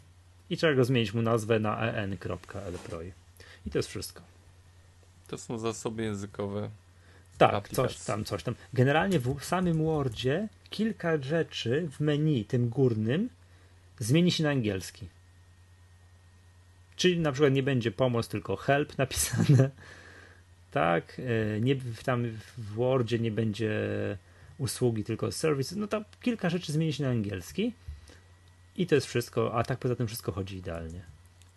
[0.50, 3.14] I trzeba go zmienić mu nazwę na en.lproj.
[3.66, 4.22] I to jest wszystko.
[5.28, 6.70] To są zasoby językowe.
[7.38, 8.56] Tak, coś tam, coś tam.
[8.74, 13.30] Generalnie w samym Wordzie kilka rzeczy w menu tym górnym
[14.00, 15.08] zmieni się na angielski.
[16.96, 19.70] Czyli na przykład nie będzie pomoc, tylko help napisane.
[20.72, 21.22] Tak,
[21.56, 22.26] e, nie, tam
[22.58, 23.72] w Wordzie nie będzie
[24.58, 25.76] usługi, tylko service.
[25.76, 27.74] No tam kilka rzeczy zmieni się na angielski.
[28.76, 31.02] I to jest wszystko, a tak poza tym wszystko chodzi idealnie.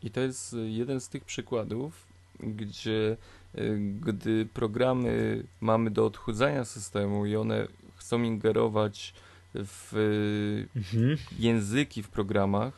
[0.03, 2.07] I to jest y, jeden z tych przykładów,
[2.41, 3.17] gdzie
[3.59, 9.15] y, gdy programy mamy do odchudzania systemu i one chcą ingerować
[9.55, 11.17] w y, Mhm.
[11.39, 12.75] języki w programach,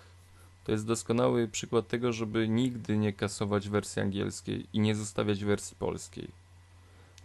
[0.65, 5.77] to jest doskonały przykład tego, żeby nigdy nie kasować wersji angielskiej i nie zostawiać wersji
[5.79, 6.29] polskiej.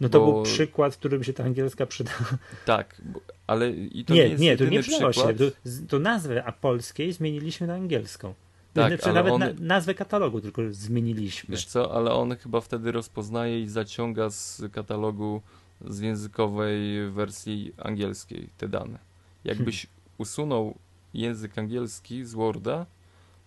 [0.00, 2.38] No to Bo- był przykład, w którym się ta angielska przydała.
[2.64, 5.34] Tak, bo, ale i to nie, nie jest nie, to nie przydało się.
[5.34, 5.44] To,
[5.88, 8.34] to nazwę a polskiej zmieniliśmy na angielską.
[8.74, 11.52] Tak, Znaczy, nawet on- na, nazwę katalogu tylko zmieniliśmy.
[11.52, 15.42] Wiesz co, ale on chyba wtedy rozpoznaje i zaciąga z katalogu
[15.86, 18.98] z językowej wersji angielskiej te dane.
[19.44, 19.86] Jakbyś
[20.18, 20.78] usunął
[21.14, 22.86] język angielski z Worda,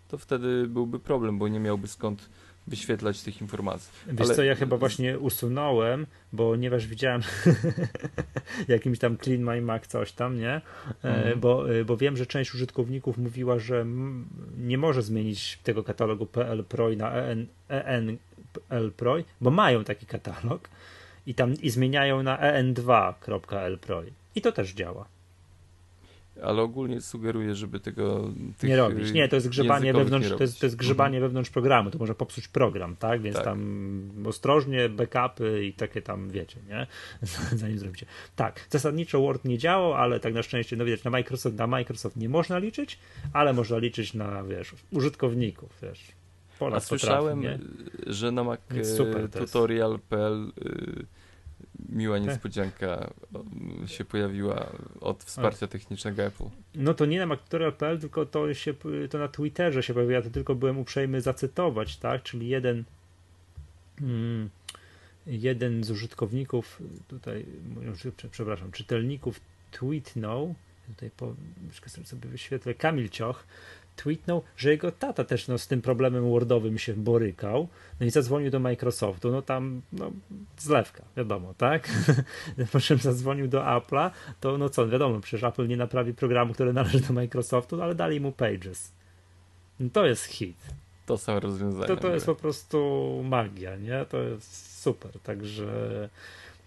[0.07, 2.29] to wtedy byłby problem, bo nie miałby skąd
[2.67, 3.91] wyświetlać tych informacji.
[4.07, 6.05] Wiesz ale- co, ja chyba właśnie usunąłem,
[6.37, 7.21] ponieważ widziałem
[8.67, 10.51] jakimś tam Clean My Mac coś tam, nie?
[10.53, 10.61] E,
[11.03, 11.39] Mhm.
[11.39, 13.85] Bo, e, bo wiem, że część użytkowników mówiła, że
[14.57, 20.69] nie może zmienić tego katalogu PL Pro na EN, ENL Pro, bo mają taki katalog
[21.27, 24.11] i tam i zmieniają na E en2.lproj.
[24.35, 25.05] I to też działa.
[26.43, 29.11] Ale ogólnie sugeruję, żeby tego tych, nie robić.
[29.11, 32.47] Nie, to jest grzebanie wewnątrz, to jest, to jest grzebanie wewnątrz programu, to może popsuć
[32.47, 33.21] program, tak?
[33.21, 33.45] Więc Tak.
[33.45, 36.87] tam ostrożnie, backupy i takie tam, wiecie, nie?
[37.59, 38.05] Zanim zrobicie.
[38.35, 42.15] Tak, zasadniczo Word nie działał, ale tak na szczęście, no widać, na Microsoft, na Microsoft
[42.15, 42.99] nie można liczyć,
[43.33, 46.11] ale można liczyć na, wiesz, użytkowników, wiesz.
[46.55, 47.63] A Polak słyszałem, potrafi,
[48.07, 49.01] że na Mac jest.
[49.33, 51.05] tutorial.pl y,
[51.89, 54.71] miła niespodzianka o, się pojawiła
[55.01, 56.43] od wsparcia technicznego Apple.
[56.75, 58.73] No to nie na Mactutorial.pl, tylko to się
[59.09, 62.23] to na Twitterze się pojawiło, ja to tylko byłem uprzejmy zacytować, tak?
[62.23, 62.83] Czyli jeden
[64.01, 64.49] mm,
[65.27, 67.45] jeden z użytkowników tutaj,
[67.93, 69.39] prze- przepraszam, czytelników
[69.71, 70.55] tweetnął,
[70.87, 71.35] tutaj po,
[72.03, 73.43] sobie wyświetlę, Kamil Cioch,
[73.95, 77.67] tweetnął, że jego tata też no, z tym problemem Wordowym się borykał,
[77.99, 80.11] no i zadzwonił do Microsoftu, no tam, no,
[80.57, 81.89] zlewka, wiadomo, tak?
[82.71, 86.73] po czym zadzwonił do Apple'a, to no co, wiadomo, przecież Apple nie naprawi programu, który
[86.73, 88.91] należy do Microsoftu, ale dali mu Pages.
[89.79, 90.57] No to jest hit.
[91.05, 91.87] To są rozwiązania.
[91.87, 94.05] To, to jest po prostu magia, nie?
[94.09, 96.09] To jest super, także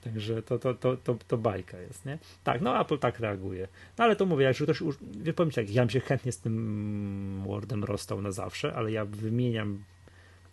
[0.05, 2.19] Także to, to, to, to, to bajka jest, nie?
[2.45, 3.69] Tak, no Apple tak reaguje.
[3.99, 4.83] No ale to mówię, jak ktoś,
[5.23, 9.05] wie, powiem tak, ja bym się chętnie z tym Wordem rozstał na zawsze, ale ja
[9.05, 9.85] wymieniam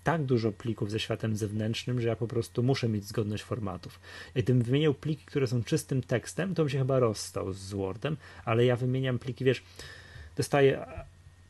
[0.04, 4.00] tak dużo plików ze światem zewnętrznym, że ja po prostu muszę mieć zgodność formatów.
[4.34, 8.66] Gdybym wymieniał pliki, które są czystym tekstem, to bym się chyba rozstał z Wordem, ale
[8.66, 9.64] ja wymieniam pliki, wiesz,
[10.38, 10.86] dostaję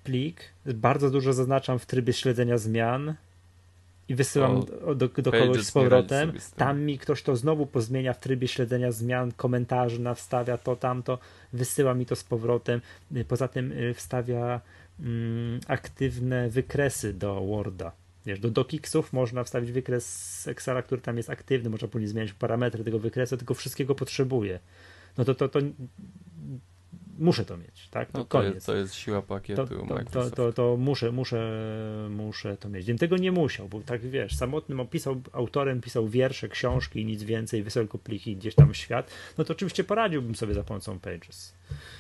[0.04, 3.16] plik, bardzo dużo zaznaczam w trybie śledzenia zmian,
[4.12, 6.40] i wysyłam o, do, do kogoś z powrotem.
[6.40, 11.20] Z tam mi ktoś to znowu pozmienia w trybie śledzenia zmian, komentarzy nawstawia to, tamto,
[11.54, 12.82] wysyła mi to z powrotem.
[13.28, 14.62] Poza tym y, wstawia
[15.00, 17.92] mm, aktywne wykresy do Worda.
[18.26, 20.06] Wiesz, do dokiksów można wstawić wykres
[20.42, 24.60] z Excela, który tam jest aktywny, można później zmieniać parametry tego wykresu, tylko wszystkiego potrzebuje.
[25.18, 25.60] No to, to, to
[27.20, 28.12] muszę to mieć, tak?
[28.12, 28.56] To, no to, koniec.
[28.56, 31.52] Jest, to jest siła pakietu to, to, to, to, muszę, muszę,
[32.10, 32.84] muszę to mieć.
[32.84, 37.24] Gdybym tego nie musiał, bo tak wiesz, samotnym pisał, autorem pisał wiersze, książki i nic
[37.24, 41.54] więcej, wysłał pliki gdzieś tam w świat, no to oczywiście poradziłbym sobie za pomocą Pages.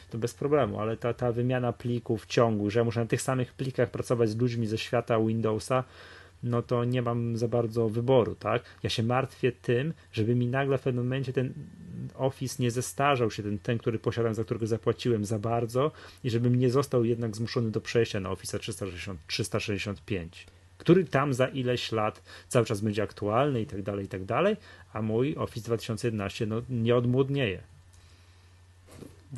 [0.10, 3.54] To bez problemu, ale ta, ta wymiana plików ciągłych, że ja muszę na tych samych
[3.54, 5.84] plikach pracować z ludźmi ze świata Windowsa,
[6.44, 8.64] no to nie mam za bardzo wyboru, tak?
[8.84, 11.54] Ja się martwię tym, żeby mi nagle w pewnym momencie ten
[12.16, 15.92] Office nie zestarzał się, ten, ten który posiadam, za którego zapłaciłem za bardzo
[16.24, 20.48] i żebym nie został jednak zmuszony do przejścia na Office 360, 365
[20.78, 24.58] który tam za ileś lat cały czas będzie aktualny i tak dalej, i tak dalej,
[24.94, 27.62] a mój Office 2011 no, nie odmłodnieje.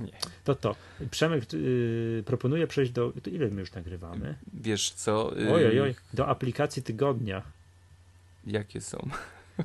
[0.02, 0.18] Nie.
[0.44, 0.76] To to.
[1.12, 3.14] Przemek yy, proponuje przejść do.
[3.24, 4.36] To ile my już nagrywamy?
[4.54, 5.32] Wiesz co?
[5.36, 5.54] Yy...
[5.54, 7.42] Oj, oj, do aplikacji tygodnia.
[8.48, 9.10] Jakie są?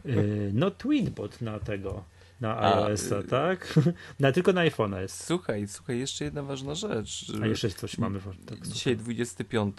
[0.04, 2.04] Yy, no, Tweetbot na tego.
[2.40, 3.74] Na iOS-a, tak?
[4.20, 5.24] Na, tylko na iPhone'a jest.
[5.24, 7.32] Słuchaj, słuchaj, jeszcze jedna ważna rzecz.
[7.42, 8.20] A jeszcze coś mamy.
[8.46, 9.76] Tak, Dzisiaj 25,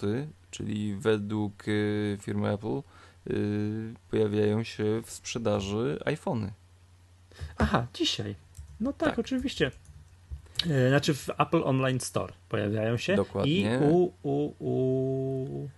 [0.51, 2.81] czyli według y, firmy Apple
[3.29, 6.51] y, pojawiają się w sprzedaży iPhony.
[7.57, 8.35] Aha, dzisiaj.
[8.79, 9.19] No tak, tak.
[9.19, 9.71] oczywiście.
[10.67, 13.15] E, znaczy w Apple Online Store pojawiają się.
[13.15, 13.51] Dokładnie.
[13.51, 15.69] I u, u, u...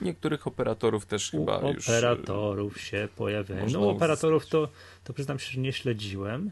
[0.00, 1.88] Niektórych operatorów też u chyba już.
[1.88, 3.66] Operatorów się pojawiają.
[3.72, 4.68] No, operatorów to,
[5.04, 6.50] to przyznam się, że nie śledziłem.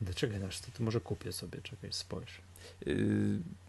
[0.00, 2.40] Dlaczego aż to, to może kupię sobie, czekaj, spojrz.
[2.86, 2.96] Yy,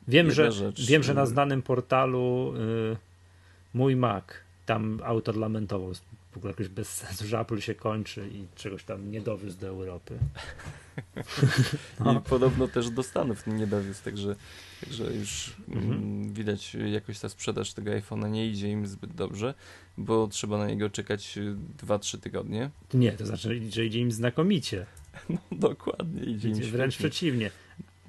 [0.07, 2.98] wiem, że, rzecz, wiem, że na znanym portalu yy,
[3.73, 4.23] mój Mac,
[4.65, 5.93] tam autor lamentował
[6.32, 9.68] w ogóle jakoś bez sensu, że Apple się kończy i czegoś tam nie dowiózł do
[9.68, 10.18] Europy.
[11.99, 12.14] no.
[12.20, 14.36] I podobno też do Stanów nie dowiózł, także,
[14.86, 15.94] także już mhm.
[15.94, 19.53] Mm, widać jakoś ta sprzedaż tego iPhone'a nie idzie im zbyt dobrze,
[19.98, 21.40] bo trzeba na niego czekać
[21.86, 22.70] 2-3 tygodnie.
[22.94, 24.86] Nie, to znaczy, że idzie im znakomicie.
[25.30, 27.52] No dokładnie, idzie, idzie im Wręcz przeciwnie.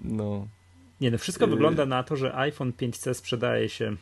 [0.04, 0.48] No.
[1.00, 3.96] Nie, no wszystko y wygląda na to, że iPhone 5C sprzedaje się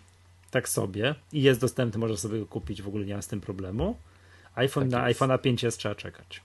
[0.51, 3.41] tak sobie i jest dostępny, można sobie go kupić, w ogóle nie ma z tym
[3.41, 3.97] problemu
[4.61, 6.43] iPhone tak na iPhone'a 5S trzeba czekać.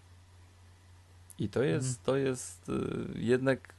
[1.39, 2.05] I to jest, mhm.
[2.05, 2.73] to jest y,
[3.15, 3.73] jednak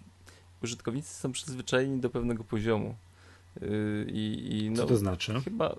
[0.62, 2.94] użytkownicy są przyzwyczajeni do pewnego poziomu.
[3.62, 5.40] Y, I, no, Co to znaczy?
[5.44, 5.76] Chyba,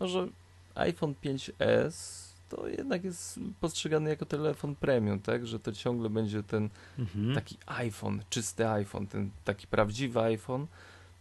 [0.00, 0.28] no, że
[0.74, 5.46] iPhone 5S to jednak jest postrzegany jako telefon premium, tak?
[5.46, 6.68] Że to ciągle będzie ten
[6.98, 7.34] mhm.
[7.34, 10.66] taki iPhone, czysty iPhone, ten taki prawdziwy iPhone,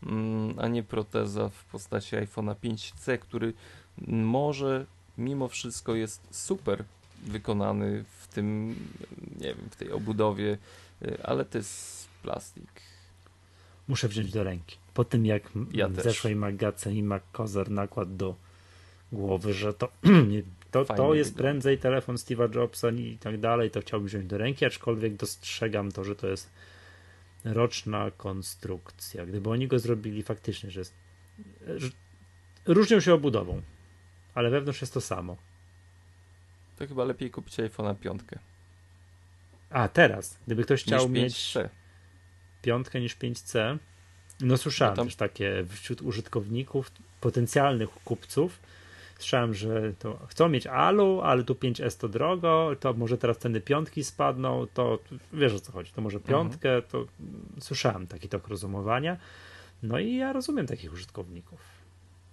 [0.04, 3.54] mm, a nie proteza w postaci iPhone'a 5C, który
[4.08, 4.86] może
[5.18, 6.84] mimo wszystko jest super
[7.24, 8.76] wykonany w tym,
[9.40, 10.58] nie wiem, w tej obudowie,
[11.02, 12.82] y, ale to jest plastik.
[13.88, 14.78] Muszę wziąć do ręki.
[14.94, 18.36] Po tym jak ja zeszłej Magace i MacCozer nakład do
[19.12, 19.92] głowy, że to,
[20.72, 21.44] to, to jest wideo.
[21.44, 26.04] prędzej telefon Steve'a Jobsa i tak dalej, to chciałbym wziąć do ręki, aczkolwiek dostrzegam to,
[26.04, 26.50] że to jest
[27.44, 29.26] roczna konstrukcja.
[29.26, 30.94] Gdyby oni go zrobili faktycznie, że, jest,
[31.76, 31.90] że
[32.66, 33.62] różnią się obudową
[34.38, 35.38] ale wewnątrz jest to samo.
[36.76, 38.22] To chyba lepiej kupić iPhone'a 5.
[39.70, 40.38] A, teraz.
[40.46, 41.54] Gdyby ktoś chciał mieć
[42.62, 43.78] piątkę niż 5C,
[44.42, 45.08] no słyszałem no tam...
[45.08, 46.92] też takie wśród użytkowników,
[47.22, 48.60] potencjalnych kupców,
[49.20, 53.62] słyszałem, że to chcą mieć alu, ale tu 5S to drogo, to może teraz ceny
[53.62, 55.00] piątki spadną, to
[55.34, 56.36] wiesz o co chodzi, to może mhm.
[56.36, 56.92] piątkę, mhm.
[56.92, 57.06] to
[57.60, 59.18] słyszałem taki tok rozumowania.
[59.84, 61.77] No i ja rozumiem takich użytkowników.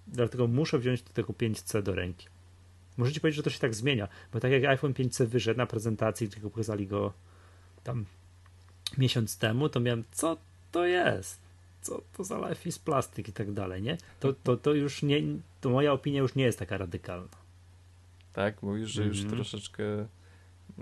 [0.07, 2.27] Dlatego muszę wziąć tego 5C do ręki.
[2.97, 6.29] Możecie powiedzieć, że to się tak zmienia, bo tak jak iPhone 5C wyszedł na prezentacji,
[6.29, 7.13] tylko pokazali go
[7.83, 8.05] tam
[8.97, 10.37] miesiąc temu, to miałem, co
[10.71, 11.39] to jest?
[11.81, 13.97] Co to za life is plastic i tak dalej, nie?
[14.19, 15.21] To, to, to już nie,
[15.61, 17.37] to moja opinia już nie jest taka radykalna.
[18.33, 18.63] Tak?
[18.63, 19.35] Mówisz, że już mm -hmm.
[19.35, 19.83] troszeczkę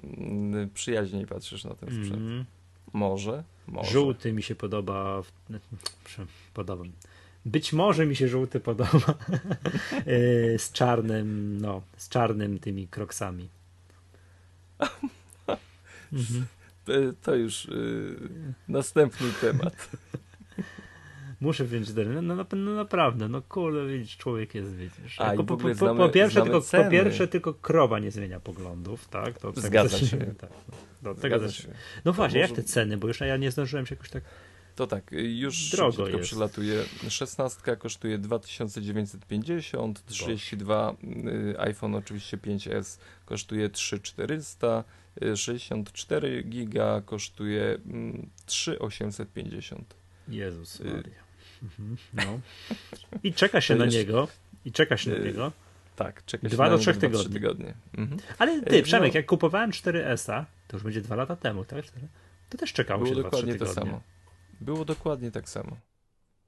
[0.04, 2.22] mm, przyjaźniej patrzysz na ten sprzęt.
[2.22, 2.46] Mm.
[2.94, 3.92] Może, może.
[3.92, 5.22] Żółty mi się podoba,
[6.54, 6.84] podoba
[7.46, 9.00] być może mi się żółty podoba
[10.06, 13.50] e, z czarnym, no, z czarnym tymi kroksami.
[16.14, 16.46] Mhm.
[17.22, 18.16] To już y,
[18.68, 19.90] następny temat.
[21.42, 25.20] Muszę wziąć no, no, no, naprawdę, no kurde, widzisz, człowiek jest, widzisz.
[25.20, 26.84] A, po, po, po, znamy, po, pierwsze, tylko, ceny.
[26.84, 29.40] po pierwsze, tylko krowa nie zmienia poglądów, tak?
[29.40, 30.18] To Zgadza się.
[30.42, 30.50] Tak,
[31.04, 31.68] no, Zgadza się.
[32.06, 32.54] No właśnie, może...
[32.54, 34.24] jak te ceny, bo już ja nie zdążyłem się jakoś tak
[34.76, 36.24] to tak, już drogo jest.
[36.24, 36.84] przylatuje.
[37.10, 44.84] 16 kosztuje 2950, 32 y, iPhone oczywiście 5S kosztuje 3400,
[45.36, 47.78] 64 giga kosztuje
[48.46, 49.80] 3850.
[50.28, 51.24] Mm, Jezus y, Maria.
[51.64, 52.40] Mhm, no.
[53.24, 54.28] I czeka się na niego.
[54.66, 55.52] I czeka się na y, niego.
[55.96, 57.34] Tak, czeka dwa do trzech tygodni.
[57.34, 57.74] tygodnie.
[57.98, 58.20] Mhm.
[58.40, 59.18] Ale ty, Przemek, no.
[59.18, 61.86] jak kupowałem 4S-a, to już będzie dwa lata temu, tak?
[62.50, 64.02] To też czekało Było się dokładnie to samo.
[64.64, 65.78] Było dokładnie tak samo.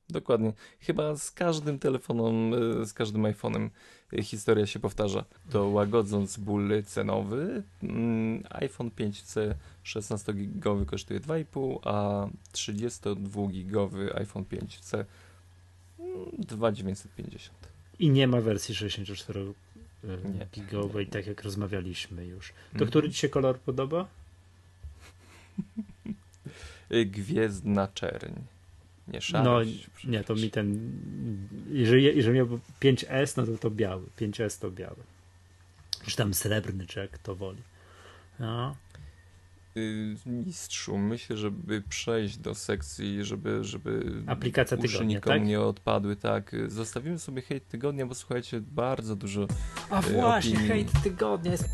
[0.09, 0.53] Dokładnie.
[0.79, 3.69] Chyba z każdym telefonem, e, z każdym iPhone'em
[4.13, 5.25] e, historia się powtarza.
[5.51, 15.05] To łagodząc ból cenowy, mm, iPhone 5C 16-gigowy kosztuje 2,5, a 32-gigowy iPhone 5C
[16.37, 17.17] 2,950.
[17.19, 17.35] Mm,
[17.99, 22.49] I nie ma wersji 64-gigowej, tak jak rozmawialiśmy już.
[22.49, 22.89] To mm -hmm.
[22.89, 24.07] który ci się kolor podoba?
[26.95, 28.34] Y, gwiezdna czerń.
[29.07, 29.89] Nie szarość.
[30.03, 30.91] No, nie, to mi ten.
[31.69, 32.47] Jeżeli, jeżeli miał
[32.81, 34.03] 5S, no to to biały.
[34.19, 35.03] 5S to biały.
[36.05, 37.61] Czy tam srebrny, czy jak to woli.
[38.39, 38.76] No.
[39.77, 45.45] Y, mistrzu, myślę, żeby przejść do sekcji, żeby, żeby aplikacja tygodnia, tak?
[45.45, 46.55] nie odpadły, tak.
[46.67, 49.47] Zostawimy sobie hejt tygodnia, bo słuchajcie, bardzo dużo.
[49.89, 50.67] A y, właśnie, opinii.
[50.67, 51.69] hejt tygodnia jest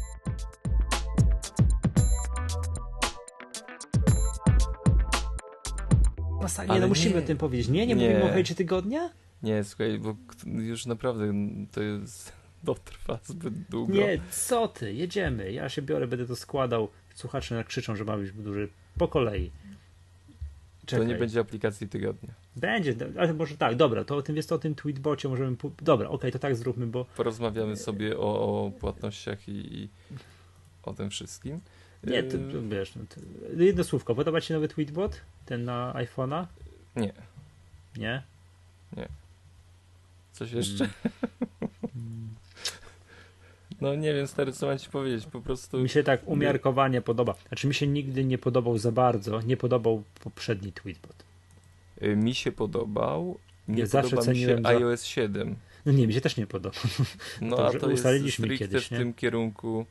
[6.42, 6.76] Masakra.
[6.76, 7.68] Nie, no musimy o tym powiedzieć.
[7.68, 8.10] Nie, nie, nie.
[8.10, 9.10] mówimy o hejcie tygodnia?
[9.44, 10.16] Nie, słuchaj, bo
[10.46, 11.34] już naprawdę
[11.72, 12.34] to jest,
[12.66, 13.94] to trwa zbyt długo.
[13.94, 15.52] Nie, co ty, jedziemy.
[15.52, 16.90] Ja się biorę, będę to składał.
[17.16, 18.70] Słuchacze krzyczą, że ma być duży.
[18.98, 19.52] Po kolei.
[20.86, 21.06] Czekaj.
[21.06, 22.30] To nie będzie aplikacji tygodnia.
[22.56, 25.56] Będzie, ale może tak, dobra, to o tym jest o tym tweetbocie możemy.
[25.82, 27.06] Dobra, okej, okay, to tak zróbmy, bo.
[27.06, 29.90] Porozmawiamy sobie o, o płatnościach i, i,
[30.84, 31.60] o tym wszystkim.
[32.04, 33.22] Nie, to, to wiesz, no, to,
[33.64, 34.16] jedno słówko.
[34.16, 35.22] Podoba ci się nowy tweetbot?
[35.46, 36.46] Ten na iPhone'a?
[36.96, 37.14] Nie.
[37.98, 38.24] Nie?
[38.98, 39.08] Nie.
[40.34, 40.90] Coś jeszcze?
[41.96, 42.30] Mm.
[43.82, 45.80] No nie wiem, stary, co mam ci powiedzieć, po prostu...
[45.80, 47.36] Mi się tak umiarkowanie podoba.
[47.48, 51.24] Znaczy mi się nigdy nie podobał za bardzo, nie podobał poprzedni tweetbot.
[52.04, 53.38] Y, mi się podobał,
[53.68, 54.70] nie ja zawsze ceniłem mi się za...
[54.70, 55.56] iOS 7.
[55.86, 56.78] No nie, mi się też nie podoba.
[57.42, 58.98] No to, a to ustaliliśmy jest kiedyś, w nie?
[58.98, 59.86] tym kierunku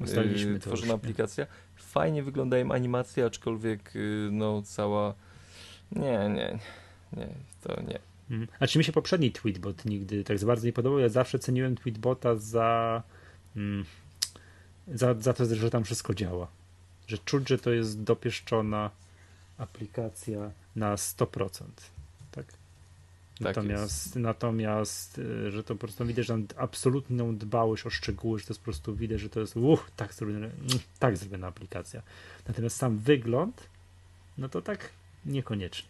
[0.00, 1.46] Ustaliliśmy yy, tworzona aplikacja.
[1.94, 5.14] Fajnie wyglądają animacje, aczkolwiek yy, no cała
[5.92, 6.58] nie, nie,
[7.16, 7.28] nie,
[7.62, 7.98] to nie.
[8.30, 8.48] Mhm.
[8.60, 10.98] A czy mi się poprzedni tweetbot nigdy tak bardzo nie podobał?
[10.98, 13.02] Ja zawsze ceniłem tweetbota za,
[13.56, 13.84] mm,
[14.88, 16.46] za, za to, że tam wszystko działa.
[17.06, 18.90] Że czuć, że to jest dopieszczona
[19.58, 21.64] aplikacja na 100%.
[23.38, 23.54] Tak?
[23.54, 28.46] Tak natomiast, natomiast, y, że to po prostu widać, że absolutną dbałość o szczegóły, że
[28.46, 30.52] to jest po prostu widać, że to jest uch, tak zrobiona, mm,
[30.98, 32.02] tak zrobiona aplikacja.
[32.48, 33.68] Natomiast sam wygląd,
[34.38, 34.90] no to tak
[35.26, 35.88] niekoniecznie.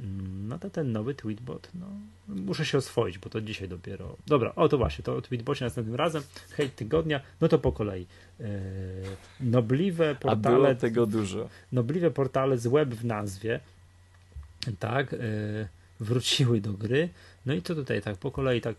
[0.00, 1.86] Mm, no to ten nowy tweetbot, no
[2.28, 4.16] muszę się oswoić, bo to dzisiaj dopiero.
[4.26, 6.22] Dobra, o to właśnie, to o tweetbocie następnym razem.
[6.50, 8.06] Hej tygodnia, no to po kolei.
[8.40, 8.46] Yy,
[9.40, 10.56] nobliwe portale.
[10.56, 11.48] A było tego dużo.
[11.72, 13.60] Nobliwe portale z web w nazwie,
[14.78, 15.18] tak, yy,
[16.00, 17.08] wróciły do gry.
[17.46, 18.76] No i co tutaj tak po kolei tak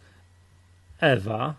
[0.99, 1.55] Ewa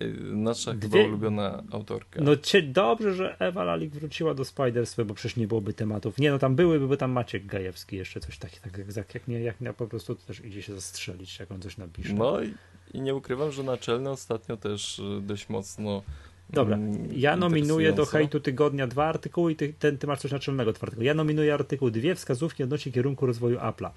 [0.00, 0.88] y, Nasza Dwie...
[0.88, 2.20] chyba ulubiona autorka.
[2.22, 6.18] No cie, dobrze, że Ewa Lalik wróciła do Spidersweb, bo przecież nie byłoby tematów.
[6.18, 9.40] Nie, no tam byłyby, bo tam Maciek Gajewski jeszcze coś takiego, tak jak, jak, nie,
[9.40, 12.12] jak nie, po prostu to też idzie się zastrzelić, jak on coś napisze.
[12.12, 12.54] No i,
[12.94, 16.02] i nie ukrywam, że naczelny ostatnio też y, dość mocno
[16.50, 20.32] Dobra, mm, ja nominuję do hejtu tygodnia dwa artykuły i ty, ten, ty masz coś
[20.32, 21.02] naczelnego twardego.
[21.02, 23.90] Ja nominuję artykuł dwie wskazówki odnośnie kierunku rozwoju Apple'a.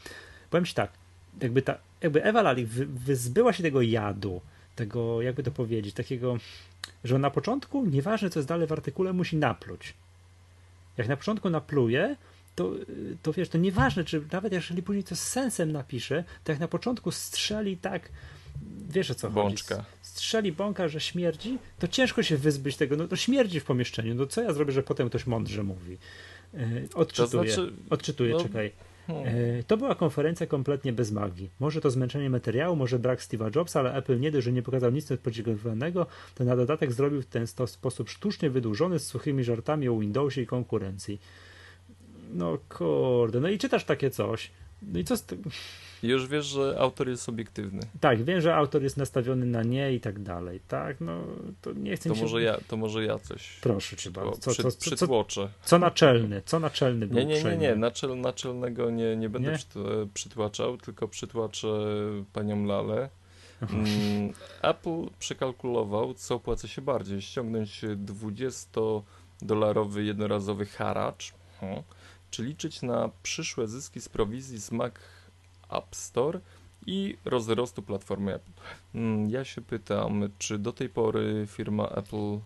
[0.50, 0.92] Powiem ci tak,
[1.42, 4.42] jakby, ta, jakby Ewa Lalik wy, wyzbyła się tego jadu,
[4.76, 6.38] tego, jakby to powiedzieć, takiego,
[7.04, 9.94] że na początku, nieważne co jest dalej w artykule, musi napluć.
[10.98, 12.16] Jak na początku napluje,
[12.56, 12.72] to,
[13.24, 16.68] to wiesz, to nieważne, czy nawet jeżeli później to z sensem napisze, to jak na
[16.68, 18.10] początku strzeli tak,
[18.90, 19.76] wiesz o co Bączka.
[19.76, 19.88] chodzi.
[20.12, 22.98] Strzeli bąka, że śmierdzi, to ciężko się wyzbyć tego.
[22.98, 24.16] No to śmierdzi w pomieszczeniu.
[24.16, 25.98] No co ja zrobię, że potem ktoś mądrze mówi?
[26.54, 26.60] E,
[26.94, 28.72] odczytuję, to znaczy, odczytuję, no, czekaj.
[29.08, 29.28] Hmm.
[29.28, 31.50] E, to była konferencja kompletnie bez magii.
[31.60, 34.92] Może to zmęczenie materiału, może brak Steve'a Jobsa, ale Apple nie dość, że nie pokazał
[34.92, 36.06] nic podziwianego,
[36.36, 40.46] to na dodatek zrobił w ten sposób sztucznie wydłużony z suchymi żartami o Windowsie i
[40.46, 41.22] konkurencji.
[42.34, 44.52] No kurde, no i czytasz takie coś,
[44.82, 45.44] No i co z tym?
[46.04, 47.82] Już wiesz, że autor jest obiektywny.
[48.00, 50.60] Tak, wiem, że autor jest nastawiony na nie i tak dalej.
[50.68, 51.24] Tak, no
[51.62, 52.22] to nie chcę To się...
[52.22, 54.32] może ja, to może ja coś Proszę cię bardzo.
[54.38, 55.50] Co, przy, co, co, co, przytłoczę.
[55.64, 56.42] co naczelny?
[56.46, 57.76] Co naczelny był Nie, nie, nie, nie.
[57.76, 59.58] Naczel, naczelnego nie, nie będę Nie?
[59.58, 61.68] przyt- przytłaczał, tylko przytłaczę
[62.34, 63.10] panią Lalę.
[63.62, 67.22] Mm, Apple przekalkulował, co opłaca się bardziej.
[67.22, 71.84] Ściągnąć 20-dolarowy jednorazowy haracz, hmm,
[72.32, 74.94] czy liczyć na przyszłe zyski z prowizji z Mac
[75.72, 76.40] App Store
[76.88, 78.52] i rozrostu platformy Apple.
[78.96, 82.38] Mm, Ja się pytam, czy do tej pory firma Apple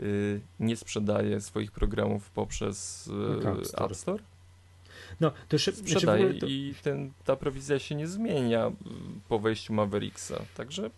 [0.00, 3.06] y, nie sprzedaje swoich programów poprzez
[3.42, 3.84] y, App Store.
[3.86, 4.22] App Store?
[5.20, 8.72] No, to jeszcze, znaczy Sprzedaje ogóle to, i ten, ta prowizja się nie zmienia y,
[9.28, 10.42] po wejściu Mavericksa.
[10.56, 10.90] Także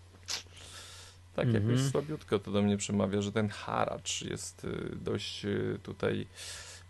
[1.35, 1.71] tak Mhm.
[1.71, 5.47] jakoś słabiutko to do mnie przemawia, że ten haracz jest dość
[5.83, 6.27] tutaj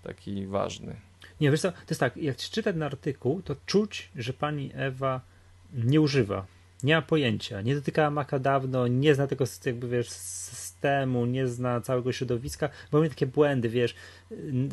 [0.03, 0.97] taki ważny.
[1.41, 5.21] Nie, wiesz co, to jest tak, jak czyta ten artykuł, to czuć, że pani Ewa
[5.75, 6.47] nie używa,
[6.83, 11.81] nie ma pojęcia, nie dotykała Maca dawno, nie zna tego jakby, wiesz, systemu, nie zna
[11.81, 13.95] całego środowiska, bo mamy takie błędy, wiesz,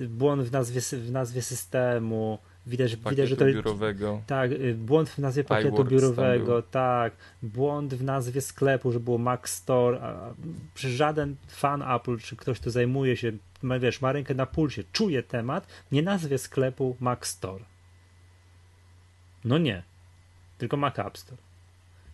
[0.09, 2.37] błąd w nazwie, w nazwie systemu,
[2.67, 4.21] widać, widać że to biurowego.
[4.27, 9.17] Tak, y, błąd w nazwie pakietu iWorks biurowego, tak, błąd w nazwie sklepu, że było
[9.17, 10.33] Mac Store, a
[10.73, 13.31] przecież żaden fan Apple, czy ktoś, kto zajmuje się,
[13.79, 17.63] wiesz, ma rękę na pulsie, czuje temat, nie nazwie sklepu Mac Store.
[19.45, 19.83] No nie,
[20.57, 21.41] tylko Mac App Store.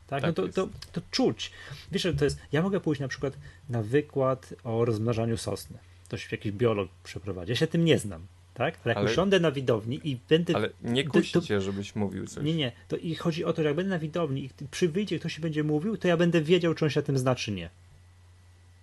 [0.08, 1.52] Tak, Tak no to, to, to czuć.
[1.92, 3.34] Wiesz, że to jest, ja mogę pójść na przykład
[3.70, 5.78] na wykład o rozmnażaniu sosny.
[6.06, 7.52] Ktoś, jakiś biolog przeprowadzi.
[7.52, 8.74] Ja się tym nie znam, tak?
[8.86, 11.96] Ale jak Ale- usiądę na widowni i będę Ale nie to- kusi to- cię, żebyś
[11.96, 12.44] mówił coś.
[12.44, 12.72] nie, nie.
[12.88, 15.42] To i chodzi o to, że jak będę na widowni i przy wyjdzie ktoś się
[15.42, 17.70] będzie mówił, to ja będę wiedział, czy on się tym zna, czy nie.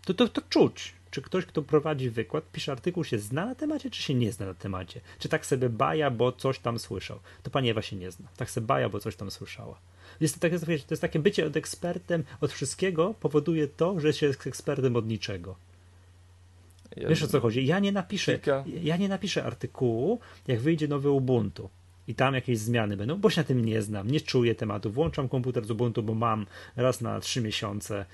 [0.05, 0.93] To, to, to czuć.
[1.17, 4.47] Czy ktoś, kto prowadzi wykład, pisze artykuł, się zna na temacie, czy się nie zna
[4.47, 5.01] na temacie.
[5.19, 7.19] Czy tak sobie baja, bo coś tam słyszał.
[7.43, 8.29] To pani Ewa się nie zna.
[8.37, 9.79] Tak sobie baja, bo coś tam słyszała.
[10.21, 14.47] Jest to, to jest takie bycie od ekspertem od wszystkiego powoduje to, że się jest
[14.47, 15.57] ekspertem od niczego.
[16.97, 17.67] Ja- Wiesz o co chodzi?
[17.67, 21.71] Ja nie napiszę, Kilka- ja nie napiszę artykułu, jak wyjdzie nowy Ubuntu
[22.09, 24.91] i tam jakieś zmiany będą, bo się na tym nie znam, nie czuję tematu.
[24.91, 28.07] Włączam komputer z Ubuntu, bo mam raz na trzy miesiące.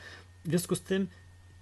[0.44, 1.06] W związku z tym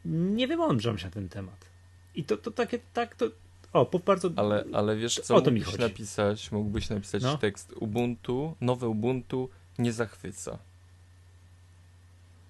[0.04, 1.70] nie wymądrzam się na ten temat.
[2.14, 3.26] I to, to takie, tak, to.
[3.72, 4.30] O, po bardzo.
[4.36, 7.38] Ale, ale wiesz co, O to mógłbyś napisać, mógłbyś napisać No.
[7.38, 9.48] tekst Ubuntu, nowe Ubuntu
[9.78, 10.58] nie zachwyca.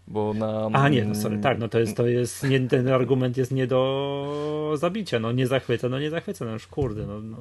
[0.08, 0.70] Bo na...
[0.72, 3.66] A nie, no sorry, tak, no to jest, to jest, nie, ten argument jest nie
[3.66, 7.36] do zabicia, no nie zachwyca, no nie zachwyca, no już kurde, no, no,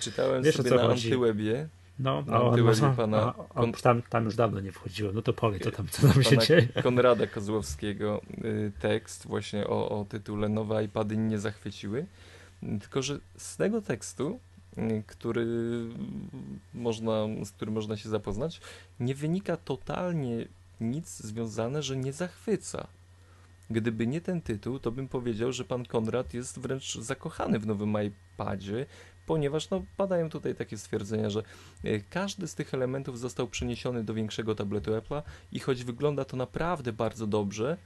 [0.00, 1.08] Czytałem Wiesz, sobie co na chodzi.
[1.08, 1.68] Antywebie
[1.98, 5.22] no, a on, tyłek ma- pana- a, a, tam, tam już dawno nie wchodziłem, no
[5.22, 6.68] to powie, co tam, co tam się dzieje.
[6.82, 12.06] Konrada Kozłowskiego y, tekst właśnie o, o tytule Nowe iPady nie zachwyciły.
[12.80, 14.40] Tylko, że z tego tekstu,
[14.78, 15.46] y, który
[16.74, 17.12] można,
[17.44, 18.60] z którym można się zapoznać,
[19.00, 20.46] nie wynika totalnie
[20.80, 22.86] nic związane, że nie zachwyca.
[23.70, 27.94] Gdyby nie ten tytuł, to bym powiedział, że pan Konrad jest wręcz zakochany w nowym
[28.06, 28.86] iPadzie,
[29.26, 31.42] ponieważ no, padają tutaj takie stwierdzenia, że
[31.84, 35.22] e, każdy z tych elementów został przeniesiony do większego tabletu Apple'a
[35.52, 37.76] i choć wygląda to naprawdę bardzo dobrze,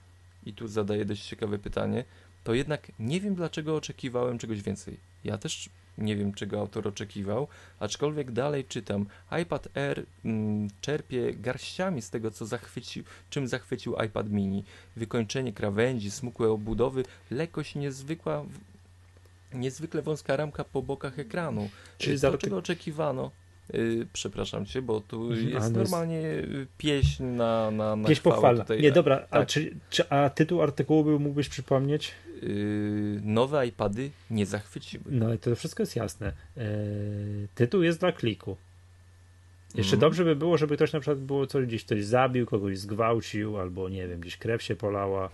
[0.46, 2.04] i tu zadaję dość ciekawe pytanie,
[2.44, 4.96] to jednak nie wiem dlaczego oczekiwałem czegoś więcej.
[5.24, 5.68] Ja też
[5.98, 7.48] nie wiem czego autor oczekiwał,
[7.80, 9.06] aczkolwiek dalej czytam.
[9.42, 14.64] iPad Air mm, czerpie garściami z tego, co zachwycił, czym zachwycił iPad mini.
[14.96, 18.44] Wykończenie krawędzi, smukłe obudowy, lekkość niezwykła,
[19.54, 21.68] niezwykle wąska ramka po bokach ekranu.
[21.98, 23.30] Czyli za to, czego oczekiwano.
[23.72, 28.22] Yy, przepraszam cię, bo tu Mhm, jest jest- normalnie y, pieśń na, na, na Pieśń
[28.58, 28.80] tutaj.
[28.80, 29.48] Nie, dobra, a, tak.
[29.48, 32.12] czy, czy, a tytuł artykułu mógłbyś przypomnieć?
[32.42, 35.04] Yy, nowe iPady nie zachwyciły.
[35.06, 36.32] No i to wszystko jest jasne.
[36.56, 36.66] Eee,
[37.54, 38.56] tytuł jest dla kliku.
[39.74, 40.00] Jeszcze Mhm.
[40.00, 43.88] dobrze by było, żeby ktoś na przykład było coś gdzieś ktoś zabił, kogoś zgwałcił, albo
[43.88, 45.30] nie wiem, gdzieś krew się polała.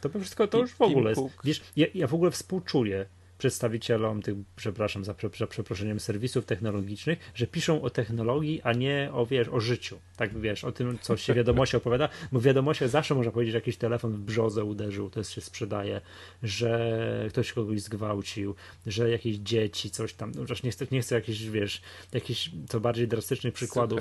[0.00, 1.22] To by wszystko to już w ogóle jest.
[1.44, 3.06] Wiesz, ja, ja w ogóle współczuję
[3.42, 9.26] przedstawicielom tych, przepraszam za, za przeproszeniem, serwisów technologicznych, że piszą o technologii, a nie o,
[9.26, 9.98] wiesz, o życiu.
[10.16, 13.58] Tak, wiesz, o tym, co się wiadomości opowiada, bo w wiadomościach zawsze można powiedzieć, że
[13.58, 16.00] jakiś telefon w brzozę uderzył, to się sprzedaje,
[16.42, 18.54] że ktoś kogoś zgwałcił,
[18.86, 21.82] że jakieś dzieci, coś tam, no, chociaż nie chcę, nie chcę jakichś, wiesz,
[22.12, 24.00] jakichś co bardziej drastycznych przykładów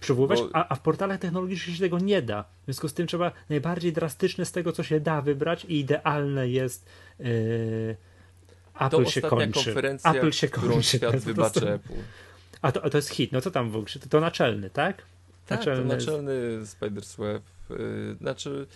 [0.00, 2.42] przywoływać, bo- a, a w portalach technologicznych się tego nie da.
[2.42, 6.48] W związku z tym trzeba najbardziej drastyczne z tego, co się da wybrać i idealne
[6.48, 6.86] jest
[7.18, 7.96] yy,
[8.86, 9.64] Apple się kończy.
[9.64, 10.82] konferencja, Apple się kończy.
[10.98, 11.80] świat Apple.
[12.62, 13.92] A to, a to jest hit, no co tam w ogóle?
[14.00, 15.02] To, to naczelny, tak?
[15.46, 16.32] Tak, Naczelny to naczelny
[16.62, 17.42] Spider's Web.
[17.70, 18.66] Yy, znaczy,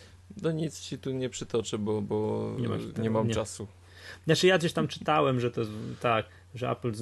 [0.43, 3.35] no nic ci tu nie przytoczę, bo, bo Nie nie, masz tego, mam nie.
[3.35, 3.67] czasu.
[4.25, 5.63] Znaczy ja gdzieś tam czytałem, że to
[6.01, 6.93] tak, że Apple,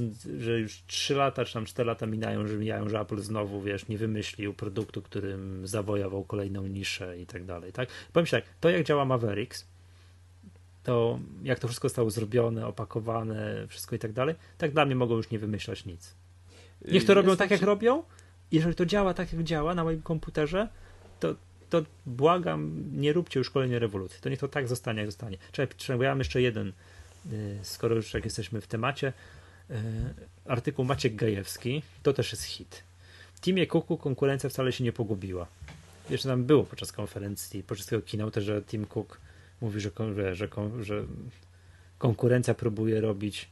[0.41, 3.89] że już 3 lata czy tam 4 lata minają, że mijają, że Apple znowu, wiesz,
[3.89, 7.89] nie wymyślił produktu, którym zawojował kolejną niszę i tak dalej, tak?
[8.13, 9.67] Powiem się tak, to jak działa Mavericks,
[10.85, 15.17] to jak to wszystko zostało zrobione, opakowane, wszystko i tak dalej, tak dla mnie mogą
[15.17, 16.15] już nie wymyślać nic.
[16.89, 18.03] Niech to robią tak, jak robią.
[18.53, 20.69] Jeżeli to działa tak, jak działa na moim komputerze,
[21.21, 21.35] to,
[21.71, 24.21] to błagam, nie róbcie już kolejnej rewolucji.
[24.21, 25.39] To niech to tak zostanie, jak zostanie.
[25.53, 26.73] Czekaj, bo ja mam jeszcze jeden,
[27.33, 29.13] y, skoro już jak jesteśmy w temacie,
[29.71, 29.75] y,
[30.45, 32.83] artykuł Maciek Gajewski, to też jest hit.
[33.35, 35.47] W Teamie Cooku konkurencja wcale się nie pogubiła.
[36.11, 39.21] Jeszcze tam było podczas konferencji, podczas tego keynote, że Tim Cook
[39.65, 40.49] mówi, że, że, że,
[40.81, 41.05] że
[41.99, 43.49] konkurencja próbuje robić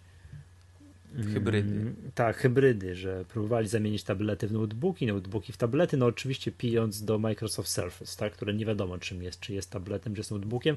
[1.17, 1.73] Hybrydy.
[1.73, 7.05] Mm, tak, hybrydy, że próbowali zamienić tablety w notebooki, notebooki w tablety, no oczywiście pijąc
[7.05, 10.77] do Microsoft Surface, tak, które nie wiadomo czym jest, czy jest tabletem, czy jest notebookiem.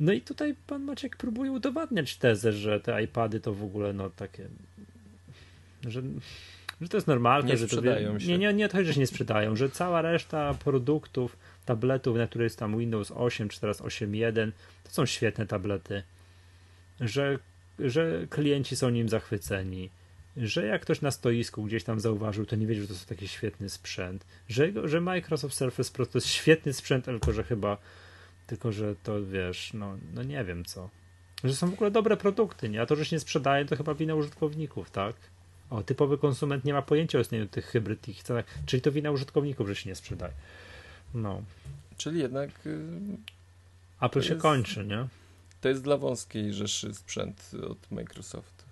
[0.00, 4.10] No i tutaj pan Maciek próbuje udowadniać tezę, że te iPady to w ogóle no
[4.10, 4.48] takie,
[5.88, 6.02] że,
[6.80, 8.26] że to jest normalne, nie że to się.
[8.26, 11.36] nie, nie, nie to, że się nie sprzedają, że cała reszta produktów,
[11.66, 14.52] tabletów, na które jest tam Windows 8 czy teraz 8.1,
[14.84, 16.02] to są świetne tablety,
[17.00, 17.38] że
[17.78, 19.90] że klienci są nim zachwyceni,
[20.36, 23.28] że jak ktoś na stoisku gdzieś tam zauważył, to nie wiedział, że to jest taki
[23.28, 27.78] świetny sprzęt, że, że Microsoft Surface Pro to jest świetny sprzęt, tylko że chyba,
[28.46, 30.90] tylko że to wiesz, no, no nie wiem co.
[31.44, 32.82] Że są w ogóle dobre produkty, nie?
[32.82, 35.16] A to, że się nie sprzedaje, to chyba wina użytkowników, tak?
[35.70, 39.10] O, typowy konsument nie ma pojęcia o istnieniu tych hybryd ich cenach, czyli to wina
[39.10, 40.32] użytkowników, że się nie sprzedaje.
[41.14, 41.42] No.
[41.96, 42.50] Czyli jednak.
[42.64, 43.16] Yy,
[44.00, 44.42] Apple się jest...
[44.42, 45.08] kończy, nie?
[45.60, 48.64] To jest dla wąskiej rzeszy sprzęt od Microsoftu.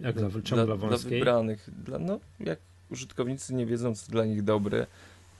[0.00, 1.10] Jak dla, czemu dla, dla wąskiej?
[1.10, 1.70] Dla wybranych.
[1.84, 2.58] Dla, no, jak
[2.90, 4.86] użytkownicy nie wiedzą, co dla nich dobre,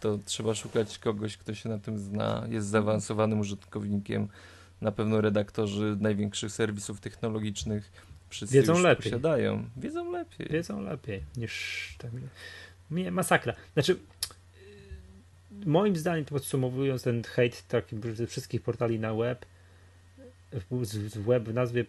[0.01, 4.29] to trzeba szukać kogoś, kto się na tym zna, jest zaawansowanym użytkownikiem.
[4.81, 7.93] Na pewno redaktorzy największych serwisów technologicznych
[8.29, 9.03] wszyscy wiedzą już lepiej.
[9.03, 9.65] posiadają.
[9.77, 10.49] Wiedzą lepiej.
[10.49, 11.97] Wiedzą lepiej niż.
[12.91, 13.55] Nie, masakra.
[13.73, 13.99] Znaczy,
[15.67, 19.47] moim zdaniem, podsumowując ten hejt taki wszystkich portali na web,
[20.53, 21.85] w web w nazwie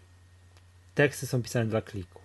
[0.96, 2.22] teksty są pisane dla kliku.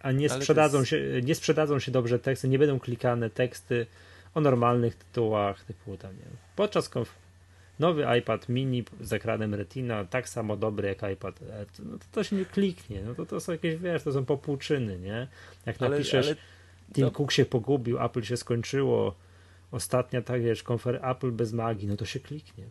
[0.00, 0.90] A nie sprzedadzą, jest...
[0.90, 3.86] się, nie sprzedadzą się dobrze teksty, nie będą klikane teksty
[4.34, 6.22] o normalnych tytułach typu tam, nie
[6.56, 7.14] Podczas konf...
[7.78, 11.40] nowy iPad mini z ekranem Retina, tak samo dobry jak iPad,
[11.78, 14.98] no to, to się nie kliknie, no to, to są jakieś, wiesz, to są popłuczyny,
[14.98, 15.28] nie?
[15.66, 16.36] Jak ale, napiszesz, ale...
[16.94, 17.10] Tim no.
[17.10, 19.14] Cook się pogubił, Apple się skończyło,
[19.70, 22.64] ostatnia, tak wiesz, konfer Apple bez magii, no to się kliknie.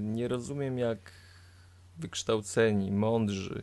[0.00, 1.12] Nie rozumiem, jak
[1.98, 3.62] wykształceni, mądrzy,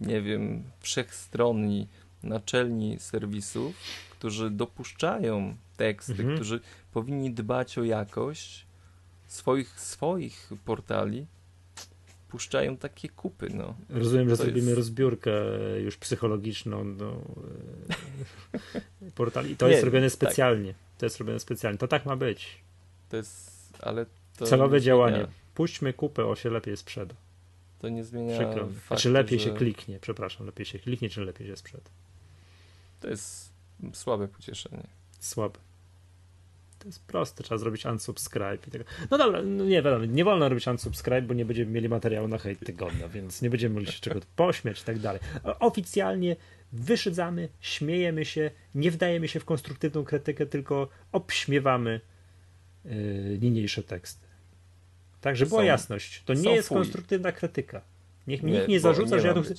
[0.00, 1.88] nie wiem, wszechstronni
[2.22, 3.76] naczelni serwisów,
[4.10, 6.34] którzy dopuszczają teksty, mhm.
[6.34, 6.60] którzy
[6.92, 8.66] powinni dbać o jakość
[9.26, 11.26] swoich, swoich portali,
[12.34, 13.48] puszczają takie kupy.
[13.54, 13.74] No.
[13.88, 14.76] Rozumiem, że to zrobimy jest...
[14.76, 15.32] rozbiórkę
[15.80, 17.22] już psychologiczną do
[19.04, 19.56] e, portali.
[19.56, 20.12] To nie, jest robione tak.
[20.12, 20.72] specjalnie.
[20.72, 20.98] Tak.
[20.98, 21.78] To jest robione specjalnie.
[21.78, 22.60] To tak ma być.
[23.08, 24.06] To jest, ale
[24.36, 25.26] to Celowe działanie.
[25.54, 27.14] Puśćmy kupę, o się lepiej sprzeda.
[27.78, 28.68] To nie zmienia Przykro.
[28.80, 29.44] Faktu, czy lepiej że...
[29.44, 31.90] się kliknie, przepraszam, lepiej się kliknie, czy lepiej się sprzeda?
[33.00, 33.52] To jest
[33.92, 34.86] słabe pocieszenie.
[35.20, 35.58] Słabe.
[36.84, 38.84] To jest proste, trzeba zrobić unsubscribe i tego.
[39.10, 42.38] No dobra, no nie wiadomo, nie wolno robić unsubscribe, bo nie będziemy mieli materiału na
[42.38, 45.20] hejt tygodnia, więc nie będziemy mogli się czego pośmiać i tak dalej.
[45.60, 46.36] Oficjalnie
[46.72, 52.00] wyszydzamy, śmiejemy się, nie wdajemy się w konstruktywną krytykę, tylko obśmiewamy
[52.84, 52.92] yy,
[53.42, 54.26] niniejsze teksty.
[55.20, 56.22] Tak, żeby była jasność.
[56.24, 56.76] To nie jest fuj.
[56.76, 57.80] konstruktywna krytyka.
[58.26, 59.54] Niech mi nie, nikt nie zarzuca, nie że ja tu chcę.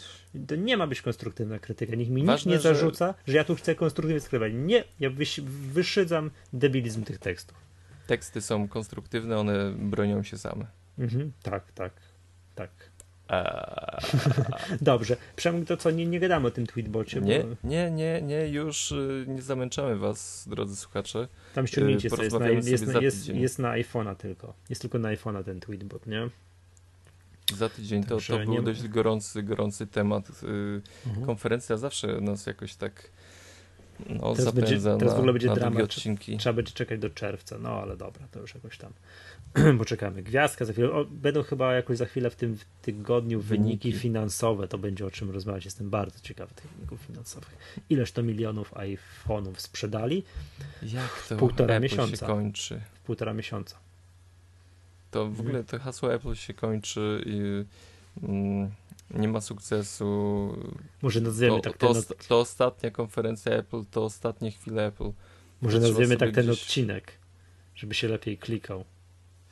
[0.47, 1.95] To nie ma być konstruktywna krytyka.
[1.95, 2.75] Niech mi Ważne, nikt nie że...
[2.75, 4.53] zarzuca, że ja tu chcę konstruktywnie skrywać.
[4.55, 5.39] Nie, ja wyś...
[5.71, 7.57] wyszydzam debilizm tych tekstów.
[8.07, 10.65] Teksty są konstruktywne, one bronią się same.
[10.97, 11.93] Mhm, tak, tak,
[12.55, 12.71] tak.
[14.81, 15.17] Dobrze.
[15.35, 17.21] Przynajmniej to co, nie, nie gadamy o tym tweetbocie.
[17.21, 17.55] Nie, bo...
[17.63, 21.27] nie, nie, nie, już y, nie zamęczamy was, drodzy słuchacze.
[21.53, 22.67] Tam ściągnijcie y, sobie, jest na, jest,
[23.01, 24.53] jest, jest na iPhone'a tylko.
[24.69, 26.29] Jest tylko na iPhone'a ten tweetbot, nie?
[27.53, 30.29] Za tydzień to, to był dość gorący, gorący temat.
[30.29, 31.25] Y, mhm.
[31.25, 33.09] Konferencja zawsze nas jakoś tak
[33.99, 35.83] no, teraz zapędza będzie, teraz na, w ogóle będzie dramat.
[35.83, 36.37] Odcinki.
[36.37, 38.93] Trzeba będzie czekać do czerwca, no ale dobra, to już jakoś tam
[39.79, 40.23] poczekamy.
[40.23, 40.91] Gwiazdka za chwilę.
[40.91, 44.67] O, będą chyba jakoś za chwilę w tym tygodniu wyniki, wyniki finansowe.
[44.67, 45.65] To będzie o czym rozmawiać.
[45.65, 47.57] Jestem bardzo ciekawy tych wyników finansowych.
[47.89, 50.23] Ileż to milionów iPhone'ów sprzedali?
[50.81, 52.17] Jak to półtora Apple miesiąca.
[52.17, 52.81] się kończy?
[52.93, 53.84] W półtora miesiąca.
[55.15, 57.65] To w ogóle to hasło Apple się kończy i
[58.23, 58.71] mm,
[59.11, 60.07] nie ma sukcesu.
[61.01, 62.03] Może nazwiemy to, tak to, ten...
[62.27, 65.11] to ostatnia konferencja Apple, to ostatnie chwile Apple.
[65.61, 66.61] Może nazwiemy tak ten gdzieś...
[66.61, 67.11] odcinek,
[67.75, 68.85] żeby się lepiej klikał.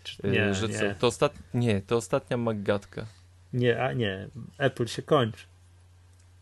[0.03, 0.27] Czy...
[0.27, 0.79] Nie, że nie.
[0.79, 0.95] Co?
[0.99, 1.33] To ostat...
[1.53, 3.05] nie, to ostatnia Maggatka.
[3.53, 5.45] Nie, a nie, Apple się kończy.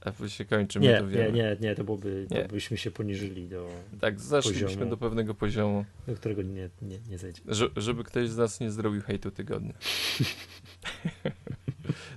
[0.06, 1.32] Apple się kończy, my Nie, to nie, wiemy.
[1.32, 2.44] nie, nie, to byłoby, Nie.
[2.44, 3.70] to byśmy się poniżyli do,
[4.02, 4.90] Tak, zaszliśmy poziomu.
[4.90, 7.54] do pewnego poziomu, do którego nie, nie, nie zejdziemy.
[7.54, 9.74] że, żeby ktoś z nas nie zrobił hejtu tygodnia.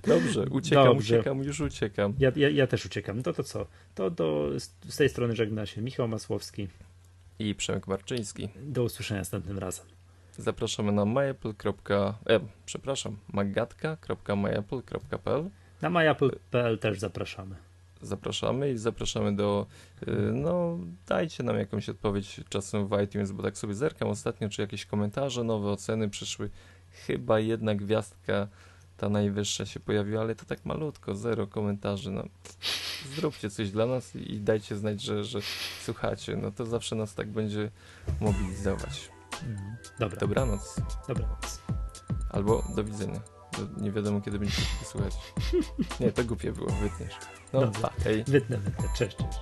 [0.07, 1.15] Dobrze, uciekam, Dobrze.
[1.15, 2.13] uciekam, już uciekam.
[2.19, 3.23] Ja, ja, ja też uciekam.
[3.23, 3.67] To to co?
[3.95, 4.51] To do,
[4.89, 6.67] z, tej strony żegna się Michał Masłowski.
[7.39, 8.49] I Przemek Marczyński.
[8.63, 9.85] Do usłyszenia następnym razem.
[10.37, 11.53] Zapraszamy na myapple.
[12.29, 15.49] E, przepraszam, magatka.myapple.pl
[15.81, 17.55] Na myapple.pl też zapraszamy.
[18.05, 19.65] Zapraszamy i zapraszamy do,
[20.07, 20.77] y, no
[21.07, 25.43] dajcie nam jakąś odpowiedź czasem w iTunes, bo tak sobie zerkam ostatnio, czy jakieś komentarze,
[25.43, 26.49] nowe oceny przyszły.
[27.07, 28.47] Chyba jedna gwiazdka,
[28.97, 32.11] ta najwyższa się pojawiła, ale to tak malutko, zero komentarzy.
[32.11, 32.23] No,
[33.15, 35.39] zróbcie coś dla nas i dajcie znać, że, że
[35.83, 36.35] słuchacie.
[36.35, 37.71] No to zawsze nas tak będzie
[38.21, 39.09] mobilizować.
[39.43, 39.75] Mhm.
[39.99, 40.75] Dobra, Dobranoc.
[41.07, 41.61] dobranoc.
[42.29, 43.19] Albo do widzenia.
[43.77, 45.13] Nie wiadomo, kiedy będziecie słuchać.
[45.99, 47.13] Nie, to głupie było, wytniesz.
[47.55, 47.81] No, Dobra.
[47.81, 48.23] pa, hej.
[48.27, 48.83] Wytnę, wytnę.
[48.97, 49.37] Cześć, cześć.